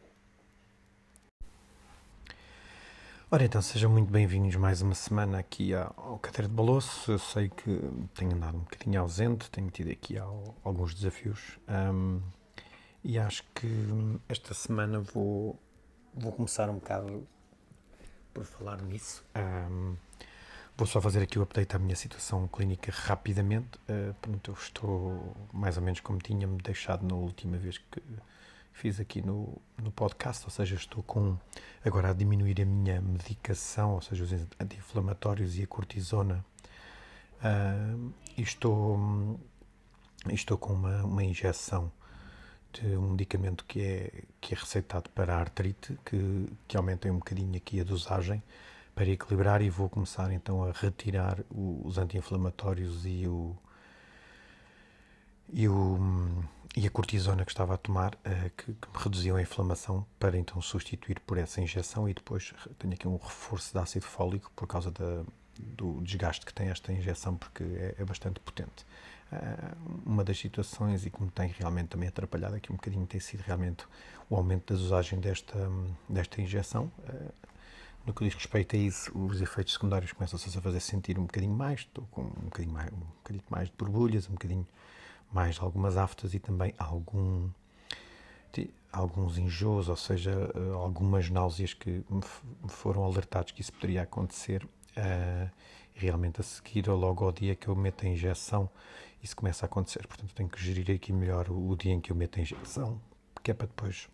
Ora 3.28 3.44
então, 3.44 3.60
sejam 3.60 3.90
muito 3.90 4.10
bem-vindos 4.10 4.54
mais 4.56 4.82
uma 4.82 4.94
semana 4.94 5.38
aqui 5.38 5.74
ao 5.74 6.18
Cadeira 6.20 6.48
de 6.48 6.54
Baloço. 6.54 7.10
Eu 7.10 7.18
sei 7.18 7.48
que 7.48 7.80
tenho 8.14 8.34
andado 8.34 8.56
um 8.56 8.60
bocadinho 8.60 9.00
ausente, 9.00 9.50
tenho 9.50 9.68
tido 9.68 9.90
aqui 9.90 10.16
alguns 10.16 10.94
desafios 10.94 11.58
um, 11.68 12.20
e 13.06 13.20
acho 13.20 13.44
que 13.54 13.68
esta 14.28 14.52
semana 14.52 14.98
vou, 14.98 15.56
vou 16.12 16.32
começar 16.32 16.68
um 16.68 16.74
bocado 16.74 17.24
por 18.34 18.44
falar 18.44 18.82
nisso. 18.82 19.24
Um, 19.36 19.94
vou 20.76 20.88
só 20.88 21.00
fazer 21.00 21.22
aqui 21.22 21.38
o 21.38 21.42
update 21.42 21.76
à 21.76 21.78
minha 21.78 21.94
situação 21.94 22.48
clínica 22.48 22.90
rapidamente. 22.90 23.78
Uh, 23.88 24.12
pronto, 24.20 24.50
eu 24.50 24.54
estou 24.54 25.36
mais 25.52 25.76
ou 25.76 25.84
menos 25.84 26.00
como 26.00 26.18
tinha-me 26.18 26.60
deixado 26.60 27.06
na 27.06 27.14
última 27.14 27.56
vez 27.56 27.78
que 27.78 28.02
fiz 28.72 28.98
aqui 28.98 29.22
no, 29.22 29.56
no 29.80 29.92
podcast, 29.92 30.44
ou 30.44 30.50
seja, 30.50 30.74
estou 30.74 31.00
com 31.04 31.38
agora 31.84 32.10
a 32.10 32.12
diminuir 32.12 32.60
a 32.60 32.64
minha 32.64 33.00
medicação, 33.00 33.94
ou 33.94 34.00
seja, 34.00 34.24
os 34.24 34.32
anti-inflamatórios 34.32 35.56
e 35.56 35.62
a 35.62 35.66
cortisona, 35.68 36.44
uh, 37.38 38.12
e 38.36 38.42
estou, 38.42 39.38
estou 40.28 40.58
com 40.58 40.72
uma, 40.72 41.04
uma 41.04 41.22
injeção 41.22 41.92
um 42.84 43.10
medicamento 43.10 43.64
que 43.64 43.80
é, 43.80 44.22
que 44.40 44.54
é 44.54 44.58
receitado 44.58 45.08
para 45.10 45.34
a 45.34 45.38
artrite, 45.38 45.98
que, 46.04 46.48
que 46.66 46.76
aumenta 46.76 47.10
um 47.10 47.16
bocadinho 47.16 47.56
aqui 47.56 47.80
a 47.80 47.84
dosagem 47.84 48.42
para 48.94 49.08
equilibrar 49.08 49.60
e 49.60 49.68
vou 49.68 49.90
começar 49.90 50.32
então 50.32 50.64
a 50.64 50.72
retirar 50.72 51.38
os 51.50 51.98
anti-inflamatórios 51.98 53.04
e 53.04 53.28
o, 53.28 53.54
e, 55.52 55.68
o, 55.68 55.98
e 56.74 56.86
a 56.86 56.90
cortisona 56.90 57.44
que 57.44 57.50
estava 57.50 57.74
a 57.74 57.76
tomar, 57.76 58.14
uh, 58.14 58.50
que, 58.56 58.72
que, 58.72 58.88
me 58.88 59.02
reduziam 59.02 59.36
a 59.36 59.42
inflamação, 59.42 60.06
para 60.18 60.38
então 60.38 60.60
substituir 60.62 61.20
por 61.20 61.36
essa 61.36 61.60
injeção 61.60 62.08
e 62.08 62.14
depois 62.14 62.54
tenho 62.78 62.94
aqui 62.94 63.06
um 63.06 63.16
reforço 63.16 63.72
de 63.72 63.78
ácido 63.78 64.06
fólico 64.06 64.50
por 64.56 64.66
causa 64.66 64.90
da, 64.90 65.24
do 65.58 66.00
desgaste 66.02 66.46
que 66.46 66.54
tem 66.54 66.68
esta 66.68 66.90
injeção, 66.92 67.36
porque 67.36 67.64
é, 67.64 67.96
é 67.98 68.04
bastante 68.04 68.40
potente. 68.40 68.86
Uh, 69.32 69.76
uma 70.06 70.22
das 70.22 70.38
situações 70.38 71.04
e 71.04 71.10
que 71.10 71.20
me 71.20 71.30
tem 71.30 71.48
realmente 71.48 71.88
também 71.88 72.08
atrapalhado 72.08 72.54
aqui 72.54 72.72
um 72.72 72.76
bocadinho 72.76 73.04
tem 73.06 73.18
sido 73.18 73.40
realmente 73.40 73.84
o 74.30 74.36
aumento 74.36 74.72
da 74.72 74.78
dosagem 74.78 75.18
desta, 75.18 75.68
desta 76.08 76.40
injeção. 76.40 76.90
Uh, 77.08 77.32
no 78.06 78.14
que 78.14 78.24
diz 78.24 78.34
respeito 78.34 78.76
a 78.76 78.78
isso, 78.78 79.10
os 79.18 79.40
efeitos 79.40 79.72
secundários 79.72 80.12
começam-se 80.12 80.56
a 80.56 80.60
fazer 80.60 80.78
sentir 80.78 81.18
um 81.18 81.22
bocadinho 81.22 81.54
mais, 81.54 81.80
estou 81.80 82.06
com 82.12 82.22
um 82.22 82.44
bocadinho 82.44 82.72
mais, 82.72 82.92
um 82.92 82.98
bocadinho 82.98 83.44
mais 83.50 83.68
de 83.68 83.74
borbulhas, 83.76 84.28
um 84.28 84.34
bocadinho 84.34 84.66
mais 85.32 85.58
algumas 85.58 85.96
aftas 85.96 86.32
e 86.32 86.38
também 86.38 86.72
algum, 86.78 87.50
alguns 88.92 89.38
enjoos, 89.38 89.88
ou 89.88 89.96
seja, 89.96 90.30
eh, 90.30 90.72
algumas 90.74 91.28
náuseas 91.28 91.74
que 91.74 92.04
me 92.08 92.22
foram 92.68 93.02
alertados 93.02 93.50
que 93.50 93.60
isso 93.60 93.72
poderia 93.72 94.02
acontecer. 94.02 94.64
Uh, 94.96 95.50
realmente 95.96 96.40
a 96.40 96.44
seguir 96.44 96.88
ou 96.88 96.96
logo 96.96 97.24
ao 97.24 97.32
dia 97.32 97.54
que 97.54 97.68
eu 97.68 97.74
meto 97.74 98.04
a 98.04 98.08
injeção, 98.08 98.68
isso 99.26 99.36
começa 99.36 99.64
a 99.64 99.66
acontecer. 99.66 100.06
Portanto, 100.06 100.34
tenho 100.34 100.48
que 100.48 100.62
gerir 100.62 100.94
aqui 100.94 101.12
melhor 101.12 101.50
o, 101.50 101.76
dia 101.76 101.92
em 101.92 102.00
que 102.00 102.10
eu 102.10 102.16
meto 102.16 102.38
a 102.38 102.42
injeção, 102.42 103.00
que 103.42 103.50
é 103.50 103.54
para 103.54 103.66
depois, 103.66 104.08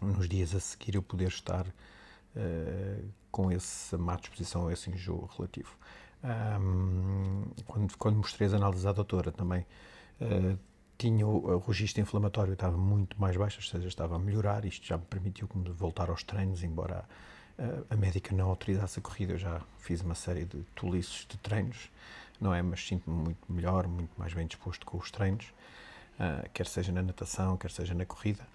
nos 0.00 0.28
dias 0.28 0.54
a 0.54 0.60
seguir, 0.60 0.94
eu 0.94 1.02
poder 1.02 1.28
estar 1.28 1.66
uh, 1.66 3.08
com 3.30 3.50
essa 3.50 3.98
má 3.98 4.16
disposição 4.16 4.70
esse 4.70 4.90
enjoo 4.90 5.28
relativo. 5.36 5.76
Um, 6.24 7.44
quando, 7.66 7.96
quando 7.96 8.16
mostrei 8.16 8.48
as 8.48 8.54
análises 8.54 8.86
à 8.86 8.92
doutora 8.92 9.30
também, 9.30 9.66
uh, 10.20 10.58
tinha 10.96 11.26
o, 11.26 11.56
o 11.56 11.58
registro 11.58 12.02
inflamatório 12.02 12.54
estava 12.54 12.76
muito 12.76 13.20
mais 13.20 13.36
baixo, 13.36 13.58
ou 13.58 13.64
seja, 13.64 13.86
estava 13.86 14.16
a 14.16 14.18
melhorar. 14.18 14.64
Isto 14.64 14.86
já 14.86 14.96
me 14.96 15.04
permitiu 15.04 15.48
voltar 15.76 16.08
aos 16.08 16.24
treinos, 16.24 16.64
embora 16.64 17.04
a, 17.58 17.94
a 17.94 17.96
médica 17.96 18.34
não 18.34 18.48
autorizasse 18.48 18.98
a 18.98 19.02
corrida. 19.02 19.34
Eu 19.34 19.38
já 19.38 19.60
fiz 19.78 20.00
uma 20.00 20.14
série 20.14 20.44
de 20.44 20.62
tolices 20.74 21.26
de 21.28 21.36
treinos, 21.38 21.90
não 22.40 22.54
é? 22.54 22.62
Mas 22.62 22.86
sinto-me 22.86 23.16
muito 23.16 23.52
melhor, 23.52 23.86
muito 23.86 24.10
mais 24.18 24.32
bem 24.34 24.46
disposto 24.46 24.84
com 24.86 24.98
os 24.98 25.10
treinos, 25.10 25.46
uh, 26.18 26.48
quer 26.52 26.66
seja 26.66 26.92
na 26.92 27.02
natação, 27.02 27.56
quer 27.56 27.70
seja 27.70 27.94
na 27.94 28.04
corrida. 28.04 28.46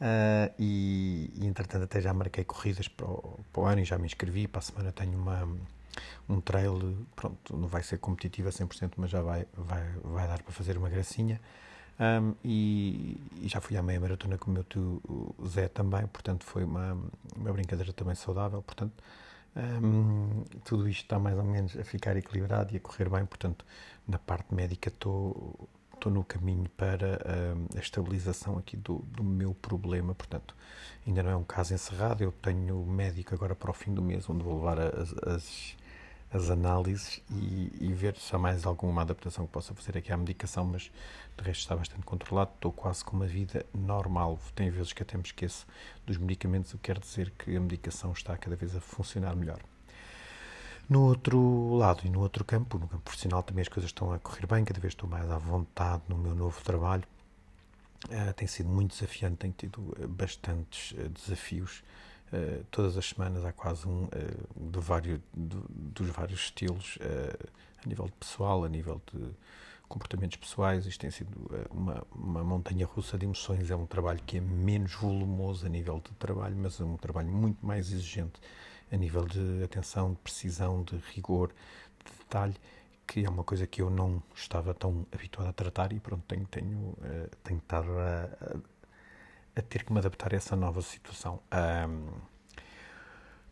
Uh, 0.00 0.52
e, 0.58 1.30
e, 1.34 1.46
entretanto, 1.46 1.84
até 1.84 2.00
já 2.00 2.12
marquei 2.14 2.42
corridas 2.44 2.88
para 2.88 3.06
o, 3.06 3.40
para 3.52 3.62
o 3.62 3.66
ano 3.66 3.82
e 3.82 3.84
já 3.84 3.98
me 3.98 4.06
inscrevi. 4.06 4.48
Para 4.48 4.60
a 4.60 4.62
semana 4.62 4.92
tenho 4.92 5.18
uma 5.18 5.46
um 6.28 6.40
trail, 6.40 6.96
pronto, 7.16 7.56
não 7.56 7.68
vai 7.68 7.82
ser 7.82 7.98
competitivo 7.98 8.48
a 8.48 8.52
100%, 8.52 8.92
mas 8.96 9.10
já 9.10 9.20
vai, 9.20 9.46
vai, 9.54 9.82
vai 10.02 10.28
dar 10.28 10.42
para 10.42 10.52
fazer 10.52 10.76
uma 10.76 10.88
gracinha. 10.88 11.40
Um, 11.98 12.34
e, 12.42 13.20
e, 13.42 13.48
já 13.48 13.60
fui 13.60 13.76
à 13.76 13.82
meia 13.82 14.00
maratona 14.00 14.38
com 14.38 14.50
o 14.50 14.54
meu 14.54 14.64
tio 14.64 15.02
Zé 15.46 15.68
também, 15.68 16.06
portanto 16.06 16.46
foi 16.46 16.64
uma, 16.64 16.96
uma 17.36 17.52
brincadeira 17.52 17.92
também 17.92 18.14
saudável, 18.14 18.62
portanto 18.62 18.94
tudo 20.64 20.88
isto 20.88 21.02
está 21.02 21.18
mais 21.18 21.36
ou 21.36 21.44
menos 21.44 21.76
a 21.76 21.84
ficar 21.84 22.16
equilibrado 22.16 22.72
e 22.72 22.76
a 22.76 22.80
correr 22.80 23.08
bem, 23.08 23.26
portanto 23.26 23.64
na 24.06 24.18
parte 24.18 24.54
médica 24.54 24.88
estou 24.88 25.68
estou 26.00 26.10
no 26.10 26.24
caminho 26.24 26.66
para 26.78 27.20
a 27.76 27.78
estabilização 27.78 28.56
aqui 28.56 28.74
do, 28.74 29.00
do 29.00 29.22
meu 29.22 29.52
problema, 29.52 30.14
portanto 30.14 30.56
ainda 31.06 31.22
não 31.22 31.30
é 31.30 31.36
um 31.36 31.44
caso 31.44 31.74
encerrado, 31.74 32.24
eu 32.24 32.32
tenho 32.32 32.84
médico 32.86 33.34
agora 33.34 33.54
para 33.54 33.70
o 33.70 33.74
fim 33.74 33.92
do 33.92 34.00
mês 34.00 34.28
onde 34.28 34.42
vou 34.42 34.54
levar 34.54 34.80
as, 34.80 35.12
as 35.26 35.76
as 36.32 36.48
análises 36.48 37.20
e, 37.30 37.72
e, 37.80 37.92
ver 37.92 38.16
se 38.16 38.34
há 38.34 38.38
mais 38.38 38.64
alguma 38.64 39.02
adaptação 39.02 39.46
que 39.46 39.52
possa 39.52 39.74
fazer 39.74 39.98
aqui 39.98 40.12
à 40.12 40.16
medicação, 40.16 40.64
mas 40.64 40.90
de 41.36 41.44
resto 41.44 41.62
está 41.62 41.74
bastante 41.74 42.02
controlado, 42.02 42.52
estou 42.54 42.72
quase 42.72 43.04
com 43.04 43.16
uma 43.16 43.26
vida 43.26 43.66
normal. 43.74 44.38
Tem 44.54 44.70
vezes 44.70 44.92
que 44.92 45.02
até 45.02 45.16
me 45.16 45.24
esqueço 45.24 45.66
dos 46.06 46.16
medicamentos, 46.16 46.72
o 46.72 46.78
que 46.78 46.84
quer 46.84 46.98
dizer 47.00 47.32
que 47.32 47.56
a 47.56 47.60
medicação 47.60 48.12
está 48.12 48.36
cada 48.36 48.54
vez 48.54 48.76
a 48.76 48.80
funcionar 48.80 49.34
melhor. 49.34 49.60
No 50.88 51.02
outro 51.02 51.74
lado 51.74 52.02
e 52.04 52.10
no 52.10 52.20
outro 52.20 52.44
campo, 52.44 52.78
no 52.78 52.86
campo 52.86 53.02
profissional, 53.02 53.42
também 53.42 53.62
as 53.62 53.68
coisas 53.68 53.90
estão 53.90 54.12
a 54.12 54.18
correr 54.18 54.46
bem, 54.46 54.64
cada 54.64 54.80
vez 54.80 54.92
estou 54.92 55.08
mais 55.08 55.28
à 55.30 55.38
vontade 55.38 56.02
no 56.08 56.16
meu 56.16 56.34
novo 56.34 56.62
trabalho. 56.62 57.04
Uh, 58.06 58.32
tem 58.34 58.48
sido 58.48 58.68
muito 58.68 58.94
desafiante, 58.94 59.36
tenho 59.36 59.52
tido 59.52 59.94
bastantes 60.08 60.92
uh, 60.92 61.08
desafios 61.10 61.82
uh, 62.32 62.64
todas 62.70 62.96
as 62.96 63.08
semanas 63.08 63.44
há 63.44 63.52
quase 63.52 63.86
um 63.86 64.04
uh, 64.04 64.10
dos 64.54 64.84
vários 66.10 66.40
estilos, 66.40 66.96
uh, 66.96 67.48
a 67.84 67.88
nível 67.88 68.06
de 68.06 68.12
pessoal, 68.12 68.64
a 68.64 68.68
nível 68.68 69.00
de 69.12 69.30
comportamentos 69.88 70.36
pessoais. 70.36 70.86
Isto 70.86 71.00
tem 71.00 71.10
sido 71.10 71.30
uma, 71.70 72.06
uma 72.14 72.44
montanha 72.44 72.86
russa 72.86 73.18
de 73.18 73.24
emoções. 73.24 73.70
É 73.70 73.76
um 73.76 73.86
trabalho 73.86 74.20
que 74.24 74.38
é 74.38 74.40
menos 74.40 74.94
volumoso 74.94 75.66
a 75.66 75.68
nível 75.68 76.00
de 76.04 76.12
trabalho, 76.16 76.56
mas 76.56 76.80
é 76.80 76.84
um 76.84 76.96
trabalho 76.96 77.28
muito 77.28 77.64
mais 77.64 77.90
exigente 77.92 78.40
a 78.92 78.96
nível 78.96 79.24
de 79.24 79.62
atenção, 79.62 80.12
de 80.12 80.18
precisão, 80.18 80.82
de 80.82 80.96
rigor, 81.14 81.48
de 82.04 82.12
detalhe 82.18 82.54
que 83.06 83.24
é 83.24 83.28
uma 83.28 83.42
coisa 83.42 83.66
que 83.66 83.82
eu 83.82 83.90
não 83.90 84.22
estava 84.36 84.72
tão 84.72 85.04
habituado 85.10 85.48
a 85.48 85.52
tratar 85.52 85.92
e 85.92 85.98
pronto, 85.98 86.22
tenho, 86.28 86.46
tenho, 86.46 86.96
tenho 87.42 87.58
estado 87.58 87.90
a, 87.98 88.22
a, 88.40 88.56
a, 89.60 89.62
ter 89.62 89.84
que 89.84 89.92
me 89.92 89.98
adaptar 89.98 90.32
a 90.32 90.36
essa 90.36 90.56
nova 90.56 90.82
situação. 90.82 91.40
Um, 91.88 92.08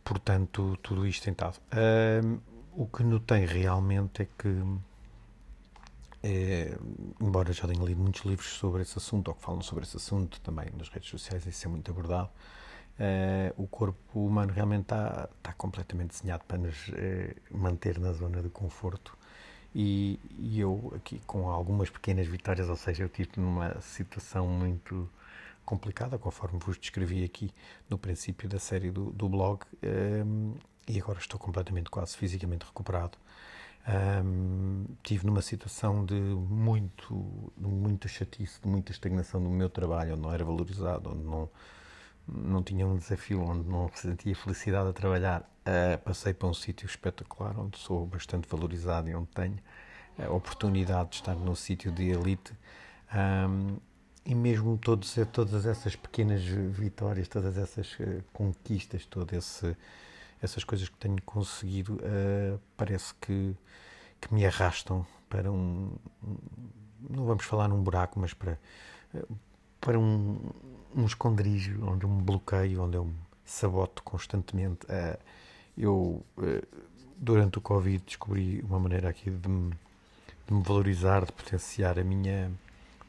portanto, 0.04 0.76
tudo 0.82 1.06
isto 1.06 1.24
tem 1.24 1.32
estado. 1.32 1.58
Um, 2.24 2.40
o 2.72 2.86
que 2.86 3.02
notei 3.02 3.44
realmente 3.44 4.22
é 4.22 4.26
que, 4.26 4.62
é, 6.22 6.76
embora 7.20 7.52
já 7.52 7.66
tenha 7.66 7.84
lido 7.84 8.00
muitos 8.00 8.24
livros 8.24 8.48
sobre 8.48 8.82
esse 8.82 8.98
assunto, 8.98 9.28
ou 9.28 9.34
que 9.34 9.42
falam 9.42 9.62
sobre 9.62 9.84
esse 9.84 9.96
assunto 9.96 10.40
também 10.40 10.66
nas 10.76 10.88
redes 10.88 11.10
sociais, 11.10 11.46
isso 11.46 11.66
é 11.66 11.70
muito 11.70 11.90
abordado, 11.90 12.30
Uh, 12.98 13.54
o 13.62 13.68
corpo 13.68 14.26
humano 14.26 14.52
realmente 14.52 14.82
está, 14.82 15.28
está 15.36 15.52
completamente 15.52 16.10
desenhado 16.10 16.42
para 16.48 16.58
nos 16.58 16.88
uh, 16.88 16.92
manter 17.48 17.96
na 17.96 18.12
zona 18.12 18.42
de 18.42 18.48
conforto 18.48 19.16
e, 19.74 20.18
e, 20.38 20.58
eu 20.58 20.92
aqui 20.96 21.20
com 21.26 21.48
algumas 21.48 21.90
pequenas 21.90 22.26
vitórias, 22.26 22.68
ou 22.68 22.76
seja, 22.76 23.02
eu 23.02 23.06
estive 23.06 23.30
numa 23.36 23.80
situação 23.80 24.46
muito 24.46 25.08
complicada, 25.68 26.18
conforme 26.18 26.58
vos 26.58 26.78
descrevi 26.78 27.22
aqui 27.22 27.50
no 27.90 27.98
princípio 27.98 28.48
da 28.48 28.58
série 28.58 28.90
do, 28.90 29.10
do 29.10 29.28
blog, 29.28 29.64
um, 29.82 29.86
ehm, 29.86 30.54
e 30.88 30.98
agora 30.98 31.18
estou 31.18 31.38
completamente 31.38 31.90
quase 31.90 32.16
fisicamente 32.16 32.64
recuperado. 32.64 33.18
Um, 33.86 33.92
ehm, 33.92 34.84
tive 35.02 35.26
numa 35.26 35.42
situação 35.42 36.06
de 36.06 36.14
muito, 36.14 37.52
de 37.54 37.66
muita 37.68 38.08
chatice, 38.08 38.62
de 38.62 38.66
muita 38.66 38.92
estagnação 38.92 39.38
no 39.38 39.50
meu 39.50 39.68
trabalho, 39.68 40.14
onde 40.14 40.22
não 40.22 40.32
era 40.32 40.42
valorizado, 40.42 41.10
onde 41.10 41.22
não, 41.22 41.50
não 42.26 42.62
tinha 42.62 42.86
um 42.86 42.96
desafio, 42.96 43.42
onde 43.42 43.68
não 43.68 43.90
sentia 43.94 44.34
felicidade 44.34 44.88
a 44.88 44.92
trabalhar 44.94 45.46
Uh, 45.68 45.98
passei 45.98 46.32
para 46.32 46.48
um 46.48 46.54
sítio 46.54 46.86
espetacular, 46.86 47.60
onde 47.60 47.76
sou 47.76 48.06
bastante 48.06 48.48
valorizado 48.48 49.10
e 49.10 49.14
onde 49.14 49.28
tenho 49.34 49.58
a 50.18 50.32
oportunidade 50.32 51.10
de 51.10 51.16
estar 51.16 51.34
num 51.34 51.54
sítio 51.54 51.92
de 51.92 52.08
elite. 52.08 52.54
Um, 53.14 53.76
e 54.28 54.34
mesmo 54.34 54.76
todos, 54.76 55.16
todas 55.32 55.64
essas 55.64 55.96
pequenas 55.96 56.42
vitórias, 56.44 57.26
todas 57.26 57.56
essas 57.56 57.94
uh, 57.94 58.22
conquistas, 58.32 59.06
todas 59.06 59.64
essas 60.42 60.62
coisas 60.64 60.88
que 60.88 60.98
tenho 60.98 61.20
conseguido, 61.22 61.94
uh, 61.94 62.60
parece 62.76 63.14
que, 63.14 63.56
que 64.20 64.34
me 64.34 64.44
arrastam 64.44 65.06
para 65.30 65.50
um, 65.50 65.96
não 67.08 67.24
vamos 67.24 67.44
falar 67.44 67.68
num 67.68 67.82
buraco, 67.82 68.20
mas 68.20 68.34
para, 68.34 68.58
para 69.80 69.98
um, 69.98 70.38
um 70.94 71.06
esconderijo, 71.06 71.82
onde 71.86 72.04
eu 72.04 72.10
me 72.10 72.22
bloqueio, 72.22 72.82
onde 72.82 72.96
eu 72.96 73.06
me 73.06 73.14
saboto 73.46 74.02
constantemente. 74.02 74.84
Uh, 74.86 75.18
eu, 75.76 76.26
eh, 76.42 76.64
durante 77.16 77.58
o 77.58 77.60
Covid, 77.60 78.02
descobri 78.04 78.60
uma 78.62 78.80
maneira 78.80 79.08
aqui 79.08 79.30
de 79.30 79.48
me, 79.48 79.70
de 80.46 80.52
me 80.52 80.62
valorizar, 80.62 81.24
de 81.24 81.32
potenciar 81.32 81.98
a 81.98 82.04
minha, 82.04 82.50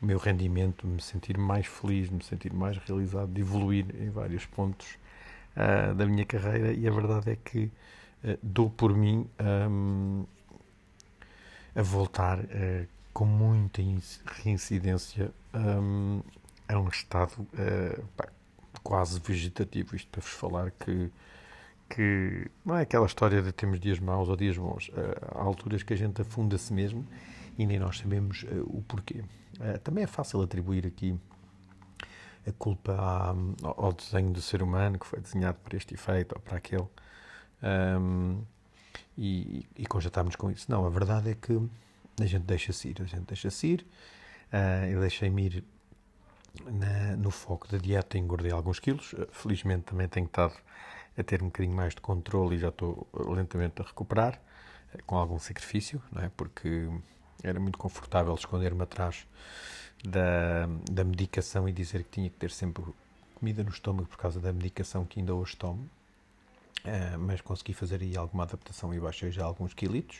o 0.01 0.05
meu 0.05 0.17
rendimento, 0.17 0.87
me 0.87 1.01
sentir 1.01 1.37
mais 1.37 1.65
feliz, 1.65 2.09
me 2.09 2.23
sentir 2.23 2.53
mais 2.53 2.77
realizado, 2.77 3.31
de 3.31 3.41
evoluir 3.41 3.85
em 3.99 4.09
vários 4.09 4.45
pontos 4.45 4.97
uh, 5.55 5.93
da 5.93 6.05
minha 6.05 6.25
carreira. 6.25 6.71
E 6.71 6.87
a 6.87 6.91
verdade 6.91 7.31
é 7.31 7.35
que 7.35 7.65
uh, 8.23 8.37
dou 8.41 8.69
por 8.69 8.95
mim 8.95 9.27
um, 9.69 10.25
a 11.75 11.81
voltar 11.81 12.39
uh, 12.39 12.87
com 13.13 13.25
muita 13.25 13.81
reincidência 14.43 15.31
um, 15.53 16.21
a 16.67 16.79
um 16.79 16.87
estado 16.87 17.45
pá, 18.15 18.29
quase 18.81 19.19
vegetativo. 19.19 19.95
Isto 19.95 20.09
para 20.09 20.21
vos 20.21 20.31
falar 20.31 20.71
que 20.71 21.11
que 21.89 22.45
não 22.63 22.77
é 22.77 22.83
aquela 22.83 23.07
história 23.07 23.41
de 23.41 23.51
temos 23.51 23.79
dias 23.79 23.97
maus 23.97 24.29
ou 24.29 24.35
dias 24.35 24.55
bons. 24.55 24.91
Há 25.33 25.41
alturas 25.41 25.81
que 25.81 25.91
a 25.91 25.97
gente 25.97 26.21
afunda-se 26.21 26.71
mesmo 26.71 27.03
e 27.57 27.65
nem 27.65 27.79
nós 27.79 27.97
sabemos 27.97 28.45
o 28.67 28.83
porquê. 28.83 29.23
Uh, 29.60 29.78
também 29.80 30.03
é 30.03 30.07
fácil 30.07 30.41
atribuir 30.41 30.86
aqui 30.86 31.20
a 32.47 32.51
culpa 32.53 32.93
à, 32.93 33.34
ao 33.64 33.93
desenho 33.93 34.32
do 34.32 34.41
ser 34.41 34.64
humano 34.64 34.97
que 34.97 35.05
foi 35.05 35.20
desenhado 35.20 35.57
para 35.64 35.76
este 35.76 35.93
efeito 35.93 36.34
ou 36.34 36.41
para 36.41 36.57
aquele 36.57 36.88
um, 37.62 38.41
e, 39.18 39.68
e 39.76 39.86
constatámos 39.86 40.36
com 40.36 40.49
isso. 40.49 40.66
Não, 40.70 40.86
a 40.86 40.89
verdade 40.89 41.32
é 41.32 41.36
que 41.36 41.60
a 42.22 42.26
gente 42.26 42.43
deixa-se 42.43 42.89
ir, 42.89 43.01
a 43.01 43.05
gente 43.05 43.24
deixa-se 43.24 43.68
ir. 43.68 43.86
Uh, 44.51 44.86
eu 44.89 45.01
deixei-me 45.01 45.45
ir 45.45 45.64
na, 46.66 47.16
no 47.18 47.30
foco 47.30 47.68
da 47.68 47.78
dieta 47.78 48.18
engordei 48.18 48.51
alguns 48.51 48.80
quilos. 48.80 49.14
felizmente 49.32 49.84
também 49.84 50.07
tenho 50.07 50.26
estado 50.26 50.53
a 51.18 51.24
ter 51.24 51.41
um 51.43 51.47
bocadinho 51.47 51.76
mais 51.76 51.93
de 51.93 52.01
controle 52.01 52.55
e 52.55 52.60
já 52.60 52.70
estou 52.70 53.07
lentamente 53.14 53.82
a 53.82 53.86
recuperar, 53.86 54.41
eh, 54.93 54.99
com 55.05 55.18
algum 55.18 55.38
sacrifício, 55.38 56.01
não 56.12 56.24
é? 56.24 56.30
porque 56.30 56.89
era 57.43 57.59
muito 57.59 57.77
confortável 57.77 58.33
esconder-me 58.33 58.83
atrás 58.83 59.27
da, 60.03 60.67
da 60.91 61.03
medicação 61.03 61.67
e 61.67 61.71
dizer 61.71 62.03
que 62.03 62.09
tinha 62.09 62.29
que 62.29 62.37
ter 62.37 62.51
sempre 62.51 62.83
comida 63.35 63.63
no 63.63 63.69
estômago 63.69 64.07
por 64.07 64.17
causa 64.17 64.39
da 64.39 64.51
medicação 64.51 65.05
que 65.05 65.19
ainda 65.19 65.33
hoje 65.33 65.55
tomo. 65.55 65.89
Uh, 66.79 67.19
mas 67.19 67.41
consegui 67.41 67.73
fazer 67.73 68.01
aí 68.01 68.15
alguma 68.15 68.43
adaptação 68.43 68.93
e 68.93 68.99
baixei 68.99 69.31
já 69.31 69.43
alguns 69.43 69.73
quilitos. 69.73 70.17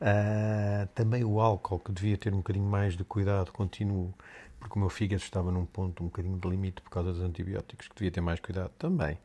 Uh, 0.00 0.86
também 0.94 1.24
o 1.24 1.40
álcool, 1.40 1.78
que 1.78 1.92
devia 1.92 2.16
ter 2.16 2.32
um 2.32 2.38
bocadinho 2.38 2.64
mais 2.64 2.96
de 2.96 3.04
cuidado, 3.04 3.52
continuo, 3.52 4.12
porque 4.58 4.76
o 4.76 4.78
meu 4.78 4.88
fígado 4.88 5.22
estava 5.22 5.52
num 5.52 5.66
ponto 5.66 6.02
um 6.02 6.06
bocadinho 6.06 6.38
de 6.38 6.48
limite 6.48 6.80
por 6.80 6.90
causa 6.90 7.12
dos 7.12 7.20
antibióticos, 7.20 7.88
que 7.88 7.94
devia 7.94 8.10
ter 8.10 8.20
mais 8.20 8.40
cuidado 8.40 8.70
também. 8.78 9.18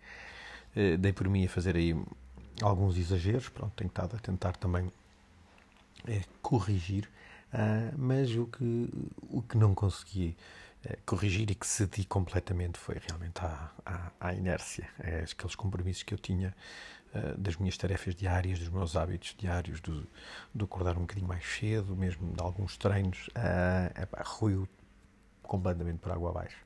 Eh, 0.75 0.97
dei 0.97 1.13
por 1.13 1.27
mim 1.27 1.45
a 1.45 1.49
fazer 1.49 1.75
aí 1.75 1.95
alguns 2.61 2.97
exageros, 2.97 3.49
pronto, 3.49 3.73
tenho 3.75 3.87
estado 3.87 4.15
a 4.15 4.19
tentar 4.19 4.55
também 4.57 4.91
é, 6.07 6.21
corrigir, 6.41 7.09
uh, 7.53 7.93
mas 7.97 8.35
o 8.35 8.45
que, 8.45 8.89
o 9.29 9.41
que 9.41 9.57
não 9.57 9.73
consegui 9.73 10.35
uh, 10.85 10.97
corrigir 11.05 11.49
e 11.51 11.55
que 11.55 11.65
cedi 11.65 12.05
completamente 12.05 12.77
foi 12.77 12.97
realmente 13.07 13.39
à, 14.19 14.33
inércia, 14.33 14.87
é 14.99 15.19
aqueles 15.19 15.55
compromissos 15.55 16.03
que 16.03 16.13
eu 16.13 16.17
tinha 16.17 16.55
uh, 17.13 17.37
das 17.37 17.57
minhas 17.57 17.77
tarefas 17.77 18.15
diárias, 18.15 18.59
dos 18.59 18.69
meus 18.69 18.95
hábitos 18.95 19.35
diários, 19.37 19.79
do, 19.81 20.07
do 20.53 20.65
acordar 20.65 20.97
um 20.97 21.01
bocadinho 21.01 21.27
mais 21.27 21.45
cedo, 21.45 21.95
mesmo 21.95 22.33
de 22.33 22.41
alguns 22.41 22.77
treinos, 22.77 23.27
uh, 23.29 24.01
epá, 24.01 24.23
ruiu 24.23 24.67
completamente 25.43 25.99
por 25.99 26.11
água 26.11 26.29
abaixo. 26.29 26.57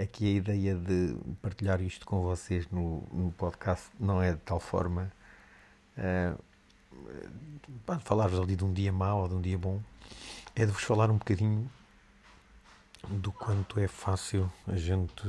Aqui 0.00 0.26
a 0.26 0.36
ideia 0.36 0.74
de 0.76 1.16
partilhar 1.42 1.82
isto 1.82 2.06
com 2.06 2.22
vocês 2.22 2.68
no, 2.70 3.02
no 3.12 3.32
podcast 3.32 3.90
não 3.98 4.22
é 4.22 4.30
de 4.30 4.38
tal 4.38 4.60
forma 4.60 5.12
uh, 5.98 6.40
falar-vos 8.00 8.40
ali 8.40 8.56
de 8.56 8.64
um 8.64 8.72
dia 8.72 8.92
mau 8.92 9.22
ou 9.22 9.28
de 9.28 9.34
um 9.34 9.40
dia 9.40 9.58
bom, 9.58 9.80
é 10.54 10.64
de 10.64 10.72
vos 10.72 10.82
falar 10.82 11.10
um 11.10 11.18
bocadinho 11.18 11.70
do 13.08 13.30
quanto 13.32 13.78
é 13.78 13.86
fácil 13.86 14.50
a 14.66 14.76
gente 14.76 15.22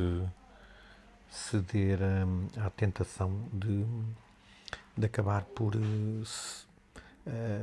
ceder 1.30 2.00
à 2.58 2.70
tentação 2.70 3.48
de, 3.52 3.86
de 4.98 5.06
acabar 5.06 5.44
por 5.44 5.76
uh, 5.76 6.26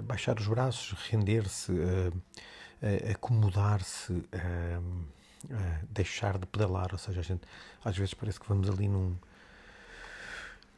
baixar 0.02 0.38
os 0.38 0.46
braços, 0.46 0.92
render-se, 1.08 1.72
uh, 1.72 2.22
acomodar-se. 3.10 4.12
Uh, 4.12 5.04
uh, 5.50 5.86
deixar 5.90 6.38
de 6.38 6.46
pedalar, 6.46 6.90
ou 6.92 6.98
seja, 6.98 7.20
a 7.20 7.22
gente 7.22 7.42
às 7.84 7.96
vezes 7.96 8.14
parece 8.14 8.38
que 8.38 8.48
vamos 8.48 8.68
ali 8.68 8.88
num 8.88 9.16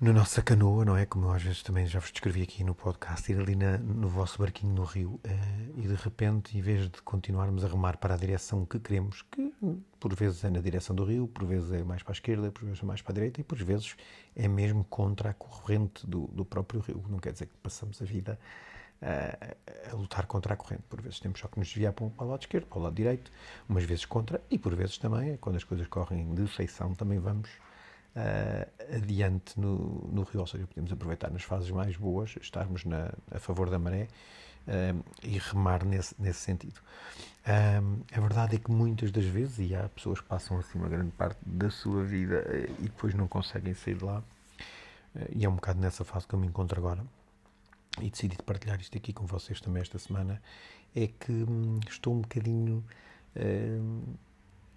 na 0.00 0.12
nossa 0.12 0.42
canoa, 0.42 0.84
não 0.84 0.96
é? 0.96 1.06
Como 1.06 1.26
eu 1.26 1.32
às 1.32 1.42
vezes 1.42 1.62
também 1.62 1.86
já 1.86 2.00
vos 2.00 2.10
descrevi 2.10 2.42
aqui 2.42 2.64
no 2.64 2.74
podcast, 2.74 3.30
ir 3.30 3.38
ali 3.38 3.54
na, 3.54 3.78
no 3.78 4.08
vosso 4.08 4.38
barquinho 4.38 4.74
no 4.74 4.82
rio 4.82 5.20
uh, 5.24 5.78
e 5.78 5.86
de 5.86 5.94
repente, 5.94 6.58
em 6.58 6.60
vez 6.60 6.90
de 6.90 7.00
continuarmos 7.02 7.64
a 7.64 7.68
remar 7.68 7.96
para 7.98 8.14
a 8.14 8.16
direção 8.16 8.66
que 8.66 8.78
queremos, 8.80 9.22
que 9.30 9.54
por 10.00 10.14
vezes 10.14 10.42
é 10.44 10.50
na 10.50 10.60
direção 10.60 10.96
do 10.96 11.04
rio, 11.04 11.28
por 11.28 11.46
vezes 11.46 11.70
é 11.72 11.84
mais 11.84 12.02
para 12.02 12.12
a 12.12 12.14
esquerda, 12.14 12.50
por 12.50 12.64
vezes 12.64 12.82
é 12.82 12.86
mais 12.86 13.00
para 13.02 13.12
a 13.12 13.14
direita 13.14 13.40
e 13.40 13.44
por 13.44 13.56
vezes 13.62 13.96
é 14.34 14.48
mesmo 14.48 14.84
contra 14.84 15.30
a 15.30 15.34
corrente 15.34 16.04
do, 16.06 16.26
do 16.26 16.44
próprio 16.44 16.80
rio. 16.80 17.02
Não 17.08 17.18
quer 17.18 17.32
dizer 17.32 17.46
que 17.46 17.56
passamos 17.62 18.02
a 18.02 18.04
vida 18.04 18.38
a, 19.00 19.90
a, 19.90 19.94
lutar 19.94 20.26
contra 20.26 20.54
a 20.54 20.56
corrente. 20.56 20.82
Por 20.88 21.00
vezes 21.00 21.20
temos 21.20 21.38
só 21.38 21.46
que 21.46 21.58
nos 21.58 21.68
desviar 21.68 21.92
para, 21.92 22.08
para 22.10 22.26
o 22.26 22.30
lado 22.30 22.40
esquerdo, 22.40 22.66
para 22.66 22.78
o 22.78 22.82
lado 22.82 22.94
direito, 22.94 23.30
umas 23.68 23.84
vezes 23.84 24.04
contra, 24.04 24.42
e 24.50 24.58
por 24.58 24.74
vezes 24.74 24.98
também, 24.98 25.36
quando 25.36 25.56
as 25.56 25.64
coisas 25.64 25.86
correm 25.86 26.34
de 26.34 26.46
feição, 26.48 26.94
também 26.94 27.20
vamos 27.20 27.48
uh, 28.16 28.94
adiante 28.94 29.58
no, 29.58 30.08
no 30.12 30.22
rio, 30.22 30.40
ou 30.40 30.46
seja, 30.46 30.66
podemos 30.66 30.92
aproveitar 30.92 31.30
nas 31.30 31.42
fases 31.42 31.70
mais 31.70 31.96
boas, 31.96 32.34
estarmos 32.40 32.84
na, 32.84 33.12
a 33.30 33.38
favor 33.38 33.70
da 33.70 33.78
maré 33.78 34.08
uh, 34.66 35.04
e 35.22 35.38
remar 35.38 35.84
nesse, 35.84 36.14
nesse 36.18 36.40
sentido. 36.40 36.80
Um, 37.46 38.00
a 38.10 38.20
verdade 38.20 38.56
é 38.56 38.58
que 38.58 38.70
muitas 38.70 39.10
das 39.10 39.24
vezes, 39.24 39.70
e 39.70 39.74
há 39.74 39.88
pessoas 39.88 40.20
que 40.20 40.26
passam 40.26 40.58
assim 40.58 40.78
uma 40.78 40.88
grande 40.88 41.10
parte 41.12 41.38
da 41.44 41.70
sua 41.70 42.02
vida 42.02 42.42
e 42.78 42.84
depois 42.84 43.14
não 43.14 43.28
conseguem 43.28 43.74
sair 43.74 43.96
de 43.96 44.04
lá, 44.04 44.22
e 45.30 45.44
é 45.44 45.48
um 45.48 45.54
bocado 45.54 45.78
nessa 45.78 46.04
fase 46.04 46.26
que 46.26 46.34
eu 46.34 46.38
me 46.38 46.46
encontro 46.46 46.78
agora, 46.80 47.04
e 48.00 48.10
decidi 48.10 48.36
partilhar 48.42 48.80
isto 48.80 48.96
aqui 48.96 49.12
com 49.12 49.26
vocês 49.26 49.60
também 49.60 49.82
esta 49.82 49.98
semana, 49.98 50.42
é 50.96 51.06
que 51.06 51.32
hum, 51.32 51.78
estou 51.88 52.14
um 52.14 52.20
bocadinho 52.22 52.82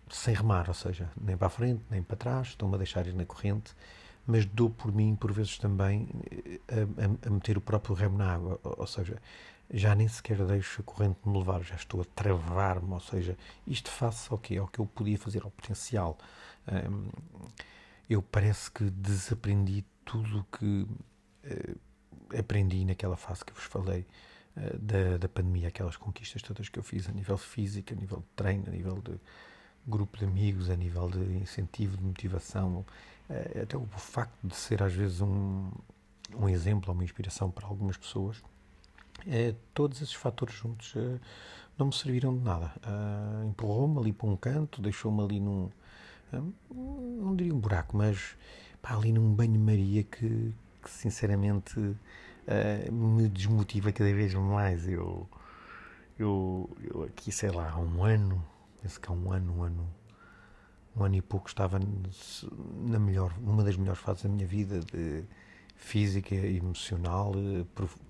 sem 0.10 0.34
remar, 0.34 0.68
ou 0.68 0.74
seja, 0.74 1.10
nem 1.20 1.38
para 1.38 1.48
a 1.48 1.50
frente, 1.50 1.84
nem 1.90 2.02
para 2.02 2.18
trás, 2.18 2.48
estou-me 2.50 2.76
a 2.76 2.78
deixar 2.78 3.06
ir 3.08 3.14
na 3.14 3.26
corrente, 3.26 3.74
mas 4.26 4.46
dou 4.46 4.70
por 4.70 4.92
mim, 4.94 5.16
por 5.16 5.32
vezes 5.32 5.58
também, 5.58 6.10
eh, 6.32 6.60
a, 6.68 7.26
a, 7.26 7.28
a 7.28 7.30
meter 7.30 7.58
o 7.58 7.62
próprio 7.62 7.96
remo 7.96 8.18
na 8.18 8.34
água, 8.34 8.60
ou, 8.64 8.76
ou, 8.80 8.88
seja, 8.88 9.18
já 9.72 9.96
nem 9.96 10.08
sequer 10.08 10.46
deixo 10.46 10.82
a 10.82 10.84
corrente 10.84 11.20
me 11.26 11.38
levar, 11.38 11.64
já 11.64 11.76
estou 11.76 12.02
a 12.02 12.06
travar-me, 12.06 12.94
ou 12.94 13.00
seja, 13.00 13.38
isto 13.66 13.90
face 13.90 14.28
ao 14.32 14.38
que 14.38 14.58
Ao 14.58 14.68
que 14.68 14.80
eu 14.80 14.86
podia 14.86 15.18
fazer, 15.18 15.44
ao 15.44 15.52
potencial. 15.52 16.18
Hum, 16.68 17.10
eu 18.10 18.22
parece 18.22 18.72
que 18.72 18.90
desaprendi 18.90 19.86
tudo 20.06 20.40
o 20.40 20.44
que 20.58 20.66
uh, 20.86 22.38
aprendi 22.38 22.86
naquela 22.86 23.18
fase 23.18 23.44
que 23.44 23.54
vos 23.54 23.64
falei 23.66 24.06
uh, 24.56 24.78
da, 24.78 25.18
da 25.18 25.28
pandemia, 25.30 25.68
aquelas 25.68 25.98
conquistas 25.98 26.42
todas 26.42 26.70
que 26.70 26.80
eu 26.80 26.84
fiz 26.84 27.08
a 27.10 27.12
nível 27.12 27.38
físico, 27.38 27.94
a 27.94 27.96
nível 27.96 28.20
de 28.20 28.28
treino, 28.36 28.64
a 28.68 28.72
nível 28.72 29.02
de 29.02 29.20
grupo 29.88 30.18
de 30.18 30.26
amigos, 30.26 30.70
a 30.70 30.76
nível 30.76 31.10
de 31.10 31.20
incentivo, 31.38 31.98
de 31.98 32.04
motivação, 32.04 32.86
uh, 33.30 33.62
até 33.64 33.78
o 33.78 33.86
facto 33.86 34.36
de 34.44 34.56
ser 34.56 34.84
às 34.84 34.94
vezes 34.94 35.22
um, 35.22 35.70
um 36.36 36.50
exemplo, 36.50 36.94
uma 36.94 37.04
inspiração 37.04 37.50
para 37.50 37.68
algumas 37.68 37.98
pessoas, 37.98 38.38
uh, 38.38 39.56
todos 39.74 40.02
esses 40.02 40.14
fatores 40.14 40.56
juntos 40.56 40.94
uh, 40.96 41.20
não 41.78 41.88
me 41.88 41.94
serviram 41.94 42.36
de 42.36 42.44
nada. 42.44 42.74
Uh, 42.78 43.48
Empurrou-me 43.48 44.00
ali 44.00 44.14
para 44.14 44.28
um 44.28 44.36
canto, 44.36 44.82
deixou-me 44.82 45.24
ali 45.24 45.40
num. 45.40 45.70
não 46.72 47.36
diria 47.36 47.54
um 47.54 47.60
buraco, 47.60 47.96
mas 47.96 48.36
pá, 48.82 48.96
ali 48.96 49.12
num 49.12 49.34
banho-maria 49.34 50.04
que, 50.04 50.54
que, 50.84 50.90
sinceramente 50.90 51.80
me 52.92 53.28
desmotiva 53.28 53.92
cada 53.92 54.12
vez 54.14 54.34
mais. 54.34 54.88
Eu, 54.88 55.28
eu, 56.18 56.70
eu 56.84 57.04
aqui, 57.04 57.32
sei 57.32 57.52
lá, 57.52 57.70
há 57.70 57.78
um 57.78 58.04
ano 58.04 58.44
que 59.02 59.10
há 59.10 59.12
um 59.12 59.32
ano, 59.32 59.58
um 59.58 59.64
ano, 59.64 59.90
um 60.96 61.04
ano 61.04 61.16
e 61.16 61.22
pouco 61.22 61.48
estava 61.48 61.80
na 61.80 63.00
melhor, 63.00 63.38
numa 63.40 63.64
das 63.64 63.78
melhores 63.78 64.02
fases 64.02 64.24
da 64.24 64.30
minha 64.30 64.48
vida, 64.48 64.80
de 64.80 65.24
física, 65.76 66.36
emocional, 66.36 67.34
eh, 67.36 67.66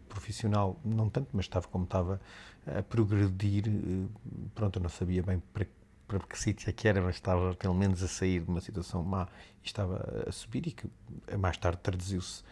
profissional, 0.08 0.80
não 0.84 1.10
tanto, 1.10 1.30
mas 1.34 1.46
estava 1.46 1.68
como 1.68 1.84
estava 1.84 2.20
a 2.66 2.82
progredir. 2.82 3.68
Eh, 3.68 4.08
pronto, 4.56 4.80
eu 4.80 4.84
não 4.84 4.90
sabia 4.90 5.22
bem 5.22 5.42
para, 5.54 5.68
para 6.08 6.20
que 6.20 6.40
sítio 6.40 6.70
é 6.70 6.74
que 6.74 6.88
era, 6.88 7.02
mas 7.02 7.16
estava 7.16 7.54
pelo 7.56 7.74
menos 7.74 8.02
a 8.02 8.08
sair 8.08 8.42
de 8.42 8.50
uma 8.50 8.62
situação 8.62 9.04
má 9.04 9.28
e 9.64 9.68
estava 9.68 10.26
a 10.28 10.32
subir 10.32 10.68
e 10.68 10.72
que 10.72 10.90
mais 11.38 11.58
tarde 11.58 11.80
traduziu-se 11.84 12.44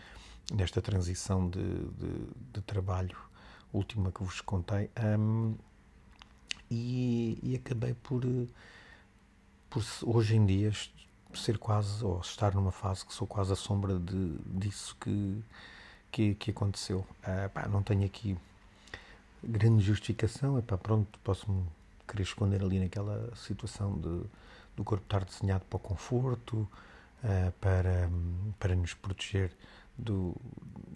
nesta 0.53 0.81
transição 0.81 1.49
de, 1.49 1.63
de, 1.63 2.27
de, 2.53 2.61
trabalho 2.61 3.17
última 3.73 4.11
que 4.11 4.23
vos 4.23 4.41
contei. 4.41 4.89
Um, 5.17 5.55
e, 6.69 7.37
e 7.43 7.55
acabei 7.55 7.93
por, 7.93 8.23
por 9.69 9.83
hoje 10.03 10.35
em 10.35 10.45
dia 10.45 10.71
ser 11.33 11.57
quase, 11.57 12.03
ou 12.03 12.19
estar 12.19 12.53
numa 12.53 12.71
fase 12.71 13.05
que 13.05 13.13
sou 13.13 13.27
quase 13.27 13.51
a 13.53 13.55
sombra 13.55 13.99
de, 13.99 14.37
disso 14.45 14.95
que, 14.99 15.43
que, 16.11 16.35
que 16.35 16.51
aconteceu. 16.51 16.99
Uh, 16.99 17.49
pá, 17.53 17.67
não 17.67 17.83
tenho 17.83 18.05
aqui 18.05 18.37
grande 19.43 19.83
justificação, 19.83 20.57
é 20.57 20.61
pá, 20.61 20.77
pronto, 20.77 21.19
posso-me 21.23 21.63
querer 22.07 22.23
esconder 22.23 22.63
ali 22.63 22.79
naquela 22.79 23.35
situação 23.35 23.95
de, 23.95 24.23
do 24.75 24.83
corpo 24.83 25.03
estar 25.03 25.25
desenhado 25.25 25.65
para 25.65 25.77
o 25.77 25.79
conforto, 25.79 26.67
uh, 27.23 27.51
para, 27.59 28.09
para 28.59 28.75
nos 28.75 28.93
proteger 28.93 29.51
do, 29.97 30.35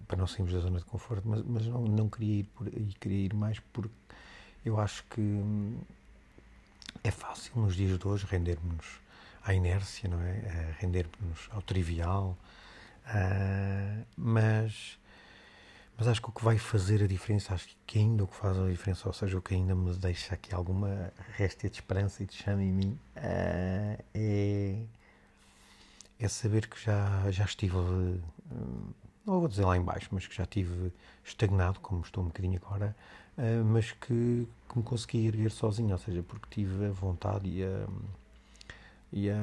para 0.06 0.16
não 0.16 0.26
sairmos 0.26 0.52
da 0.52 0.60
zona 0.60 0.78
de 0.78 0.84
conforto, 0.84 1.26
mas, 1.26 1.42
mas 1.42 1.66
não, 1.66 1.82
não 1.82 2.08
queria 2.08 2.40
ir 2.40 2.44
por 2.44 2.66
aí, 2.66 2.94
queria 2.98 3.26
ir 3.26 3.34
mais 3.34 3.58
porque 3.72 3.94
eu 4.64 4.78
acho 4.78 5.04
que 5.04 5.20
hum, 5.20 5.78
é 7.02 7.10
fácil 7.10 7.52
nos 7.56 7.74
dias 7.74 7.98
de 7.98 8.06
hoje 8.06 8.26
rendermos 8.28 9.00
à 9.42 9.54
inércia, 9.54 10.08
não 10.08 10.20
é? 10.20 10.32
Uh, 10.32 10.74
rendermos 10.78 11.48
ao 11.50 11.62
trivial, 11.62 12.36
uh, 13.06 14.04
mas, 14.16 14.98
mas 15.96 16.08
acho 16.08 16.20
que 16.20 16.28
o 16.28 16.32
que 16.32 16.44
vai 16.44 16.58
fazer 16.58 17.02
a 17.02 17.06
diferença, 17.06 17.54
acho 17.54 17.68
que 17.86 17.98
ainda 17.98 18.24
o 18.24 18.26
que 18.26 18.36
faz 18.36 18.58
a 18.58 18.68
diferença, 18.68 19.08
ou 19.08 19.14
seja, 19.14 19.38
o 19.38 19.42
que 19.42 19.54
ainda 19.54 19.74
me 19.74 19.94
deixa 19.94 20.34
aqui 20.34 20.54
alguma 20.54 21.12
réstia 21.36 21.70
de 21.70 21.76
esperança 21.76 22.22
e 22.22 22.26
de 22.26 22.34
chama 22.34 22.62
em 22.62 22.72
mim, 22.72 22.98
uh, 23.16 24.04
é, 24.14 24.76
é 26.18 26.28
saber 26.28 26.68
que 26.68 26.78
já, 26.78 27.30
já 27.30 27.44
estive, 27.44 27.76
não 29.24 29.40
vou 29.40 29.48
dizer 29.48 29.64
lá 29.64 29.74
embaixo, 29.74 30.08
mas 30.12 30.26
que 30.26 30.34
já 30.36 30.42
estive 30.42 30.92
estagnado, 31.24 31.80
como 31.80 32.02
estou 32.02 32.22
um 32.22 32.26
bocadinho 32.26 32.60
agora, 32.62 32.94
uh, 32.94 33.20
mas 33.66 33.92
que, 33.92 34.46
que, 34.68 34.78
me 34.78 34.82
consegui 34.82 35.26
erguer 35.26 35.50
sozinho, 35.50 35.92
ou 35.92 35.98
seja, 35.98 36.22
porque 36.22 36.46
tive 36.50 36.86
a 36.86 36.90
vontade 36.90 37.48
e 37.48 37.64
a, 37.64 37.86
e 39.12 39.30
a, 39.30 39.42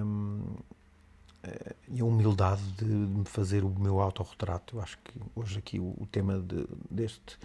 e 1.88 2.02
a 2.02 2.06
humildade 2.06 2.62
de, 2.74 2.86
me 2.86 3.26
fazer 3.26 3.64
o 3.64 3.70
meu 3.70 4.00
autorretrato. 4.00 4.78
Eu 4.78 4.82
acho 4.82 4.98
que 5.00 5.14
hoje 5.36 5.58
aqui 5.58 5.80
o, 5.80 5.96
o 5.98 6.08
tema 6.12 6.40
de, 6.40 6.68
deste, 6.90 7.38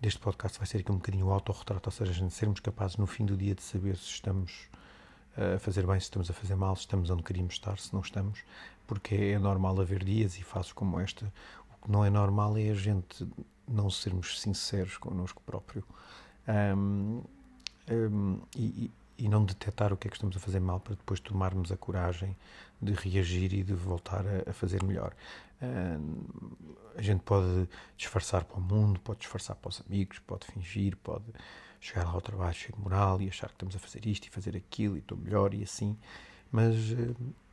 deste 0.00 0.20
podcast 0.20 0.58
vai 0.58 0.66
ser 0.66 0.78
aqui 0.78 0.90
um 0.90 0.96
bocadinho 0.96 1.26
o 1.26 1.32
autorretrato, 1.32 1.88
ou 1.88 1.92
seja, 1.92 2.30
sermos 2.30 2.60
capazes 2.60 2.96
no 2.96 3.06
fim 3.06 3.24
do 3.26 3.36
dia 3.36 3.54
de 3.54 3.62
saber 3.62 3.96
se 3.96 4.10
estamos 4.10 4.68
a 5.36 5.58
fazer 5.58 5.86
bem, 5.86 5.98
se 5.98 6.04
estamos 6.04 6.30
a 6.30 6.32
fazer 6.32 6.54
mal, 6.54 6.76
se 6.76 6.82
estamos 6.82 7.10
onde 7.10 7.22
queríamos 7.22 7.54
estar, 7.54 7.78
se 7.78 7.92
não 7.92 8.00
estamos, 8.00 8.40
porque 8.86 9.14
é 9.14 9.38
normal 9.38 9.80
haver 9.80 10.04
dias 10.04 10.38
e 10.38 10.42
fases 10.42 10.72
como 10.72 11.00
esta. 11.00 11.32
O 11.72 11.84
que 11.84 11.90
não 11.90 12.04
é 12.04 12.10
normal 12.10 12.56
é 12.56 12.70
a 12.70 12.74
gente 12.74 13.26
não 13.68 13.90
sermos 13.90 14.40
sinceros 14.40 14.96
connosco 14.96 15.42
próprio 15.44 15.84
um, 16.76 17.22
um, 17.90 18.40
e, 18.54 18.90
e, 19.18 19.28
não 19.28 19.44
detectar 19.44 19.92
o 19.92 19.96
que 19.96 20.08
é 20.08 20.10
que 20.10 20.16
estamos 20.16 20.36
a 20.36 20.40
fazer 20.40 20.60
mal 20.60 20.80
para 20.80 20.94
depois 20.94 21.20
tomarmos 21.20 21.72
a 21.72 21.76
coragem 21.76 22.36
de 22.80 22.92
reagir 22.92 23.52
e 23.54 23.62
de 23.62 23.72
voltar 23.72 24.24
a, 24.26 24.50
a 24.50 24.52
fazer 24.52 24.82
melhor. 24.82 25.14
Um, 25.62 26.24
a 26.96 27.02
gente 27.02 27.22
pode 27.22 27.68
disfarçar 27.96 28.44
para 28.44 28.58
o 28.58 28.60
mundo, 28.60 29.00
pode 29.00 29.20
disfarçar 29.20 29.56
para 29.56 29.68
os 29.68 29.82
amigos, 29.86 30.18
pode 30.18 30.46
fingir, 30.46 30.96
pode 30.98 31.24
chegar 31.80 32.04
lá 32.04 32.12
ao 32.12 32.20
trabalho 32.20 32.54
cheio 32.54 32.74
de 32.74 32.80
moral 32.80 33.20
e 33.20 33.28
achar 33.28 33.48
que 33.48 33.54
estamos 33.54 33.76
a 33.76 33.78
fazer 33.78 34.06
isto 34.06 34.26
e 34.26 34.30
fazer 34.30 34.56
aquilo 34.56 34.96
e 34.96 35.00
estou 35.00 35.16
melhor 35.16 35.54
e 35.54 35.62
assim, 35.62 35.96
mas 36.50 36.74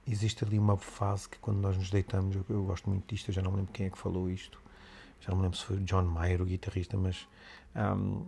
existe 0.08 0.44
ali 0.44 0.58
uma 0.58 0.78
fase 0.78 1.28
que 1.28 1.38
quando 1.40 1.58
nós 1.58 1.78
nos 1.78 1.90
deitamos, 1.90 2.36
eu, 2.36 2.46
eu 2.50 2.64
gosto 2.64 2.90
muito 2.90 3.08
disto, 3.14 3.30
eu 3.30 3.34
já 3.34 3.42
não 3.42 3.54
lembro 3.54 3.72
quem 3.72 3.88
é 3.88 3.90
que 3.90 3.98
falou 3.98 4.30
isto, 4.30 4.62
já 5.22 5.30
não 5.30 5.38
me 5.38 5.44
lembro 5.44 5.58
se 5.58 5.64
foi 5.64 5.78
John 5.78 6.04
Mayer, 6.04 6.42
o 6.42 6.46
guitarrista, 6.46 6.98
mas 6.98 7.28
um, 7.76 8.26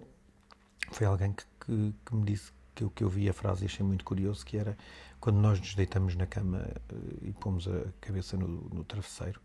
foi 0.92 1.08
alguém 1.08 1.34
que, 1.34 1.44
que, 1.66 1.94
que, 2.06 2.16
me 2.16 2.24
disse 2.24 2.52
que 2.76 2.88
que 2.90 3.04
eu 3.04 3.10
vi 3.10 3.30
a 3.30 3.34
frase 3.34 3.64
e 3.64 3.66
achei 3.66 3.86
muito 3.86 4.06
curioso, 4.06 4.46
que 4.46 4.58
era 4.58 4.78
quando 5.20 5.38
nós 5.38 5.60
nos 5.60 5.76
deitamos 5.76 6.16
na 6.16 6.26
cama 6.26 6.68
uh, 6.92 7.18
e 7.22 7.32
pomos 7.34 7.68
a 7.68 7.86
cabeça 8.00 8.38
no, 8.38 8.48
no 8.48 8.84
travesseiro, 8.84 9.40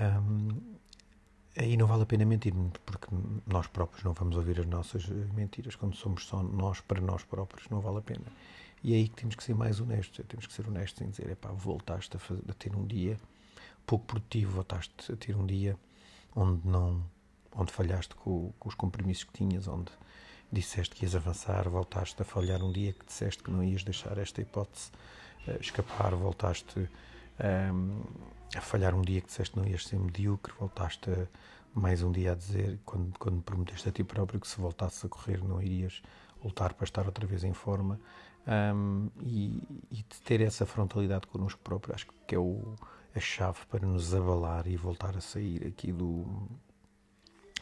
um, 0.00 0.48
aí 1.56 1.76
não 1.76 1.86
vale 1.86 2.02
a 2.02 2.06
pena 2.06 2.24
mentir, 2.24 2.52
porque 2.84 3.08
nós 3.46 3.66
próprios 3.66 4.04
não 4.04 4.12
vamos 4.12 4.36
ouvir 4.36 4.60
as 4.60 4.66
nossas 4.66 5.06
mentiras. 5.34 5.74
Quando 5.74 5.96
somos 5.96 6.26
só 6.26 6.42
nós 6.42 6.80
para 6.80 7.00
nós 7.00 7.24
próprios, 7.24 7.68
não 7.70 7.80
vale 7.80 7.98
a 7.98 8.02
pena. 8.02 8.26
E 8.82 8.92
é 8.92 8.96
aí 8.96 9.08
que 9.08 9.16
temos 9.16 9.34
que 9.34 9.42
ser 9.42 9.54
mais 9.54 9.80
honestos. 9.80 10.24
Temos 10.28 10.46
que 10.46 10.52
ser 10.52 10.68
honestos 10.68 11.02
em 11.02 11.10
dizer: 11.10 11.34
pá, 11.36 11.50
voltaste 11.50 12.16
a, 12.16 12.20
fazer, 12.20 12.42
a 12.48 12.52
ter 12.52 12.76
um 12.76 12.86
dia 12.86 13.18
pouco 13.86 14.04
produtivo, 14.04 14.52
voltaste 14.52 15.12
a 15.12 15.16
ter 15.16 15.36
um 15.36 15.46
dia 15.46 15.78
onde 16.36 16.68
não 16.68 17.02
onde 17.56 17.72
falhaste 17.72 18.14
com, 18.14 18.52
com, 18.58 18.68
os 18.68 18.74
compromissos 18.74 19.24
que 19.24 19.32
tinhas, 19.32 19.66
onde 19.66 19.90
disseste 20.52 20.94
que 20.94 21.04
ias 21.04 21.14
avançar, 21.14 21.68
voltaste 21.68 22.20
a 22.20 22.24
falhar 22.24 22.62
um 22.62 22.70
dia 22.70 22.92
que 22.92 23.06
disseste 23.06 23.42
que 23.42 23.50
não 23.50 23.64
ias 23.64 23.82
deixar 23.82 24.18
esta 24.18 24.42
hipótese 24.42 24.90
uh, 25.48 25.60
escapar, 25.60 26.14
voltaste 26.14 26.88
ehm, 27.40 28.02
a 28.54 28.60
falhar 28.60 28.94
um 28.94 29.00
dia 29.02 29.20
que 29.22 29.28
disseste 29.28 29.54
que 29.54 29.60
não 29.60 29.66
ias 29.66 29.84
ser 29.86 29.98
medíocre, 29.98 30.52
voltaste 30.58 31.10
a, 31.10 31.26
mais 31.74 32.02
um 32.02 32.12
dia 32.12 32.32
a 32.32 32.34
dizer, 32.34 32.78
quando, 32.84 33.18
quando 33.18 33.42
prometeste 33.42 33.88
a 33.88 33.92
ti 33.92 34.04
próprio 34.04 34.38
que 34.38 34.46
se 34.46 34.60
voltasses 34.60 35.04
a 35.04 35.08
correr 35.08 35.42
não 35.42 35.60
irias 35.60 36.02
voltar 36.42 36.74
para 36.74 36.84
estar 36.84 37.06
outra 37.06 37.26
vez 37.26 37.42
em 37.42 37.54
forma. 37.54 37.98
Um, 38.46 38.50
ehm, 38.52 39.08
e, 39.22 39.62
e 39.90 40.02
ter 40.24 40.40
essa 40.40 40.64
frontalidade 40.64 41.26
connosco 41.26 41.60
próprio, 41.64 41.94
acho 41.94 42.06
que 42.26 42.34
é 42.34 42.38
o 42.38 42.76
a 43.16 43.20
chave 43.20 43.60
para 43.70 43.86
nos 43.86 44.14
abalar 44.14 44.66
e 44.66 44.76
voltar 44.76 45.16
a 45.16 45.20
sair 45.20 45.66
aqui 45.66 45.92
do, 45.92 46.26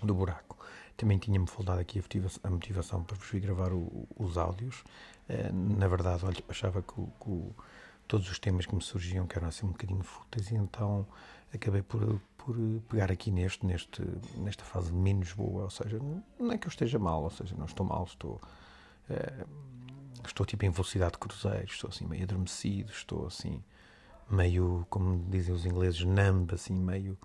do 0.03 0.15
buraco. 0.15 0.59
Também 0.97 1.19
tinha-me 1.19 1.47
faltado 1.47 1.81
aqui 1.81 2.03
a 2.43 2.51
motivação 2.51 3.03
para 3.03 3.17
vos 3.17 3.29
vir 3.29 3.41
gravar 3.41 3.73
o, 3.73 4.09
os 4.17 4.37
áudios. 4.37 4.85
Eh, 5.29 5.51
na 5.53 5.89
verdade, 5.89 6.25
olha, 6.25 6.43
achava 6.49 6.83
que 6.83 6.95
que, 6.95 7.51
todos 8.07 8.31
os 8.31 8.39
temas 8.39 8.67
que 8.67 8.75
me 8.75 8.83
surgiam 8.83 9.27
que 9.27 9.37
eram 9.37 9.49
assim 9.49 9.67
um 9.67 9.71
bocadinho 9.71 10.03
fúteis 10.03 10.51
e 10.51 10.55
então 10.55 11.07
acabei 11.53 11.83
por, 11.83 12.21
por 12.37 12.57
pegar 12.89 13.11
aqui 13.11 13.31
neste, 13.31 13.65
neste, 13.65 14.03
nesta 14.37 14.65
fase 14.65 14.93
menos 14.93 15.33
boa, 15.33 15.65
ou 15.65 15.71
seja, 15.71 15.99
não 16.39 16.53
é 16.53 16.59
que 16.59 16.67
eu 16.67 16.71
esteja 16.71 16.99
mal, 16.99 17.23
ou 17.23 17.31
seja, 17.31 17.55
não 17.57 17.67
estou 17.67 17.87
mal, 17.87 18.05
estou, 18.05 18.41
é, 19.09 19.47
estou 20.25 20.45
tipo 20.45 20.65
em 20.65 20.71
velocidade 20.71 21.13
de 21.13 21.19
cruzeiro, 21.19 21.65
estou 21.65 21.89
assim 21.89 22.07
meio 22.07 22.25
adormecido, 22.25 22.91
estou 22.91 23.27
assim 23.27 23.63
meio, 24.31 24.87
como 24.91 25.25
dizem 25.31 25.55
os 25.55 25.67
ingleses, 25.67 26.03
numb, 26.03 26.53
assim 26.53 26.75
meio 26.75 27.19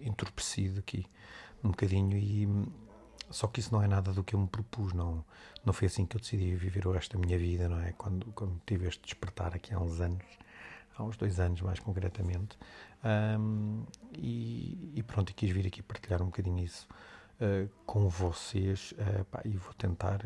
entorpecido 0.00 0.80
aqui 0.80 1.06
um 1.62 1.70
bocadinho 1.70 2.16
e 2.16 2.48
só 3.30 3.46
que 3.46 3.60
isso 3.60 3.72
não 3.72 3.82
é 3.82 3.86
nada 3.86 4.12
do 4.12 4.22
que 4.22 4.34
eu 4.34 4.40
me 4.40 4.46
propus, 4.46 4.92
não, 4.92 5.24
não 5.64 5.72
foi 5.72 5.86
assim 5.86 6.04
que 6.04 6.16
eu 6.16 6.20
decidi 6.20 6.54
viver 6.54 6.86
o 6.86 6.92
resto 6.92 7.16
da 7.16 7.24
minha 7.24 7.38
vida, 7.38 7.68
não 7.68 7.80
é? 7.80 7.92
Quando, 7.92 8.26
quando 8.32 8.60
tive 8.66 8.86
este 8.88 9.02
despertar 9.02 9.54
aqui 9.54 9.72
há 9.72 9.80
uns 9.80 10.00
anos, 10.00 10.24
há 10.96 11.02
uns 11.02 11.16
dois 11.16 11.40
anos 11.40 11.62
mais 11.62 11.80
concretamente, 11.80 12.58
um, 13.38 13.84
e, 14.12 14.92
e, 14.96 15.02
pronto, 15.02 15.30
e 15.30 15.32
quis 15.32 15.50
vir 15.50 15.66
aqui 15.66 15.82
partilhar 15.82 16.20
um 16.20 16.26
bocadinho 16.26 16.62
isso 16.62 16.86
uh, 17.40 17.68
com 17.86 18.08
vocês 18.08 18.92
uh, 18.92 19.24
pá, 19.24 19.40
e 19.44 19.56
vou 19.56 19.72
tentar. 19.74 20.20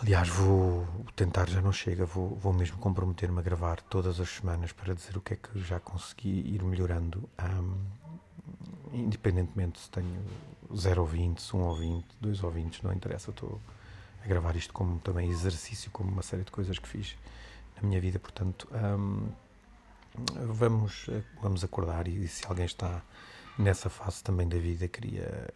Aliás, 0.00 0.28
vou 0.28 0.86
tentar, 1.14 1.48
já 1.48 1.60
não 1.60 1.72
chega, 1.72 2.04
vou, 2.04 2.34
vou 2.36 2.52
mesmo 2.52 2.76
comprometer-me 2.78 3.38
a 3.38 3.42
gravar 3.42 3.80
todas 3.82 4.18
as 4.18 4.28
semanas 4.28 4.72
para 4.72 4.94
dizer 4.94 5.16
o 5.16 5.20
que 5.20 5.34
é 5.34 5.36
que 5.36 5.60
já 5.60 5.78
consegui 5.78 6.54
ir 6.54 6.62
melhorando. 6.62 7.28
Um, 7.40 7.76
independentemente 8.92 9.80
se 9.80 9.90
tenho 9.90 10.24
0 10.74 11.02
ouvintes, 11.02 11.52
1 11.52 11.58
um 11.58 11.62
ouvinte, 11.62 12.08
2 12.20 12.42
ouvintes, 12.42 12.82
não 12.82 12.92
interessa, 12.92 13.30
estou 13.30 13.60
a 14.24 14.26
gravar 14.26 14.56
isto 14.56 14.72
como 14.72 14.98
também 14.98 15.30
exercício, 15.30 15.90
como 15.90 16.10
uma 16.10 16.22
série 16.22 16.44
de 16.44 16.50
coisas 16.50 16.78
que 16.78 16.88
fiz 16.88 17.16
na 17.76 17.86
minha 17.86 18.00
vida, 18.00 18.18
portanto, 18.18 18.68
hum, 18.72 19.28
vamos, 20.46 21.06
vamos 21.40 21.64
acordar 21.64 22.06
e 22.08 22.26
se 22.28 22.46
alguém 22.46 22.66
está 22.66 23.02
nessa 23.58 23.90
fase 23.90 24.22
também 24.22 24.48
da 24.48 24.58
vida, 24.58 24.88
queria 24.88 25.48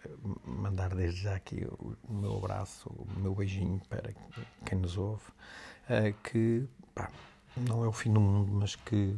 mandar 0.44 0.94
desde 0.94 1.22
já 1.22 1.34
aqui 1.34 1.66
o, 1.78 1.96
meu 2.12 2.36
abraço, 2.36 2.88
o 2.88 3.06
meu 3.18 3.34
beijinho 3.34 3.80
para 3.88 4.12
quem 4.64 4.78
nos 4.78 4.96
ouve, 4.96 5.24
uh, 5.88 6.12
que 6.22 6.68
pá, 6.94 7.10
não 7.56 7.84
é 7.84 7.88
o 7.88 7.92
fim 7.92 8.12
do 8.12 8.20
mundo, 8.20 8.52
mas 8.52 8.76
que 8.76 9.16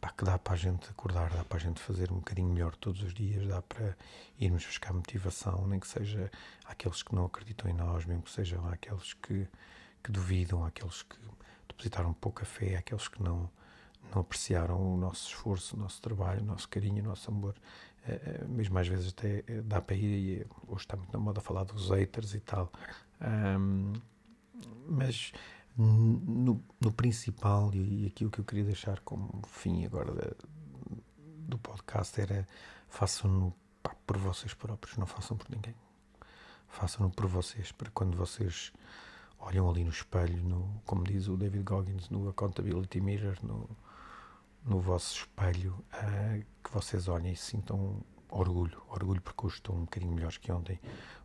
pá, 0.00 0.10
que 0.10 0.24
dá 0.24 0.38
para 0.38 0.54
a 0.54 0.56
gente 0.56 0.88
acordar, 0.88 1.30
dá 1.30 1.44
para 1.44 1.58
a 1.58 1.60
gente 1.60 1.80
fazer 1.80 2.12
um 2.12 2.16
bocadinho 2.16 2.48
melhor 2.48 2.74
todos 2.76 3.02
os 3.02 3.12
dias, 3.12 3.46
dá 3.46 3.60
para 3.62 3.96
irmos 4.38 4.64
buscar 4.64 4.92
motivação, 4.92 5.66
nem 5.66 5.80
que 5.80 5.88
seja 5.88 6.30
aqueles 6.64 7.02
que 7.02 7.14
não 7.14 7.24
acreditam 7.26 7.70
em 7.70 7.74
nós, 7.74 8.04
mesmo 8.04 8.22
que 8.22 8.30
sejam 8.30 8.66
aqueles 8.68 9.14
que, 9.14 9.46
que 10.02 10.12
duvidam, 10.12 10.64
aqueles 10.64 11.02
que 11.02 11.16
depositaram 11.66 12.12
pouca 12.12 12.44
fé, 12.44 12.76
aqueles 12.76 13.08
que 13.08 13.22
não, 13.22 13.50
não 14.14 14.22
apreciaram 14.22 14.94
o 14.94 14.96
nosso 14.96 15.28
esforço, 15.28 15.76
o 15.76 15.78
nosso 15.78 16.00
trabalho, 16.00 16.42
o 16.42 16.44
nosso 16.44 16.68
carinho, 16.68 17.02
o 17.02 17.06
nosso 17.06 17.30
amor. 17.30 17.54
É, 18.06 18.44
mesmo 18.46 18.78
às 18.78 18.88
vezes 18.88 19.08
até 19.08 19.42
dá 19.64 19.80
para 19.80 19.94
ir, 19.94 20.46
hoje 20.66 20.82
está 20.82 20.96
muito 20.96 21.12
na 21.12 21.18
moda 21.18 21.40
falar 21.40 21.64
dos 21.64 21.90
haters 21.90 22.34
e 22.34 22.40
tal. 22.40 22.72
Um, 23.20 23.92
mas 24.88 25.32
no, 25.76 26.62
no 26.80 26.92
principal, 26.92 27.70
e, 27.74 28.06
aqui 28.06 28.24
o 28.24 28.30
que 28.30 28.40
eu 28.40 28.44
queria 28.44 28.64
deixar 28.64 29.00
como 29.00 29.42
fim 29.46 29.84
agora 29.84 30.36
do 31.46 31.58
podcast 31.58 32.20
era 32.20 32.46
façam-no 32.88 33.54
por 34.06 34.16
vocês 34.16 34.54
próprios, 34.54 34.96
não 34.96 35.06
façam 35.06 35.36
por 35.36 35.48
ninguém. 35.50 35.74
Façam-no 36.68 37.10
por 37.10 37.26
vocês, 37.26 37.72
para 37.72 37.90
quando 37.90 38.16
vocês 38.16 38.72
olham 39.38 39.70
ali 39.70 39.84
no 39.84 39.90
espelho, 39.90 40.42
no, 40.42 40.82
como 40.84 41.04
diz 41.04 41.28
o 41.28 41.36
David 41.36 41.62
Goggins, 41.62 42.08
no 42.10 42.28
Accountability 42.28 43.00
Mirror, 43.00 43.36
no, 43.42 43.68
no 44.68 44.80
vosso 44.80 45.16
espelho, 45.16 45.72
uh, 45.94 46.44
que 46.62 46.70
vocês 46.70 47.08
olhem 47.08 47.32
e 47.32 47.36
sintam 47.36 48.00
orgulho. 48.28 48.80
Orgulho 48.90 49.20
porque 49.22 49.46
hoje 49.46 49.62
um 49.70 49.80
bocadinho 49.80 50.12
melhores 50.12 50.36
que 50.36 50.52
ontem. 50.52 50.78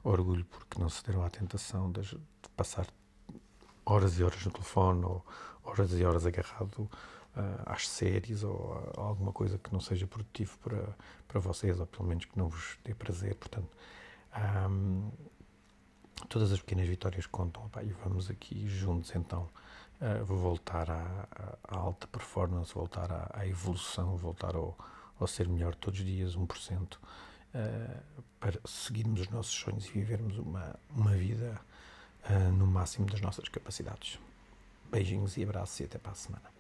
Orgulho 0.04 0.46
porque 0.46 0.80
não 0.80 0.88
se 0.88 1.04
deram 1.04 1.24
à 1.24 1.30
tentação 1.30 1.92
de, 1.92 2.02
de 2.02 2.50
passar 2.56 2.88
horas 3.86 4.18
e 4.18 4.24
horas 4.24 4.46
no 4.46 4.52
telefone 4.52 5.04
ou 5.04 5.26
horas 5.64 5.92
e 5.92 6.06
horas 6.06 6.26
agarrado 6.26 6.80
uh, 6.80 6.90
às 7.66 7.88
séries 7.88 8.44
ou 8.44 8.94
a 8.98 9.02
alguma 9.02 9.34
coisa 9.34 9.58
que 9.58 9.74
não 9.74 9.82
seja 9.82 10.08
produtivo 10.08 10.58
para, 10.60 10.96
para 11.28 11.40
vocês 11.42 11.78
ou 11.80 11.86
pelo 11.86 12.08
menos 12.08 12.24
que 12.24 12.38
não 12.38 12.48
vos 12.48 12.78
dê 12.86 12.96
prazer. 12.96 13.36
Portanto, 13.36 13.70
um, 14.70 15.12
todas 16.30 16.54
as 16.54 16.60
pequenas 16.62 16.88
vitórias 16.88 17.26
contam 17.28 17.70
e 17.82 17.92
vamos 18.04 18.30
aqui 18.30 18.68
juntos 18.70 19.14
então 19.14 19.50
voltar 20.26 20.90
à, 20.90 21.28
à, 21.68 21.78
alta 21.78 22.08
performance, 22.08 22.74
voltar 22.74 23.12
à, 23.12 23.30
à 23.34 23.48
evolução, 23.48 24.16
voltar 24.18 24.56
ao, 24.56 24.78
ao, 25.20 25.28
ser 25.28 25.48
melhor 25.48 25.76
todos 25.76 26.00
os 26.00 26.06
dias, 26.06 26.36
1%, 26.36 26.94
uh, 26.94 28.24
para 28.40 28.60
seguirmos 28.66 29.22
os 29.22 29.30
nossos 29.30 29.54
sonhos 29.54 29.86
e 29.88 29.92
vivermos 29.92 30.38
uma, 30.38 30.76
uma 30.90 31.12
vida 31.12 31.60
uh, 32.30 32.52
no 32.52 32.68
máximo 32.68 33.06
das 33.06 33.22
nossas 33.22 33.48
capacidades. 33.48 34.20
Beijinhos 34.92 35.38
e 35.38 35.44
abraços 35.44 35.80
e 35.80 35.84
até 35.86 35.98
para 35.98 36.12
a 36.12 36.16
semana. 36.16 36.53